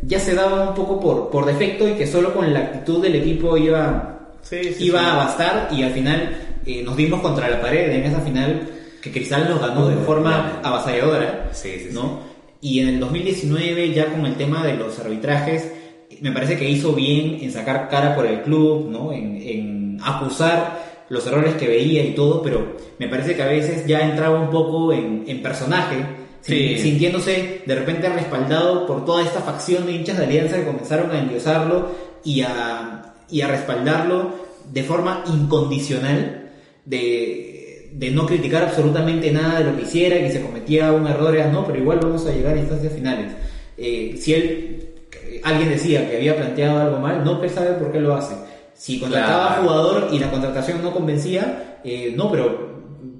ya 0.02 0.18
se 0.18 0.34
daban 0.34 0.68
un 0.68 0.74
poco 0.74 0.98
por, 0.98 1.30
por 1.30 1.44
defecto 1.46 1.86
y 1.86 1.92
que 1.92 2.06
solo 2.06 2.32
con 2.34 2.52
la 2.52 2.60
actitud 2.60 3.02
del 3.02 3.14
equipo 3.16 3.56
iba, 3.56 4.17
Sí, 4.48 4.72
sí, 4.74 4.84
iba 4.86 5.00
sí. 5.00 5.06
a 5.06 5.14
bastar 5.16 5.68
y 5.72 5.82
al 5.82 5.92
final 5.92 6.36
eh, 6.64 6.82
nos 6.82 6.96
dimos 6.96 7.20
contra 7.20 7.48
la 7.48 7.60
pared 7.60 7.90
en 7.90 8.04
esa 8.04 8.20
final 8.20 8.68
que 9.02 9.12
Cristal 9.12 9.48
nos 9.48 9.60
ganó 9.60 9.88
de 9.88 9.96
forma 9.96 10.60
avasalladora, 10.62 11.50
Sí, 11.52 11.70
sí, 11.78 11.86
sí. 11.88 11.94
¿no? 11.94 12.20
Y 12.60 12.80
en 12.80 12.88
el 12.88 13.00
2019 13.00 13.92
ya 13.92 14.06
con 14.06 14.26
el 14.26 14.34
tema 14.34 14.64
de 14.66 14.74
los 14.74 14.98
arbitrajes 14.98 15.72
me 16.20 16.32
parece 16.32 16.56
que 16.56 16.68
hizo 16.68 16.92
bien 16.94 17.38
en 17.42 17.52
sacar 17.52 17.88
cara 17.88 18.16
por 18.16 18.26
el 18.26 18.40
club, 18.42 18.88
¿no? 18.90 19.12
En, 19.12 19.40
en 19.40 19.98
acusar 20.02 21.04
los 21.10 21.26
errores 21.26 21.54
que 21.54 21.68
veía 21.68 22.02
y 22.04 22.14
todo, 22.14 22.42
pero 22.42 22.76
me 22.98 23.08
parece 23.08 23.36
que 23.36 23.42
a 23.42 23.46
veces 23.46 23.86
ya 23.86 24.00
entraba 24.00 24.38
un 24.40 24.50
poco 24.50 24.92
en, 24.92 25.24
en 25.26 25.42
personaje, 25.42 25.96
Sí. 26.40 26.78
sintiéndose 26.78 27.62
de 27.66 27.74
repente 27.74 28.08
respaldado 28.08 28.86
por 28.86 29.04
toda 29.04 29.22
esta 29.24 29.40
facción 29.40 29.84
de 29.86 29.92
hinchas 29.92 30.18
de 30.18 30.24
Alianza 30.24 30.56
que 30.56 30.64
comenzaron 30.66 31.10
a 31.10 31.18
endiosarlo 31.18 31.90
y 32.24 32.42
a, 32.42 33.07
y 33.30 33.40
a 33.42 33.48
respaldarlo 33.48 34.32
de 34.72 34.82
forma 34.82 35.24
incondicional, 35.26 36.50
de, 36.84 37.90
de 37.92 38.10
no 38.10 38.26
criticar 38.26 38.64
absolutamente 38.64 39.30
nada 39.30 39.60
de 39.60 39.64
lo 39.70 39.76
que 39.76 39.82
hiciera, 39.82 40.16
que 40.18 40.30
se 40.30 40.42
cometía 40.42 40.92
un 40.92 41.06
error, 41.06 41.34
no, 41.52 41.66
pero 41.66 41.78
igual 41.78 42.00
vamos 42.02 42.26
a 42.26 42.32
llegar 42.32 42.54
a 42.56 42.58
instancias 42.60 42.92
finales. 42.92 43.32
Eh, 43.76 44.16
si 44.18 44.34
él, 44.34 44.88
alguien 45.44 45.68
decía 45.70 46.08
que 46.10 46.16
había 46.16 46.36
planteado 46.36 46.80
algo 46.80 46.98
mal, 46.98 47.24
no, 47.24 47.42
él 47.42 47.50
sabe 47.50 47.72
por 47.74 47.92
qué 47.92 48.00
lo 48.00 48.14
hace. 48.14 48.34
Si 48.74 49.00
contrataba 49.00 49.48
Claro. 49.48 49.62
jugador 49.62 50.08
y 50.12 50.18
la 50.18 50.30
contratación 50.30 50.82
no 50.82 50.92
convencía, 50.92 51.80
eh, 51.84 52.12
no, 52.16 52.30
pero 52.30 52.68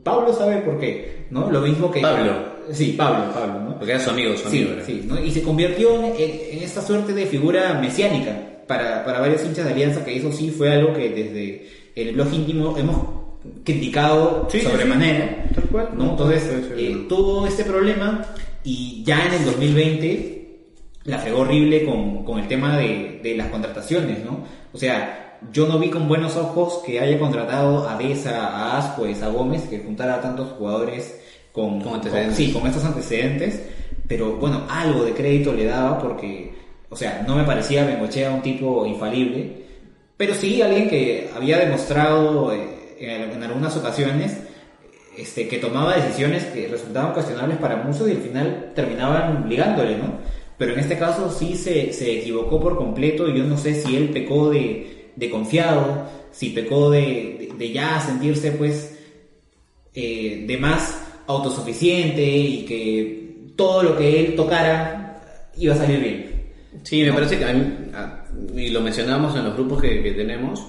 Pablo 0.04 0.32
sabe 0.32 0.58
por 0.58 0.78
qué, 0.78 1.26
¿no? 1.30 1.50
Lo 1.50 1.60
mismo 1.60 1.90
que... 1.90 2.00
Pablo. 2.00 2.58
Sí, 2.70 2.94
Pablo, 2.98 3.32
Pablo, 3.32 3.60
¿no? 3.60 3.78
Porque 3.78 3.92
era 3.92 4.00
su 4.00 4.10
amigo, 4.10 4.36
su 4.36 4.46
amigo. 4.48 4.70
sí, 4.84 5.04
¿no? 5.06 5.18
Y 5.22 5.30
se 5.30 5.42
convirtió 5.42 5.94
en, 5.96 6.04
en- 6.04 6.40
en 6.58 6.62
esta 6.62 6.82
suerte 6.82 7.14
de 7.14 7.24
figura 7.26 7.78
mesiánica 7.80 8.36
para, 8.68 9.04
para 9.04 9.18
varios 9.20 9.44
hinchas 9.44 9.64
de 9.64 9.72
Alianza, 9.72 10.04
que 10.04 10.16
eso 10.16 10.30
sí 10.32 10.50
fue 10.50 10.70
algo 10.72 10.92
que 10.92 11.08
desde 11.08 11.68
el 11.96 12.14
blog 12.14 12.32
íntimo 12.32 12.76
hemos 12.78 12.96
criticado 13.64 14.46
Sí, 14.50 14.60
sí, 14.60 14.66
sobremanera. 14.66 15.44
sí, 15.48 15.54
tal 15.54 15.64
cual. 15.64 15.88
¿no? 15.96 16.10
Entonces, 16.10 16.42
Sí, 16.42 16.48
sí, 16.76 16.84
eh, 16.86 16.92
sí. 16.94 17.06
tuvo 17.08 17.46
este 17.46 17.64
problema 17.64 18.24
y 18.64 19.02
ya 19.04 19.24
en 19.26 19.32
el 19.34 19.44
2020 19.44 20.34
la 21.04 21.18
fregó 21.18 21.40
horrible 21.40 21.84
con, 21.84 22.24
con 22.24 22.38
el 22.38 22.48
tema 22.48 22.76
de, 22.76 23.20
de 23.22 23.34
las 23.36 23.48
contrataciones, 23.48 24.24
¿no? 24.24 24.44
O 24.72 24.78
sea, 24.78 25.38
yo 25.52 25.66
no 25.66 25.78
vi 25.78 25.88
con 25.88 26.06
buenos 26.08 26.36
ojos 26.36 26.82
que 26.84 27.00
haya 27.00 27.18
contratado 27.18 27.88
a 27.88 27.96
Deza, 27.96 28.46
a 28.48 28.78
Ascuez, 28.78 29.22
a 29.22 29.28
Gómez, 29.28 29.62
que 29.70 29.78
juntara 29.78 30.16
a 30.16 30.20
tantos 30.20 30.48
jugadores 30.58 31.18
con, 31.52 31.80
Con 31.80 31.94
antecedentes. 31.94 32.36
sí, 32.36 32.52
con 32.52 32.66
estos 32.66 32.84
antecedentes, 32.84 33.62
pero 34.06 34.36
bueno, 34.36 34.64
algo 34.68 35.04
de 35.04 35.12
crédito 35.12 35.52
le 35.54 35.64
daba 35.64 35.98
porque, 35.98 36.52
o 36.90 36.96
sea, 36.96 37.24
no 37.26 37.36
me 37.36 37.44
parecía 37.44 37.84
Bengochea 37.84 38.30
un 38.32 38.42
tipo 38.42 38.86
infalible, 38.86 39.52
pero 40.16 40.34
sí 40.34 40.60
alguien 40.62 40.88
que 40.88 41.30
había 41.34 41.58
demostrado 41.58 42.52
eh, 42.52 42.96
en, 43.00 43.42
algunas 43.42 43.76
ocasiones 43.76 44.36
este, 45.16 45.48
que 45.48 45.58
tomaba 45.58 45.96
decisiones 45.96 46.44
que 46.46 46.68
resultaban 46.68 47.12
cuestionables 47.12 47.58
para 47.58 47.76
muchos 47.76 48.08
y 48.08 48.12
al 48.12 48.18
final 48.22 48.72
terminaban 48.74 49.48
ligándole, 49.48 49.96
¿no? 49.96 50.18
Pero 50.56 50.72
en 50.72 50.80
este 50.80 50.98
caso 50.98 51.30
sí 51.30 51.56
se, 51.56 51.92
se 51.92 52.18
equivocó 52.20 52.60
por 52.60 52.76
completo 52.76 53.28
y 53.28 53.36
yo 53.38 53.44
no 53.44 53.56
sé 53.58 53.74
si 53.80 53.96
él 53.96 54.10
pecó 54.10 54.50
de, 54.50 55.10
de 55.14 55.30
confiado, 55.30 56.06
si 56.32 56.50
pecó 56.50 56.90
de, 56.90 57.00
de- 57.00 57.54
de 57.58 57.72
ya 57.72 58.00
sentirse 58.00 58.52
pues 58.52 58.96
eh, 59.94 60.44
de 60.46 60.56
más 60.58 61.00
autosuficiente 61.26 62.22
y 62.24 62.64
que 62.64 63.52
todo 63.56 63.82
lo 63.82 63.96
que 63.96 64.20
él 64.20 64.36
tocara 64.36 65.50
iba 65.56 65.74
a 65.74 65.78
salir 65.78 66.00
bien. 66.00 66.27
Sí, 66.82 67.02
me 67.02 67.12
parece 67.12 67.38
que 67.38 67.44
a 67.44 67.52
mí, 67.52 67.62
a- 67.94 68.24
y 68.56 68.68
lo 68.70 68.80
mencionamos 68.80 69.36
en 69.36 69.44
los 69.44 69.54
grupos 69.54 69.80
que, 69.82 70.02
que 70.02 70.12
tenemos, 70.12 70.64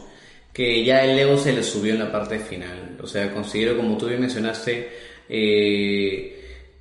que 0.53 0.83
ya 0.83 1.03
el 1.05 1.17
ego 1.17 1.37
se 1.37 1.53
le 1.53 1.63
subió 1.63 1.93
en 1.93 1.99
la 1.99 2.11
parte 2.11 2.39
final. 2.39 2.97
O 3.01 3.07
sea, 3.07 3.33
considero, 3.33 3.77
como 3.77 3.97
tú 3.97 4.07
bien 4.07 4.21
mencionaste, 4.21 4.89
eh, 5.29 6.35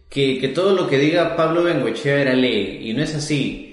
que, 0.09 0.39
que 0.41 0.49
todo 0.49 0.75
lo 0.75 0.89
que 0.89 0.99
diga 0.99 1.37
Pablo 1.37 1.65
Bengoechea 1.65 2.21
era 2.23 2.35
ley, 2.35 2.81
y 2.89 2.93
no 2.95 3.03
es 3.03 3.15
así. 3.15 3.65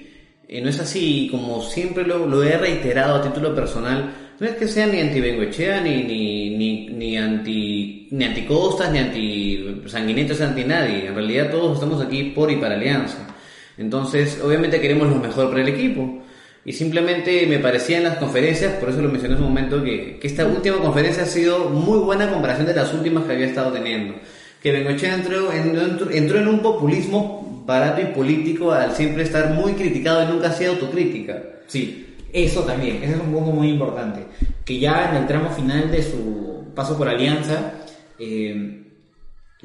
Y 0.48 0.60
no 0.60 0.68
es 0.68 0.78
así, 0.78 1.28
como 1.30 1.60
siempre 1.62 2.04
lo, 2.06 2.26
lo 2.26 2.42
he 2.44 2.56
reiterado 2.56 3.16
a 3.16 3.22
título 3.22 3.54
personal, 3.54 4.12
no 4.38 4.46
es 4.46 4.54
que 4.54 4.68
sea 4.68 4.86
ni 4.86 5.00
anti 5.00 5.20
Bengoechea, 5.20 5.80
ni, 5.80 6.02
ni, 6.04 6.50
ni, 6.50 6.86
ni 6.88 7.16
anti 7.16 8.08
ni 8.12 8.24
anti 8.24 8.42
Costas, 8.42 8.92
ni 8.92 8.98
anti 8.98 9.80
Sanguinetos, 9.86 10.40
anti 10.42 10.62
nadie. 10.62 11.06
En 11.06 11.14
realidad 11.14 11.50
todos 11.50 11.74
estamos 11.74 12.00
aquí 12.04 12.24
por 12.34 12.50
y 12.52 12.56
para 12.56 12.76
Alianza. 12.76 13.34
Entonces, 13.78 14.40
obviamente 14.42 14.80
queremos 14.80 15.08
lo 15.08 15.16
mejor 15.16 15.48
para 15.50 15.62
el 15.62 15.68
equipo. 15.68 16.22
Y 16.64 16.72
simplemente 16.72 17.46
me 17.46 17.58
parecía 17.60 17.98
en 17.98 18.04
las 18.04 18.16
conferencias, 18.18 18.72
por 18.74 18.88
eso 18.88 19.00
lo 19.00 19.08
mencioné 19.08 19.36
en 19.36 19.42
un 19.42 19.48
momento, 19.48 19.84
que, 19.84 20.18
que 20.18 20.26
esta 20.26 20.46
última 20.46 20.78
conferencia 20.78 21.22
ha 21.22 21.26
sido 21.26 21.68
muy 21.70 21.98
buena 21.98 22.24
en 22.24 22.30
comparación 22.30 22.66
de 22.66 22.74
las 22.74 22.92
últimas 22.92 23.24
que 23.24 23.32
había 23.34 23.46
estado 23.46 23.70
teniendo. 23.72 24.14
Que 24.60 24.72
Bengochea 24.72 25.14
entró, 25.14 25.52
en- 25.52 25.76
entró, 25.78 26.10
entró 26.10 26.38
en 26.40 26.48
un 26.48 26.60
populismo 26.60 27.62
barato 27.66 28.00
y 28.00 28.06
político 28.06 28.72
al 28.72 28.92
siempre 28.96 29.22
estar 29.22 29.50
muy 29.54 29.72
criticado 29.74 30.24
y 30.24 30.32
nunca 30.32 30.48
hacía 30.48 30.70
autocrítica. 30.70 31.40
Sí, 31.68 32.14
eso 32.32 32.62
también, 32.62 32.96
ese 33.02 33.12
es 33.14 33.20
un 33.20 33.32
punto 33.32 33.52
muy 33.52 33.68
importante. 33.68 34.20
Que 34.64 34.80
ya 34.80 35.10
en 35.10 35.16
el 35.22 35.26
tramo 35.28 35.50
final 35.50 35.90
de 35.92 36.02
su 36.02 36.64
paso 36.74 36.98
por 36.98 37.08
Alianza, 37.08 37.74
eh, 38.18 38.85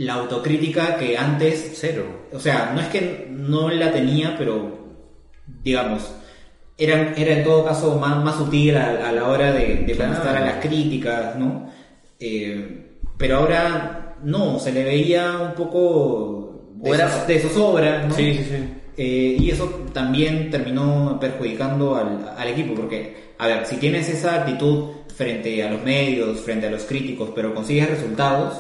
la 0.06 0.14
autocrítica 0.16 0.98
que 0.98 1.18
antes, 1.18 1.74
Cero. 1.76 2.06
o 2.34 2.40
sea, 2.40 2.72
no 2.74 2.82
es 2.82 2.88
que 2.88 3.28
no 3.30 3.70
la 3.70 3.92
tenía, 3.92 4.36
pero 4.38 4.56
digamos, 5.64 6.12
era, 6.78 7.14
era 7.16 7.34
en 7.38 7.44
todo 7.44 7.66
caso 7.66 7.98
más, 8.00 8.24
más 8.24 8.36
sutil 8.38 8.76
a, 8.78 9.08
a 9.08 9.12
la 9.12 9.28
hora 9.28 9.52
de, 9.52 9.84
de 9.86 9.94
Claro. 9.94 10.14
contestar 10.14 10.38
a 10.38 10.46
las 10.46 10.66
críticas, 10.66 11.36
¿no? 11.36 11.70
Eh, 12.20 12.88
pero 13.18 13.38
ahora 13.38 14.16
no, 14.24 14.60
se 14.60 14.72
le 14.72 14.84
veía 14.84 15.38
un 15.50 15.54
poco 15.54 16.72
de, 16.76 16.90
era- 16.92 17.10
zozobra, 17.10 18.06
¿no? 18.08 18.14
Sí, 18.16 18.34
sí, 18.36 18.44
sí. 18.50 18.64
Eh, 18.98 19.38
y 19.40 19.50
eso 19.52 19.66
también 19.94 20.50
terminó 20.52 21.18
perjudicando 21.20 21.96
al, 21.96 22.34
al 22.38 22.48
equipo, 22.48 22.74
porque, 22.76 23.34
a 23.38 23.48
ver, 23.48 23.66
si 23.66 23.78
tienes 23.78 24.10
esa 24.10 24.36
actitud 24.42 24.90
frente 25.16 25.64
a 25.64 25.70
los 25.72 25.84
medios, 25.84 26.40
frente 26.42 26.68
a 26.68 26.72
los 26.72 26.84
críticos, 26.84 27.30
pero 27.36 27.54
consigues 27.54 27.90
resultados, 27.90 28.54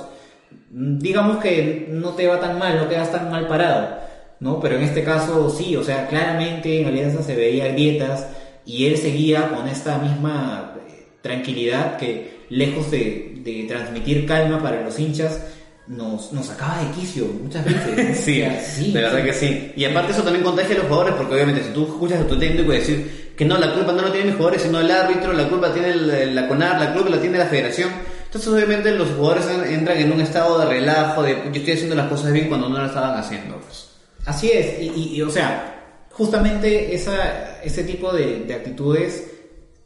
digamos 0.73 1.37
que 1.37 1.87
no 1.89 2.09
te 2.09 2.27
va 2.27 2.39
tan 2.39 2.57
mal, 2.57 2.77
no 2.77 2.87
quedas 2.89 3.11
tan 3.11 3.29
mal 3.29 3.47
parado, 3.47 3.97
¿no? 4.39 4.59
Pero 4.59 4.77
en 4.77 4.83
este 4.83 5.03
caso 5.03 5.49
sí, 5.49 5.75
o 5.75 5.83
sea, 5.83 6.07
claramente 6.07 6.81
en 6.81 6.87
Alianza 6.87 7.21
se 7.23 7.35
veía 7.35 7.67
grietas 7.69 8.27
y 8.65 8.85
él 8.87 8.97
seguía 8.97 9.49
con 9.49 9.67
esta 9.67 9.97
misma 9.97 10.75
eh, 10.87 11.07
tranquilidad 11.21 11.97
que 11.97 12.41
lejos 12.49 12.89
de, 12.91 13.33
de 13.43 13.65
transmitir 13.67 14.25
calma 14.25 14.61
para 14.61 14.81
los 14.81 14.97
hinchas, 14.99 15.41
nos, 15.87 16.31
nos 16.31 16.45
sacaba 16.45 16.79
de 16.83 16.91
quicio 16.91 17.25
muchas 17.41 17.65
veces. 17.65 18.17
Sí, 18.23 18.43
sí, 18.63 18.91
de 18.93 19.01
verdad 19.01 19.19
sí. 19.19 19.25
que 19.25 19.33
sí. 19.33 19.71
Y 19.75 19.83
aparte 19.85 20.11
eso 20.13 20.21
también 20.23 20.43
contagia 20.43 20.75
a 20.75 20.77
los 20.79 20.87
jugadores 20.87 21.15
porque 21.15 21.33
obviamente 21.33 21.63
si 21.63 21.69
tú 21.73 21.83
escuchas 21.83 22.21
a 22.21 22.27
tu 22.27 22.37
técnico 22.37 22.71
y 22.71 22.77
decir 22.77 23.31
que 23.35 23.43
no, 23.45 23.57
la 23.57 23.73
culpa 23.73 23.91
no 23.91 24.03
la 24.03 24.09
tienen 24.11 24.27
mis 24.27 24.35
jugadores, 24.35 24.61
sino 24.61 24.79
el 24.79 24.89
árbitro, 24.91 25.33
la 25.33 25.49
culpa 25.49 25.73
tiene 25.73 25.89
el- 25.89 26.35
la 26.35 26.47
CONAR, 26.47 26.79
la 26.79 26.93
culpa 26.93 27.09
la 27.09 27.19
tiene 27.19 27.37
la 27.39 27.45
federación. 27.47 27.89
Entonces 28.31 28.49
obviamente 28.53 28.91
los 28.91 29.09
jugadores 29.09 29.45
en- 29.47 29.73
entran 29.73 29.97
en 29.97 30.09
un 30.13 30.21
estado 30.21 30.57
de 30.59 30.65
relajo, 30.65 31.21
de 31.21 31.33
yo 31.51 31.51
estoy 31.59 31.73
haciendo 31.73 31.95
las 31.95 32.07
cosas 32.07 32.31
bien 32.31 32.47
cuando 32.47 32.69
no 32.69 32.77
las 32.77 32.87
estaban 32.87 33.19
haciendo. 33.19 33.57
pues. 33.57 33.89
Así 34.25 34.49
es, 34.51 34.79
y, 34.81 34.87
y- 34.95 35.15
y, 35.17 35.21
o 35.21 35.29
sea, 35.29 36.05
justamente 36.11 36.95
esa, 36.95 37.59
ese 37.61 37.83
tipo 37.83 38.13
de, 38.13 38.41
de 38.45 38.53
actitudes 38.53 39.29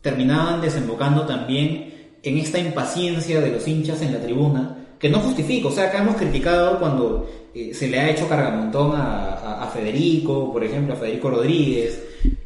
terminaban 0.01 0.61
desembocando 0.61 1.25
también 1.25 1.93
en 2.21 2.37
esta 2.37 2.59
impaciencia 2.59 3.41
de 3.41 3.49
los 3.51 3.67
hinchas 3.67 4.01
en 4.03 4.13
la 4.13 4.19
tribuna, 4.21 4.77
que 4.99 5.09
no 5.09 5.19
justifico, 5.21 5.69
o 5.69 5.71
sea, 5.71 5.85
acá 5.85 5.99
hemos 5.99 6.15
criticado 6.15 6.79
cuando 6.79 7.29
eh, 7.55 7.73
se 7.73 7.87
le 7.87 7.99
ha 7.99 8.09
hecho 8.11 8.27
cargamontón 8.29 8.95
a, 8.95 9.33
a- 9.33 9.63
a 9.63 9.67
Federico, 9.69 10.51
por 10.53 10.63
ejemplo, 10.63 10.93
a 10.93 10.97
Federico 10.97 11.29
Rodríguez, 11.31 11.99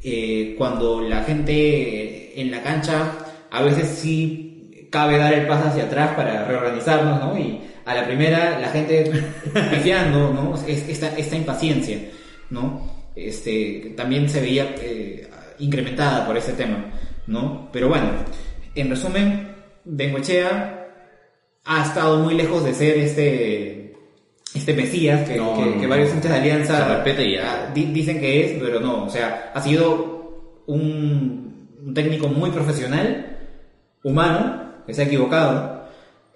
eh, 0.04 0.56
cuando 0.58 1.02
la 1.02 1.24
gente 1.24 2.40
en 2.40 2.52
la 2.52 2.62
cancha 2.64 3.12
a 3.52 3.62
veces 3.64 3.90
sí 3.90 4.49
cabe 4.90 5.18
dar 5.18 5.34
el 5.34 5.48
paso 5.48 5.68
hacia 5.70 5.84
atrás 5.86 6.12
para 6.16 6.46
reorganizarnos, 6.46 7.20
¿no? 7.20 7.38
Y 7.38 7.62
a 7.86 7.94
la 7.96 8.06
primera 8.06 8.60
la 8.60 8.70
gente 8.70 9.12
pifiando, 9.72 10.32
¿no? 10.34 10.56
Es- 10.68 10.88
Esta, 10.90 11.16
esta 11.18 11.36
impaciencia, 11.36 11.98
¿no? 12.50 12.90
Este, 13.16 13.94
también 13.98 14.30
se 14.30 14.42
veía 14.42 14.74
eh, 14.80 15.28
incrementada 15.60 16.26
por 16.26 16.38
ese 16.38 16.54
tema, 16.54 16.86
¿no? 17.28 17.70
Pero 17.72 17.90
bueno, 17.90 18.10
en 18.76 18.90
resumen, 18.90 19.56
Bengochea 19.86 20.88
ha 21.66 21.84
estado 21.84 22.20
muy 22.20 22.36
lejos 22.36 22.64
de 22.64 22.74
ser 22.74 22.98
este 22.98 23.94
este 24.56 24.74
Mesías 24.74 25.28
que, 25.30 25.36
No, 25.36 25.54
que- 25.56 25.66
no, 25.66 25.72
que 25.74 25.84
no. 25.84 25.90
varios 25.90 26.12
hinchas 26.14 26.32
de 26.32 26.38
Alianza 26.40 27.04
ya. 27.06 27.44
ah, 27.44 27.72
di- 27.74 27.92
dicen 27.94 28.20
que 28.20 28.46
es, 28.46 28.52
pero 28.60 28.80
no, 28.80 29.06
o 29.06 29.10
sea, 29.10 29.52
ha 29.54 29.62
sido 29.62 30.64
un, 30.66 31.68
un 31.86 31.94
técnico 31.94 32.28
muy 32.30 32.50
profesional, 32.50 33.38
humano, 34.04 34.69
que 34.90 34.94
se 34.96 35.04
ha 35.04 35.06
equivocado, 35.06 35.84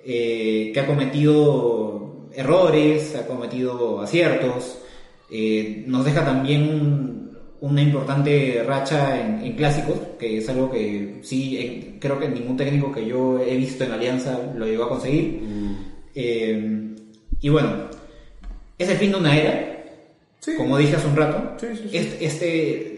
eh, 0.06 0.72
que 0.74 0.80
ha 0.80 0.86
cometido 0.88 2.28
errores, 2.36 3.16
ha 3.16 3.26
cometido 3.28 3.99
aciertos, 4.01 4.78
eh, 5.32 5.84
nos 5.88 6.06
deja 6.06 6.24
también 6.24 6.62
un- 6.70 7.24
una 7.62 7.82
importante 7.82 8.62
racha 8.68 9.20
en, 9.22 9.43
en 9.43 9.54
clásicos, 9.56 9.97
que 10.20 10.38
es 10.38 10.49
algo 10.49 10.70
que 10.70 11.20
sí, 11.24 11.58
eh, 11.58 11.95
creo 11.99 12.20
que 12.20 12.28
ningún 12.30 12.58
técnico 12.58 12.91
que 12.91 13.06
yo 13.06 13.39
he 13.39 13.56
visto 13.56 13.84
en 13.86 13.91
Alianza 13.93 14.39
lo 14.56 14.66
llegó 14.68 14.84
a 14.84 14.89
conseguir. 14.89 15.41
Eh, 16.14 16.95
y 17.39 17.49
bueno, 17.49 17.70
es 18.78 18.89
el 18.89 18.97
fin 18.97 19.12
de 19.12 19.18
una 19.18 19.38
era, 19.38 19.84
como 20.58 20.78
dije 20.78 20.95
hace 20.97 21.08
un 21.08 21.16
rato. 21.16 21.54
Sí, 21.58 21.68
sí, 21.76 21.88
sí. 21.89 21.97
Este, 21.97 22.26
este, 22.26 22.93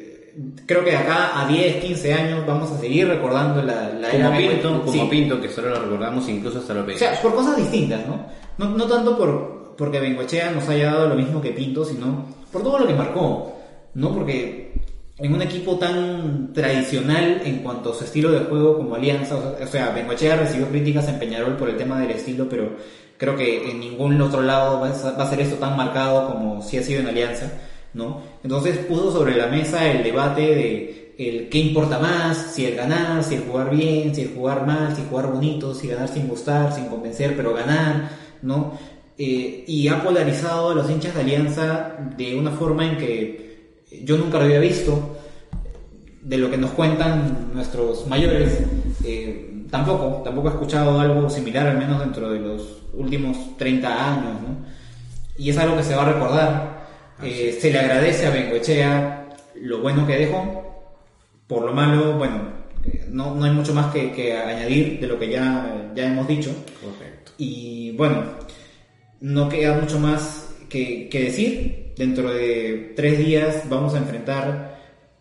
creo 0.66 0.84
que 0.84 0.92
de 0.92 0.98
acá 0.98 1.42
a 1.42 1.48
10, 1.48 1.78
15 1.84 2.14
años 2.14 2.46
vamos 2.46 2.72
a 2.72 2.78
seguir 2.80 3.08
recordando 3.08 3.62
la, 3.62 3.90
la 3.90 4.10
era 4.12 4.26
Como 4.28 4.38
Bengochea. 4.38 4.52
Pinto, 4.62 4.80
como 4.82 4.92
Sí. 4.92 5.08
Pinto, 5.10 5.42
que 5.42 5.50
solo 5.50 5.70
lo 5.70 5.80
recordamos 5.82 6.28
incluso 6.30 6.60
hasta 6.60 6.74
lo 6.74 6.86
O 6.86 6.98
sea, 6.98 7.22
por 7.22 7.34
cosas 7.36 7.58
distintas, 7.58 8.02
¿no? 8.08 8.26
No, 8.58 8.76
no 8.78 8.86
tanto 8.86 9.18
por 9.18 9.56
porque 9.78 10.00
Bengochea 10.00 10.52
nos 10.52 10.68
haya 10.70 10.94
dado 10.94 11.10
lo 11.10 11.16
mismo 11.16 11.42
que 11.42 11.52
Pinto, 11.52 11.84
sino 11.84 12.26
por 12.52 12.64
todo 12.64 12.80
lo 12.80 12.88
que 12.88 12.94
marcó, 12.94 13.54
¿no? 13.94 14.14
Porque 14.14 14.72
en 15.18 15.34
un 15.34 15.42
equipo 15.42 15.78
tan 15.78 16.54
tradicional 16.54 17.42
en 17.46 17.60
cuanto 17.60 17.92
a 17.92 17.96
su 17.96 18.04
estilo 18.06 18.32
de 18.32 18.40
juego 18.46 18.78
como 18.78 18.96
Alianza, 18.96 19.36
o 19.36 19.68
sea, 19.68 19.90
Bengochea 19.92 20.36
recibió 20.38 20.68
críticas 20.70 21.08
en 21.10 21.20
Peñarol 21.20 21.56
por 21.58 21.70
el 21.70 21.78
tema 21.78 22.00
del 22.00 22.12
estilo, 22.12 22.48
pero 22.50 22.70
creo 23.18 23.36
que 23.36 23.70
en 23.72 23.80
ningún 23.80 24.22
otro 24.22 24.42
lado 24.42 24.80
va 24.80 24.90
a 24.90 24.94
ser- 24.94 25.18
va 25.20 25.24
a 25.24 25.30
ser 25.30 25.40
esto 25.42 25.56
tan 25.56 25.76
marcado 25.78 26.30
como 26.32 26.62
si 26.62 26.78
ha 26.78 26.84
sido 26.84 27.00
en 27.02 27.08
Alianza, 27.08 27.52
¿no? 27.96 28.22
Entonces 28.44 28.78
puso 28.80 29.12
sobre 29.12 29.36
la 29.36 29.48
mesa 29.48 29.90
el 29.90 30.04
debate 30.04 30.42
de 30.42 31.16
el 31.18 31.50
qué 31.50 31.60
importa 31.60 31.98
más, 31.98 32.52
si 32.54 32.66
el 32.66 32.76
ganar, 32.76 33.24
si 33.24 33.36
el 33.36 33.42
jugar 33.44 33.70
bien, 33.72 34.14
si 34.14 34.24
el 34.24 34.36
jugar 34.36 34.68
mal, 34.68 34.94
si 34.96 35.02
jugar 35.10 35.28
bonito, 35.28 35.74
si 35.74 35.88
ganar 35.88 36.10
sin 36.10 36.28
gustar, 36.28 36.74
sin 36.74 36.86
convencer, 36.86 37.36
pero 37.38 37.54
ganar, 37.54 38.10
¿no? 38.42 38.78
Eh, 39.18 39.64
y 39.66 39.88
ha 39.88 40.04
polarizado 40.04 40.72
a 40.72 40.76
los 40.76 40.90
hinchas 40.90 41.16
de 41.16 41.22
Alianza 41.22 41.96
de 42.18 42.38
una 42.38 42.52
forma 42.52 42.86
en 42.86 42.98
que 42.98 43.80
yo 44.04 44.18
nunca 44.18 44.38
lo 44.40 44.44
había 44.44 44.60
visto, 44.60 45.16
de 46.22 46.38
lo 46.38 46.52
que 46.52 46.58
nos 46.58 46.72
cuentan 46.72 47.52
nuestros 47.54 48.08
mayores, 48.08 48.60
eh, 49.06 49.64
tampoco, 49.72 50.22
tampoco 50.24 50.50
he 50.50 50.52
escuchado 50.52 51.00
algo 51.00 51.30
similar, 51.30 51.68
al 51.68 51.78
menos 51.78 52.00
dentro 52.00 52.30
de 52.30 52.40
los 52.40 52.82
últimos 52.94 53.56
30 53.58 54.14
años. 54.14 54.36
Y 55.38 55.50
es 55.50 55.58
algo 55.58 55.78
que 55.78 55.84
se 55.84 55.96
va 55.96 56.04
a 56.04 56.14
recordar. 56.14 56.75
Eh, 57.24 57.58
se 57.60 57.72
le 57.72 57.80
agradece 57.80 58.28
a 58.28 58.30
Bengoechea 58.30 59.30
lo 59.62 59.80
bueno 59.80 60.06
que 60.06 60.18
dejó, 60.18 60.64
por 61.48 61.64
lo 61.64 61.74
malo, 61.74 62.18
bueno, 62.18 62.50
eh, 62.84 63.06
no, 63.10 63.34
no 63.36 63.46
hay 63.46 63.52
mucho 63.52 63.74
más 63.74 63.94
que, 63.94 64.12
que 64.12 64.36
añadir 64.36 65.00
de 65.00 65.08
lo 65.08 65.18
que 65.18 65.30
ya, 65.30 65.92
ya 65.96 66.08
hemos 66.08 66.28
dicho. 66.28 66.52
Correcto. 66.82 67.32
Y 67.38 67.92
bueno, 67.92 68.24
no 69.22 69.48
queda 69.48 69.80
mucho 69.80 70.00
más 70.00 70.54
que, 70.70 71.08
que 71.10 71.24
decir. 71.24 71.94
Dentro 71.96 72.34
de 72.34 72.94
tres 72.96 73.18
días 73.18 73.70
vamos 73.70 73.94
a 73.94 74.00
enfrentar 74.00 74.80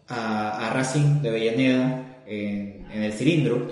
a, 0.08 0.66
a 0.66 0.70
Racing 0.74 1.22
de 1.22 1.28
Avellaneda 1.28 2.22
en, 2.26 2.86
en 2.92 3.02
el 3.04 3.12
cilindro. 3.12 3.68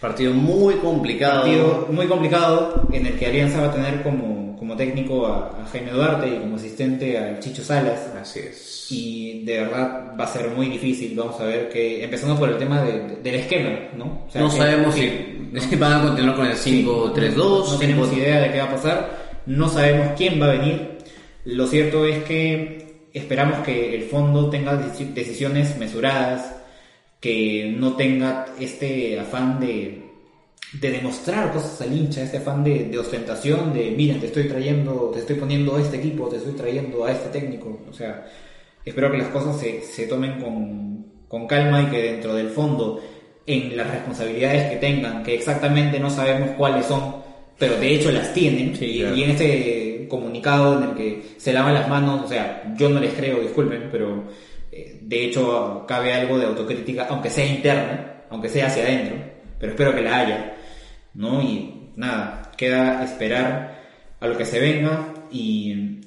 Partido 0.00 0.32
muy 0.32 0.74
complicado. 0.74 1.40
Partido 1.40 1.88
muy 1.90 2.06
complicado 2.06 2.88
en 2.92 3.06
el 3.06 3.14
que 3.14 3.26
Alianza 3.26 3.60
va 3.60 3.68
a 3.68 3.74
tener 3.74 4.02
como, 4.02 4.43
como 4.64 4.76
técnico 4.76 5.26
a, 5.26 5.60
a 5.62 5.66
Jaime 5.70 5.90
Duarte 5.90 6.26
y 6.26 6.38
como 6.38 6.56
asistente 6.56 7.18
a 7.18 7.38
Chicho 7.38 7.62
Salas. 7.62 8.00
Así 8.18 8.40
es. 8.40 8.86
Y 8.90 9.44
de 9.44 9.60
verdad 9.60 10.14
va 10.18 10.24
a 10.24 10.26
ser 10.26 10.48
muy 10.50 10.68
difícil. 10.68 11.14
Vamos 11.14 11.38
a 11.38 11.44
ver 11.44 11.68
que, 11.68 12.02
empezando 12.02 12.38
por 12.38 12.48
el 12.48 12.56
tema 12.56 12.82
de- 12.82 13.16
del 13.22 13.34
esquema, 13.34 13.78
¿no? 13.96 14.24
O 14.26 14.30
sea, 14.30 14.40
no 14.40 14.48
que- 14.50 14.56
sabemos 14.56 14.94
si 14.94 15.50
si 15.68 15.76
van 15.76 15.92
a 15.92 16.02
continuar 16.02 16.34
con 16.36 16.46
el 16.46 16.56
5-3-2. 16.56 17.72
no 17.72 17.78
tenemos 17.78 18.10
idea 18.12 18.40
de 18.40 18.52
qué 18.52 18.58
va 18.58 18.64
a 18.64 18.72
pasar, 18.72 19.18
no 19.46 19.68
sabemos 19.68 20.08
quién 20.16 20.40
va 20.40 20.46
a 20.46 20.52
venir. 20.52 20.98
Lo 21.44 21.66
cierto 21.66 22.06
es 22.06 22.24
que 22.24 23.08
esperamos 23.12 23.58
que 23.66 23.94
el 23.94 24.04
fondo 24.04 24.48
tenga 24.48 24.72
deci- 24.80 25.12
decisiones 25.12 25.76
mesuradas, 25.78 26.54
que 27.20 27.74
no 27.78 27.96
tenga 27.96 28.46
este 28.58 29.20
afán 29.20 29.60
de, 29.60 30.03
de 30.80 30.90
demostrar 30.90 31.52
cosas 31.52 31.80
al 31.80 31.96
hincha, 31.96 32.22
este 32.22 32.38
afán 32.38 32.64
de, 32.64 32.84
de 32.84 32.98
ostentación, 32.98 33.72
de 33.72 33.92
mira, 33.96 34.16
te 34.18 34.26
estoy 34.26 34.44
trayendo, 34.48 35.10
te 35.12 35.20
estoy 35.20 35.36
poniendo 35.36 35.76
a 35.76 35.80
este 35.80 35.96
equipo, 35.98 36.28
te 36.28 36.36
estoy 36.36 36.54
trayendo 36.54 37.04
a 37.04 37.12
este 37.12 37.28
técnico. 37.28 37.80
O 37.88 37.92
sea, 37.92 38.26
espero 38.84 39.10
que 39.10 39.18
las 39.18 39.28
cosas 39.28 39.58
se, 39.58 39.82
se 39.82 40.06
tomen 40.06 40.40
con, 40.40 41.06
con 41.28 41.46
calma 41.46 41.82
y 41.82 41.86
que 41.86 42.02
dentro 42.02 42.34
del 42.34 42.48
fondo, 42.48 43.00
en 43.46 43.76
las 43.76 43.90
responsabilidades 43.90 44.70
que 44.70 44.76
tengan, 44.76 45.22
que 45.22 45.34
exactamente 45.34 46.00
no 46.00 46.10
sabemos 46.10 46.50
cuáles 46.56 46.86
son, 46.86 47.16
pero 47.58 47.76
de 47.76 47.94
hecho 47.94 48.10
las 48.10 48.32
tienen, 48.34 48.74
Sí, 48.74 48.84
y, 48.86 49.00
claro. 49.00 49.16
y 49.16 49.22
en 49.22 49.30
este 49.30 50.06
comunicado 50.08 50.78
en 50.82 50.90
el 50.90 50.94
que 50.96 51.22
se 51.38 51.52
lavan 51.52 51.74
las 51.74 51.88
manos, 51.88 52.24
o 52.24 52.28
sea, 52.28 52.74
yo 52.76 52.88
no 52.88 53.00
les 53.00 53.12
creo, 53.14 53.40
disculpen, 53.40 53.88
pero 53.92 54.24
eh, 54.72 54.98
de 55.02 55.24
hecho 55.24 55.84
cabe 55.86 56.12
algo 56.12 56.38
de 56.38 56.46
autocrítica, 56.46 57.06
aunque 57.08 57.30
sea 57.30 57.46
interna, 57.46 58.24
aunque 58.30 58.48
sea 58.48 58.66
hacia 58.66 58.82
adentro, 58.84 59.16
pero 59.58 59.72
espero 59.72 59.94
que 59.94 60.02
la 60.02 60.18
haya, 60.18 60.53
¿no? 61.14 61.42
Y 61.42 61.90
nada, 61.96 62.52
queda 62.56 63.04
esperar 63.04 63.82
a 64.20 64.26
lo 64.26 64.36
que 64.36 64.44
se 64.44 64.60
venga 64.60 65.14
y 65.30 66.00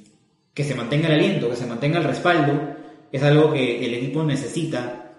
que 0.53 0.63
se 0.63 0.75
mantenga 0.75 1.07
el 1.07 1.15
aliento, 1.15 1.49
que 1.49 1.55
se 1.55 1.65
mantenga 1.65 1.99
el 1.99 2.03
respaldo, 2.03 2.75
es 3.11 3.23
algo 3.23 3.53
que 3.53 3.85
el 3.85 3.93
equipo 3.93 4.23
necesita, 4.23 5.11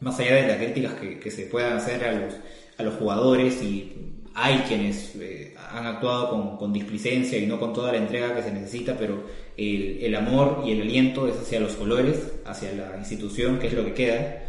más 0.00 0.18
allá 0.18 0.36
de 0.36 0.48
las 0.48 0.56
críticas 0.56 0.94
que, 0.94 1.18
que 1.18 1.30
se 1.30 1.44
puedan 1.46 1.76
hacer 1.76 2.04
a 2.04 2.12
los, 2.12 2.34
a 2.78 2.82
los 2.82 2.94
jugadores 2.94 3.62
y 3.62 3.92
hay 4.34 4.58
quienes 4.68 5.16
eh, 5.16 5.54
han 5.72 5.86
actuado 5.86 6.30
con, 6.30 6.56
con 6.56 6.72
displicencia 6.72 7.38
y 7.38 7.46
no 7.46 7.58
con 7.58 7.72
toda 7.72 7.92
la 7.92 7.98
entrega 7.98 8.34
que 8.34 8.42
se 8.42 8.52
necesita, 8.52 8.96
pero 8.96 9.24
el, 9.56 9.98
el 10.00 10.14
amor 10.14 10.62
y 10.64 10.70
el 10.72 10.82
aliento 10.82 11.26
es 11.26 11.36
hacia 11.36 11.60
los 11.60 11.74
colores, 11.74 12.32
hacia 12.46 12.72
la 12.72 12.96
institución, 12.96 13.58
que 13.58 13.66
es 13.66 13.72
lo 13.72 13.84
que 13.84 13.94
queda. 13.94 14.44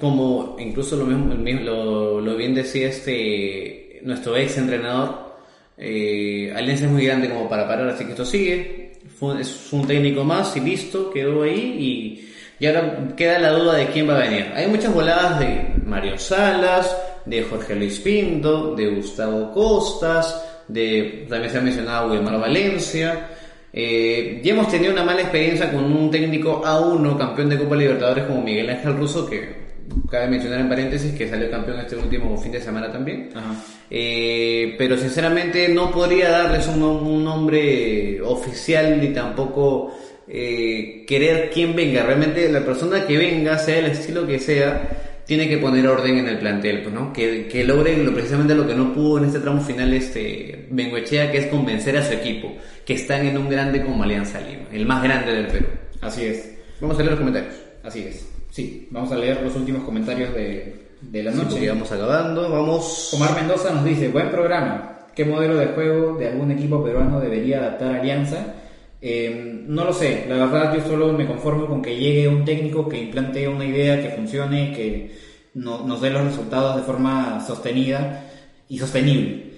Como 0.00 0.56
incluso 0.58 0.96
lo, 0.96 1.06
mismo, 1.06 1.34
lo, 1.62 2.20
lo 2.20 2.36
bien 2.36 2.54
decía 2.54 2.88
este 2.88 3.83
nuestro 4.04 4.36
ex 4.36 4.56
entrenador, 4.58 5.34
eh, 5.76 6.52
Alianza 6.54 6.84
es 6.84 6.90
muy 6.90 7.04
grande 7.04 7.28
como 7.28 7.48
para 7.48 7.66
parar, 7.66 7.88
así 7.88 8.04
que 8.04 8.10
esto 8.12 8.24
sigue. 8.24 8.92
Fue, 9.18 9.40
es 9.40 9.72
un 9.72 9.86
técnico 9.86 10.24
más 10.24 10.56
y 10.56 10.60
listo, 10.60 11.10
quedó 11.10 11.42
ahí 11.42 11.76
y, 11.78 12.64
y 12.64 12.66
ahora 12.66 13.14
queda 13.16 13.38
la 13.38 13.50
duda 13.50 13.74
de 13.74 13.88
quién 13.88 14.08
va 14.08 14.16
a 14.16 14.20
venir. 14.20 14.52
Hay 14.54 14.66
muchas 14.66 14.92
voladas 14.92 15.40
de 15.40 15.74
Mario 15.84 16.18
Salas, 16.18 16.96
de 17.24 17.42
Jorge 17.42 17.74
Luis 17.74 17.98
Pinto, 18.00 18.74
de 18.74 18.88
Gustavo 18.88 19.52
Costas, 19.52 20.44
de 20.68 21.26
también 21.28 21.50
se 21.50 21.58
ha 21.58 21.62
mencionado 21.62 22.12
Wilmar 22.12 22.40
Valencia. 22.40 23.28
Eh, 23.72 24.40
ya 24.44 24.52
hemos 24.52 24.68
tenido 24.68 24.92
una 24.92 25.02
mala 25.02 25.22
experiencia 25.22 25.72
con 25.72 25.84
un 25.84 26.10
técnico 26.10 26.62
A1, 26.62 27.18
campeón 27.18 27.48
de 27.48 27.58
Copa 27.58 27.76
Libertadores 27.76 28.24
como 28.24 28.42
Miguel 28.42 28.70
Ángel 28.70 28.96
Russo, 28.96 29.28
que 29.28 29.63
cabe 30.10 30.28
mencionar 30.28 30.60
en 30.60 30.68
paréntesis 30.68 31.12
que 31.14 31.28
salió 31.28 31.50
campeón 31.50 31.80
este 31.80 31.96
último 31.96 32.36
fin 32.36 32.52
de 32.52 32.60
semana 32.60 32.90
también. 32.90 33.30
Ajá. 33.34 33.54
Eh, 33.90 34.74
pero 34.78 34.96
sinceramente 34.96 35.68
no 35.68 35.90
podría 35.90 36.30
darles 36.30 36.66
un, 36.68 36.82
un 36.82 37.24
nombre 37.24 38.20
oficial 38.22 39.00
ni 39.00 39.08
tampoco 39.08 39.94
eh, 40.26 41.04
querer 41.06 41.50
quién 41.50 41.74
venga. 41.76 42.02
Realmente 42.02 42.50
la 42.50 42.64
persona 42.64 43.06
que 43.06 43.18
venga, 43.18 43.58
sea 43.58 43.78
el 43.78 43.86
estilo 43.86 44.26
que 44.26 44.38
sea, 44.38 44.88
tiene 45.26 45.48
que 45.48 45.58
poner 45.58 45.86
orden 45.86 46.18
en 46.18 46.28
el 46.28 46.38
plantel, 46.38 46.82
pues, 46.82 46.94
¿no? 46.94 47.12
Que, 47.12 47.46
que 47.46 47.64
logre 47.64 47.96
lo, 47.96 48.12
precisamente 48.12 48.54
lo 48.54 48.66
que 48.66 48.74
no 48.74 48.92
pudo 48.92 49.18
en 49.18 49.24
este 49.26 49.40
tramo 49.40 49.60
final 49.60 49.92
este 49.94 50.66
Bengoechea, 50.70 51.30
que 51.30 51.38
es 51.38 51.46
convencer 51.46 51.96
a 51.96 52.02
su 52.02 52.12
equipo, 52.12 52.54
que 52.84 52.94
están 52.94 53.26
en 53.26 53.38
un 53.38 53.48
grande 53.48 53.82
como 53.82 54.02
Alianza 54.02 54.40
Lima, 54.40 54.64
el 54.72 54.86
más 54.86 55.02
grande 55.02 55.32
del 55.32 55.46
Perú. 55.46 55.66
Así 56.00 56.24
es. 56.24 56.54
Vamos 56.80 56.96
a 56.96 57.00
leer 57.00 57.12
los 57.12 57.20
comentarios. 57.20 57.54
Así 57.82 58.00
es. 58.00 58.33
Sí, 58.54 58.86
vamos 58.92 59.10
a 59.10 59.16
leer 59.16 59.42
los 59.42 59.56
últimos 59.56 59.82
comentarios 59.82 60.32
de, 60.32 60.76
de 61.00 61.22
la 61.24 61.32
Sí, 61.32 61.38
noche. 61.38 61.50
porque 61.50 61.68
vamos 61.70 61.90
acabando, 61.90 62.48
vamos... 62.48 63.12
Omar 63.14 63.34
Mendoza 63.34 63.72
nos 63.72 63.84
dice, 63.84 64.08
buen 64.10 64.30
programa. 64.30 65.08
¿Qué 65.12 65.24
modelo 65.24 65.56
de 65.56 65.66
juego 65.66 66.16
de 66.16 66.28
algún 66.28 66.52
equipo 66.52 66.84
peruano 66.84 67.18
debería 67.20 67.58
adaptar 67.58 67.96
Alianza? 67.96 68.54
Eh, 69.02 69.64
no 69.66 69.84
lo 69.84 69.92
sé, 69.92 70.26
la 70.28 70.36
verdad 70.36 70.72
yo 70.76 70.82
solo 70.86 71.12
me 71.12 71.26
conformo 71.26 71.66
con 71.66 71.82
que 71.82 71.96
llegue 71.96 72.28
un 72.28 72.44
técnico 72.44 72.88
que 72.88 73.02
implante 73.02 73.48
una 73.48 73.64
idea 73.66 74.00
que 74.00 74.10
funcione, 74.10 74.72
que 74.72 75.10
no- 75.54 75.84
nos 75.84 76.00
dé 76.00 76.10
los 76.10 76.24
resultados 76.24 76.76
de 76.76 76.82
forma 76.82 77.44
sostenida 77.44 78.24
y 78.68 78.78
sostenible. 78.78 79.50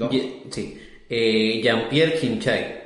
¿no? 0.00 0.10
Sí. 0.50 0.76
Eh, 1.08 1.60
Jean-Pierre 1.62 2.18
Quinchay. 2.18 2.79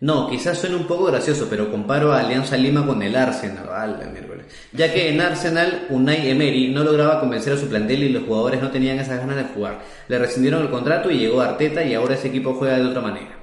No, 0.00 0.30
quizás 0.30 0.60
suene 0.60 0.76
un 0.76 0.86
poco 0.86 1.06
gracioso, 1.06 1.48
pero 1.50 1.72
comparo 1.72 2.12
a 2.12 2.20
Alianza 2.20 2.56
Lima 2.56 2.86
con 2.86 3.02
el 3.02 3.16
Arsenal, 3.16 4.10
miércoles. 4.12 4.46
Ya 4.72 4.92
que 4.92 5.08
en 5.08 5.20
Arsenal, 5.20 5.86
Unai 5.90 6.30
Emery 6.30 6.68
no 6.68 6.84
lograba 6.84 7.18
convencer 7.18 7.54
a 7.54 7.56
su 7.56 7.66
plantel 7.68 8.04
y 8.04 8.08
los 8.10 8.22
jugadores 8.22 8.62
no 8.62 8.70
tenían 8.70 9.00
esas 9.00 9.18
ganas 9.18 9.36
de 9.36 9.44
jugar. 9.52 9.80
Le 10.06 10.18
rescindieron 10.20 10.62
el 10.62 10.70
contrato 10.70 11.10
y 11.10 11.18
llegó 11.18 11.40
Arteta 11.40 11.82
y 11.82 11.94
ahora 11.94 12.14
ese 12.14 12.28
equipo 12.28 12.54
juega 12.54 12.78
de 12.78 12.86
otra 12.86 13.00
manera. 13.00 13.38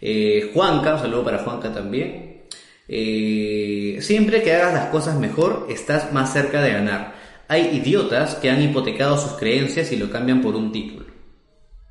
Eh, 0.00 0.52
Juanca, 0.54 0.94
un 0.94 1.00
saludo 1.00 1.24
para 1.24 1.38
Juanca 1.38 1.72
también. 1.72 2.42
Eh, 2.86 3.98
siempre 4.00 4.42
que 4.44 4.54
hagas 4.54 4.72
las 4.72 4.86
cosas 4.86 5.18
mejor, 5.18 5.66
estás 5.70 6.12
más 6.12 6.32
cerca 6.32 6.62
de 6.62 6.72
ganar. 6.72 7.14
Hay 7.48 7.66
idiotas 7.76 8.36
que 8.36 8.48
han 8.48 8.62
hipotecado 8.62 9.18
sus 9.18 9.32
creencias 9.32 9.90
y 9.90 9.96
lo 9.96 10.08
cambian 10.08 10.40
por 10.40 10.54
un 10.54 10.70
título. 10.70 11.09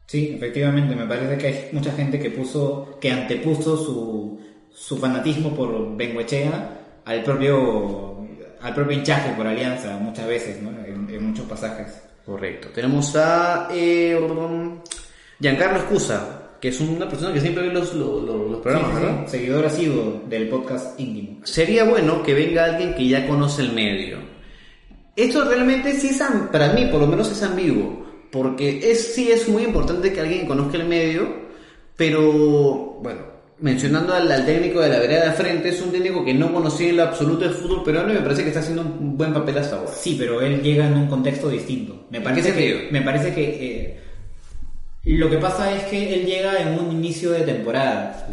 Sí, 0.10 0.32
efectivamente, 0.36 0.96
me 0.96 1.06
parece 1.06 1.38
que 1.38 1.48
hay 1.48 1.70
mucha 1.72 1.92
gente 1.92 2.20
que 2.20 2.32
puso, 2.32 2.98
que 3.00 3.12
antepuso 3.12 3.78
su, 3.78 4.40
su 4.74 4.98
fanatismo 4.98 5.54
por 5.56 5.96
Bengoechea 5.96 6.80
al 7.06 7.24
propio, 7.24 8.26
al 8.60 8.74
propio 8.74 8.98
hinchaje 8.98 9.34
por 9.38 9.46
Alianza 9.46 9.98
muchas 10.00 10.26
veces, 10.26 10.64
¿no? 10.64 10.72
En, 10.84 11.08
en 11.14 11.24
muchos 11.28 11.46
pasajes. 11.46 12.02
Correcto. 12.26 12.70
Tenemos 12.74 13.16
a 13.16 13.68
eh, 13.72 14.18
Giancarlo 15.40 15.78
Escusa, 15.78 16.54
que 16.60 16.70
es 16.70 16.80
una 16.82 17.08
persona 17.08 17.32
que 17.32 17.42
siempre 17.42 17.68
ve 17.68 17.74
los, 17.74 17.94
los, 17.94 18.24
los- 18.24 18.60
programas, 18.62 18.90
Sí, 18.92 18.98
sí, 18.98 19.04
¿verdad? 19.06 19.24
sí, 19.26 19.32
Seguidor 19.32 19.66
asiduo 19.68 20.24
del 20.28 20.50
podcast 20.50 21.00
íntimo. 21.00 21.46
Sería 21.46 21.84
bueno 21.84 22.24
que 22.24 22.34
venga 22.34 22.66
alguien 22.66 22.96
que 22.96 23.08
ya 23.08 23.28
conoce 23.28 23.62
el 23.62 23.74
medio. 23.74 24.18
Esto 25.16 25.44
realmente 25.46 25.94
sí 25.94 26.08
es, 26.10 26.22
para 26.52 26.74
mí 26.74 26.86
por 26.92 27.00
lo 27.02 27.08
menos 27.08 27.32
es 27.32 27.44
ambiguo, 27.44 27.99
porque 28.32 28.80
es, 28.92 29.14
sí 29.16 29.32
es 29.32 29.48
muy 29.50 29.64
importante 29.64 30.12
que 30.14 30.22
alguien 30.22 30.46
conozca 30.48 30.78
el 30.78 30.86
medio, 30.88 31.28
pero 31.96 32.98
bueno, 33.02 33.20
mencionando 33.60 34.14
al, 34.14 34.32
al 34.32 34.46
técnico 34.46 34.80
de 34.82 34.90
la 34.90 35.00
vereda 35.00 35.26
de 35.26 35.32
frente, 35.34 35.70
es 35.70 35.82
un 35.82 35.92
técnico 35.92 36.24
que 36.24 36.34
no 36.34 36.54
conocía 36.54 36.90
en 36.90 36.98
lo 36.98 37.04
absoluto 37.04 37.46
el 37.46 37.52
fútbol 37.52 37.84
peruano 37.84 38.12
y 38.12 38.16
me 38.16 38.22
parece 38.22 38.44
que 38.44 38.50
está 38.50 38.62
haciendo 38.62 38.84
un 38.84 39.18
buen 39.18 39.34
papel 39.34 39.58
hasta 39.58 39.78
ahora. 39.78 39.92
Sí, 39.94 40.16
pero 40.18 40.42
él 40.42 40.62
llega 40.62 40.88
en 40.88 40.94
un 40.94 41.08
contexto 41.08 41.50
distinto. 41.50 42.06
Me 42.10 42.18
¿En 42.20 42.24
parece 42.24 42.54
que, 42.54 42.88
me 42.92 43.02
parece 43.02 43.34
que 43.34 43.44
eh, 43.44 44.00
lo 45.06 45.30
que 45.30 45.38
pasa 45.38 45.76
es 45.76 45.84
que 45.86 46.14
él 46.14 46.26
llega 46.26 46.58
en 46.62 46.80
un 46.80 46.92
inicio 46.92 47.32
de 47.32 47.42
temporada. 47.42 48.28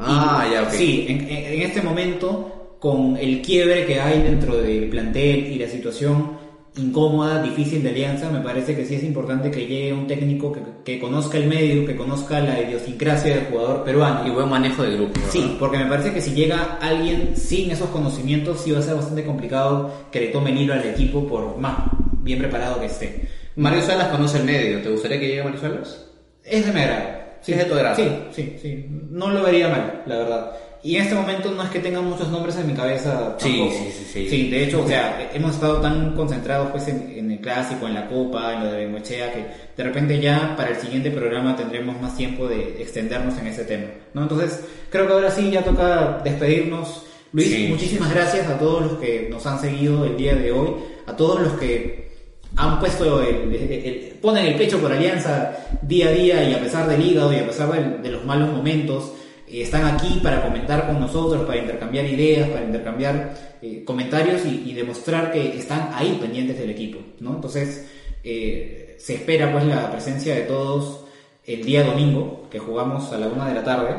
Ah, 0.00 0.46
Y- 0.48 0.54
ya, 0.54 0.62
ok. 0.62 0.70
Sí, 0.70 1.06
en 1.08 1.62
este 1.62 1.82
momento, 1.82 2.76
con 2.80 3.16
el 3.16 3.42
quiebre 3.42 3.86
que 3.86 4.00
hay 4.00 4.22
dentro 4.22 4.56
del 4.56 4.88
plantel 4.88 5.46
y 5.52 5.58
la 5.58 5.68
situación 5.68 6.41
incómoda, 6.76 7.42
difícil 7.42 7.82
de 7.82 7.90
alianza, 7.90 8.30
me 8.30 8.40
parece 8.40 8.74
que 8.74 8.86
sí 8.86 8.94
es 8.94 9.04
importante 9.04 9.50
que 9.50 9.66
llegue 9.66 9.92
un 9.92 10.06
técnico 10.06 10.52
que, 10.52 10.60
que 10.84 10.98
conozca 10.98 11.36
el 11.36 11.46
medio, 11.46 11.86
que 11.86 11.96
conozca 11.96 12.40
la 12.40 12.60
idiosincrasia 12.60 13.36
del 13.36 13.44
jugador 13.46 13.84
peruano. 13.84 14.26
Y 14.26 14.30
buen 14.30 14.48
manejo 14.48 14.82
de 14.82 14.96
grupo. 14.96 15.12
¿verdad? 15.14 15.30
Sí, 15.30 15.56
porque 15.58 15.78
me 15.78 15.86
parece 15.86 16.12
que 16.12 16.20
si 16.20 16.32
llega 16.32 16.78
alguien 16.80 17.36
sin 17.36 17.70
esos 17.70 17.90
conocimientos, 17.90 18.60
sí 18.60 18.70
va 18.70 18.78
a 18.78 18.82
ser 18.82 18.94
bastante 18.94 19.24
complicado 19.24 19.92
que 20.10 20.20
le 20.20 20.28
tome 20.28 20.50
el 20.50 20.58
hilo 20.58 20.74
al 20.74 20.84
equipo 20.84 21.26
por 21.26 21.58
más 21.58 21.76
bien 22.22 22.38
preparado 22.38 22.80
que 22.80 22.86
esté. 22.86 23.28
Mario 23.56 23.82
Salas 23.82 24.08
conoce 24.08 24.38
el 24.38 24.44
medio. 24.44 24.80
¿Te 24.80 24.88
gustaría 24.88 25.20
que 25.20 25.28
llegue 25.28 25.44
Mario 25.44 25.60
Salas? 25.60 26.06
Es 26.44 26.66
de 26.66 26.72
mi 26.72 26.80
agrado. 26.80 27.22
Sí, 27.42 27.52
es 27.52 27.58
de 27.58 27.64
tu 27.64 27.74
agrado. 27.74 27.96
Sí, 27.96 28.08
sí, 28.30 28.56
sí. 28.62 28.86
No 29.10 29.30
lo 29.30 29.42
vería 29.42 29.68
mal, 29.68 30.02
la 30.06 30.16
verdad. 30.16 30.52
Y 30.84 30.96
en 30.96 31.02
este 31.02 31.14
momento 31.14 31.50
no 31.52 31.62
es 31.62 31.70
que 31.70 31.78
tenga 31.78 32.00
muchos 32.00 32.28
nombres 32.28 32.56
en 32.56 32.66
mi 32.66 32.74
cabeza 32.74 33.36
Sí, 33.38 33.48
tampoco. 33.58 33.70
sí, 33.78 33.92
sí, 33.92 34.04
sí. 34.12 34.28
Sí, 34.28 34.50
de 34.50 34.64
hecho, 34.64 34.82
o 34.82 34.86
sea, 34.88 35.30
hemos 35.32 35.52
estado 35.54 35.80
tan 35.80 36.14
concentrados 36.16 36.70
pues 36.72 36.88
en, 36.88 37.12
en 37.16 37.30
el 37.30 37.38
clásico, 37.40 37.86
en 37.86 37.94
la 37.94 38.08
copa, 38.08 38.54
en 38.54 38.64
lo 38.64 38.72
de 38.72 38.84
Bengoechea, 38.86 39.32
que 39.32 39.46
de 39.76 39.84
repente 39.84 40.20
ya 40.20 40.54
para 40.56 40.70
el 40.70 40.76
siguiente 40.76 41.10
programa 41.12 41.54
tendremos 41.54 42.00
más 42.00 42.16
tiempo 42.16 42.48
de 42.48 42.82
extendernos 42.82 43.38
en 43.38 43.46
ese 43.46 43.64
tema, 43.64 43.84
¿no? 44.12 44.22
Entonces, 44.22 44.60
creo 44.90 45.06
que 45.06 45.12
ahora 45.12 45.30
sí 45.30 45.50
ya 45.52 45.62
toca 45.62 46.20
despedirnos. 46.24 47.04
Luis, 47.32 47.48
Sí. 47.48 47.66
muchísimas 47.70 48.12
gracias 48.12 48.46
a 48.48 48.58
todos 48.58 48.82
los 48.82 48.98
que 49.00 49.28
nos 49.30 49.46
han 49.46 49.58
seguido 49.60 50.04
el 50.04 50.16
día 50.16 50.34
de 50.34 50.52
hoy, 50.52 50.68
a 51.06 51.16
todos 51.16 51.40
los 51.40 51.52
que 51.54 52.10
han 52.56 52.78
puesto 52.80 53.22
el, 53.22 53.54
el- 53.54 53.72
el- 53.72 54.18
ponen 54.20 54.44
el 54.46 54.56
pecho 54.56 54.78
por 54.78 54.92
Alianza 54.92 55.52
día 55.80 56.08
a 56.08 56.10
día 56.10 56.42
y 56.50 56.52
a 56.54 56.60
pesar 56.60 56.86
del 56.88 57.00
hígado 57.02 57.32
y 57.32 57.36
a 57.36 57.46
pesar 57.46 57.72
del- 57.72 58.02
de, 58.02 58.10
los 58.10 58.24
malos 58.26 58.50
momentos, 58.50 59.12
están 59.60 59.84
aquí 59.84 60.20
para 60.22 60.40
comentar 60.42 60.86
con 60.86 60.98
nosotros, 61.00 61.44
para 61.44 61.58
intercambiar 61.58 62.06
ideas, 62.06 62.48
para 62.48 62.64
intercambiar 62.64 63.34
eh, 63.60 63.82
comentarios 63.84 64.46
y, 64.46 64.70
y 64.70 64.72
demostrar 64.72 65.30
que 65.32 65.58
están 65.58 65.90
ahí 65.92 66.16
pendientes 66.20 66.58
del 66.58 66.70
equipo, 66.70 67.00
¿no? 67.20 67.34
Entonces, 67.34 67.86
eh, 68.24 68.96
se 68.98 69.14
espera 69.16 69.52
pues 69.52 69.64
la 69.66 69.90
presencia 69.90 70.34
de 70.34 70.42
todos 70.42 71.00
el 71.44 71.64
día 71.64 71.82
domingo, 71.82 72.48
que 72.50 72.60
jugamos 72.60 73.12
a 73.12 73.18
la 73.18 73.26
una 73.26 73.48
de 73.48 73.54
la 73.54 73.64
tarde, 73.64 73.96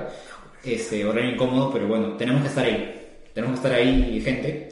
este 0.64 1.04
horario 1.06 1.32
incómodo, 1.32 1.72
pero 1.74 1.88
bueno, 1.88 2.14
tenemos 2.14 2.42
que 2.42 2.48
estar 2.48 2.64
ahí, 2.66 3.02
tenemos 3.34 3.60
que 3.60 3.68
estar 3.68 3.80
ahí, 3.80 4.22
gente. 4.24 4.70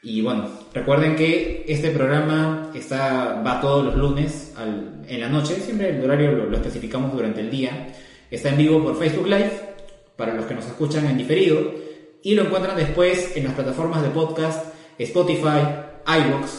Y 0.00 0.20
bueno, 0.20 0.48
recuerden 0.72 1.16
que 1.16 1.64
este 1.66 1.90
programa 1.90 2.70
está, 2.74 3.42
va 3.44 3.60
todos 3.60 3.84
los 3.86 3.96
lunes 3.96 4.52
al- 4.56 5.02
en 5.08 5.20
la 5.20 5.28
noche, 5.28 5.56
siempre 5.56 5.88
el 5.90 6.04
horario 6.04 6.32
lo, 6.32 6.44
lo 6.46 6.56
especificamos 6.56 7.12
durante 7.12 7.40
el 7.40 7.50
día. 7.50 7.88
Está 8.30 8.50
en 8.50 8.58
vivo 8.58 8.82
por 8.82 8.98
Facebook 8.98 9.26
Live, 9.26 9.73
para 10.16 10.34
los 10.34 10.46
que 10.46 10.54
nos 10.54 10.66
escuchan 10.66 11.06
en 11.06 11.18
diferido, 11.18 11.72
y 12.22 12.34
lo 12.34 12.44
encuentran 12.44 12.76
después 12.76 13.36
en 13.36 13.44
las 13.44 13.54
plataformas 13.54 14.02
de 14.02 14.08
podcast 14.08 14.74
Spotify, 14.98 15.60
iVoox 16.06 16.50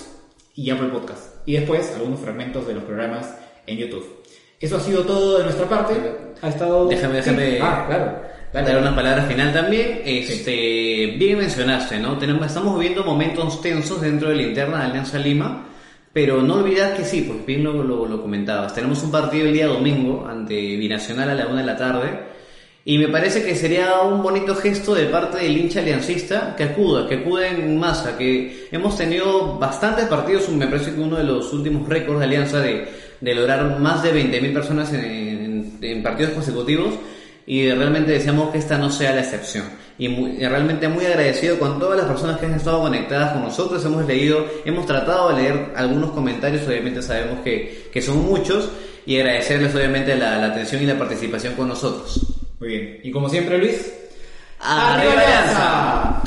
y 0.56 0.70
Apple 0.70 0.90
Podcast. 0.90 1.36
Y 1.46 1.54
después 1.54 1.92
algunos 1.96 2.20
fragmentos 2.20 2.68
de 2.68 2.74
los 2.74 2.84
programas 2.84 3.36
en 3.66 3.78
YouTube. 3.78 4.24
Eso 4.60 4.78
ha 4.78 4.80
sido 4.80 5.04
todo 5.04 5.40
de 5.40 5.44
nuestra 5.44 5.68
parte. 5.68 5.94
Ha 6.42 6.50
estado... 6.50 6.88
Déjame, 6.88 7.16
déjame. 7.16 7.52
Sí. 7.52 7.58
Ah, 7.62 7.86
claro. 7.88 8.22
Dale. 8.54 8.68
Dar 8.68 8.82
una 8.82 8.96
palabra 8.96 9.24
final 9.24 9.54
también. 9.54 10.02
Este, 10.06 11.16
bien 11.18 11.38
mencionaste, 11.38 12.00
¿no? 12.00 12.18
Tenemos, 12.18 12.46
estamos 12.46 12.80
viviendo 12.80 13.04
momentos 13.04 13.62
tensos 13.62 14.02
dentro 14.02 14.30
de 14.30 14.36
la 14.36 14.44
interna 14.44 14.80
de 14.80 14.84
Alianza 14.86 15.18
Lima, 15.20 15.66
pero 16.14 16.42
no 16.42 16.56
olvidar 16.56 16.96
que 16.96 17.04
sí, 17.04 17.22
pues 17.22 17.46
bien 17.46 17.64
lo, 17.64 17.84
lo, 17.84 18.06
lo 18.06 18.22
comentabas. 18.22 18.74
Tenemos 18.74 19.04
un 19.04 19.12
partido 19.12 19.46
el 19.46 19.54
día 19.54 19.68
domingo 19.68 20.26
ante 20.26 20.56
Binacional 20.78 21.30
a 21.30 21.36
la 21.36 21.48
una 21.48 21.62
de 21.62 21.68
la 21.68 21.78
tarde. 21.78 22.35
Y 22.88 23.00
me 23.00 23.08
parece 23.08 23.44
que 23.44 23.56
sería 23.56 24.00
un 24.02 24.22
bonito 24.22 24.56
gesto 24.56 24.94
de 24.94 25.08
parte 25.08 25.40
del 25.40 25.58
hincha 25.58 25.80
aliancista 25.80 26.56
que 26.56 26.66
acuda, 26.66 27.10
que 27.10 27.16
acude 27.16 27.48
en 27.48 27.80
masa, 27.80 28.16
que 28.16 28.68
hemos 28.72 28.96
tenido 28.96 29.58
bastantes 29.58 30.06
partidos, 30.06 30.48
me 30.50 30.68
parece 30.68 30.94
que 30.94 31.02
uno 31.02 31.18
de 31.18 31.24
los 31.24 31.52
últimos 31.52 31.90
récords 31.90 32.20
de 32.20 32.26
alianza 32.26 32.60
de, 32.60 32.88
de 33.20 33.34
lograr 33.34 33.80
más 33.80 34.04
de 34.04 34.14
20.000 34.14 34.54
personas 34.54 34.94
en, 34.94 36.04
partidos 36.04 36.34
consecutivos 36.34 36.94
y 37.48 37.72
realmente 37.72 38.12
deseamos 38.12 38.52
que 38.52 38.60
esta 38.60 38.78
no 38.78 38.92
sea 38.92 39.16
la 39.16 39.22
excepción. 39.22 39.66
Y, 39.98 40.08
realmente 40.46 40.88
muy 40.88 41.08
agradecido 41.08 41.58
con 41.58 41.80
todas 41.80 41.98
las 41.98 42.06
personas 42.06 42.40
que 42.40 42.46
han 42.46 42.54
estado 42.54 42.82
conectadas 42.82 43.34
con 43.34 43.42
nosotros, 43.42 43.84
hemos 43.84 44.06
leído, 44.06 44.46
hemos 44.64 44.86
tratado 44.86 45.30
de 45.30 45.42
leer 45.42 45.74
algunos 45.76 46.12
comentarios, 46.12 46.68
obviamente 46.68 47.02
sabemos 47.02 47.40
que, 47.44 47.90
que 47.92 48.02
son 48.04 48.24
muchos, 48.24 48.70
y 49.08 49.18
agradecerles 49.20 49.74
obviamente 49.74 50.16
la 50.16 50.46
atención 50.46 50.84
y 50.84 50.86
la 50.86 51.00
participación 51.00 51.56
con 51.56 51.68
nosotros. 51.68 52.35
Muy 52.66 52.80
bien. 52.80 53.00
Y 53.04 53.12
como 53.12 53.30
siempre, 53.30 53.60
Luis. 53.60 53.94
¡Arriba 54.60 55.14
Alianza! 55.14 56.24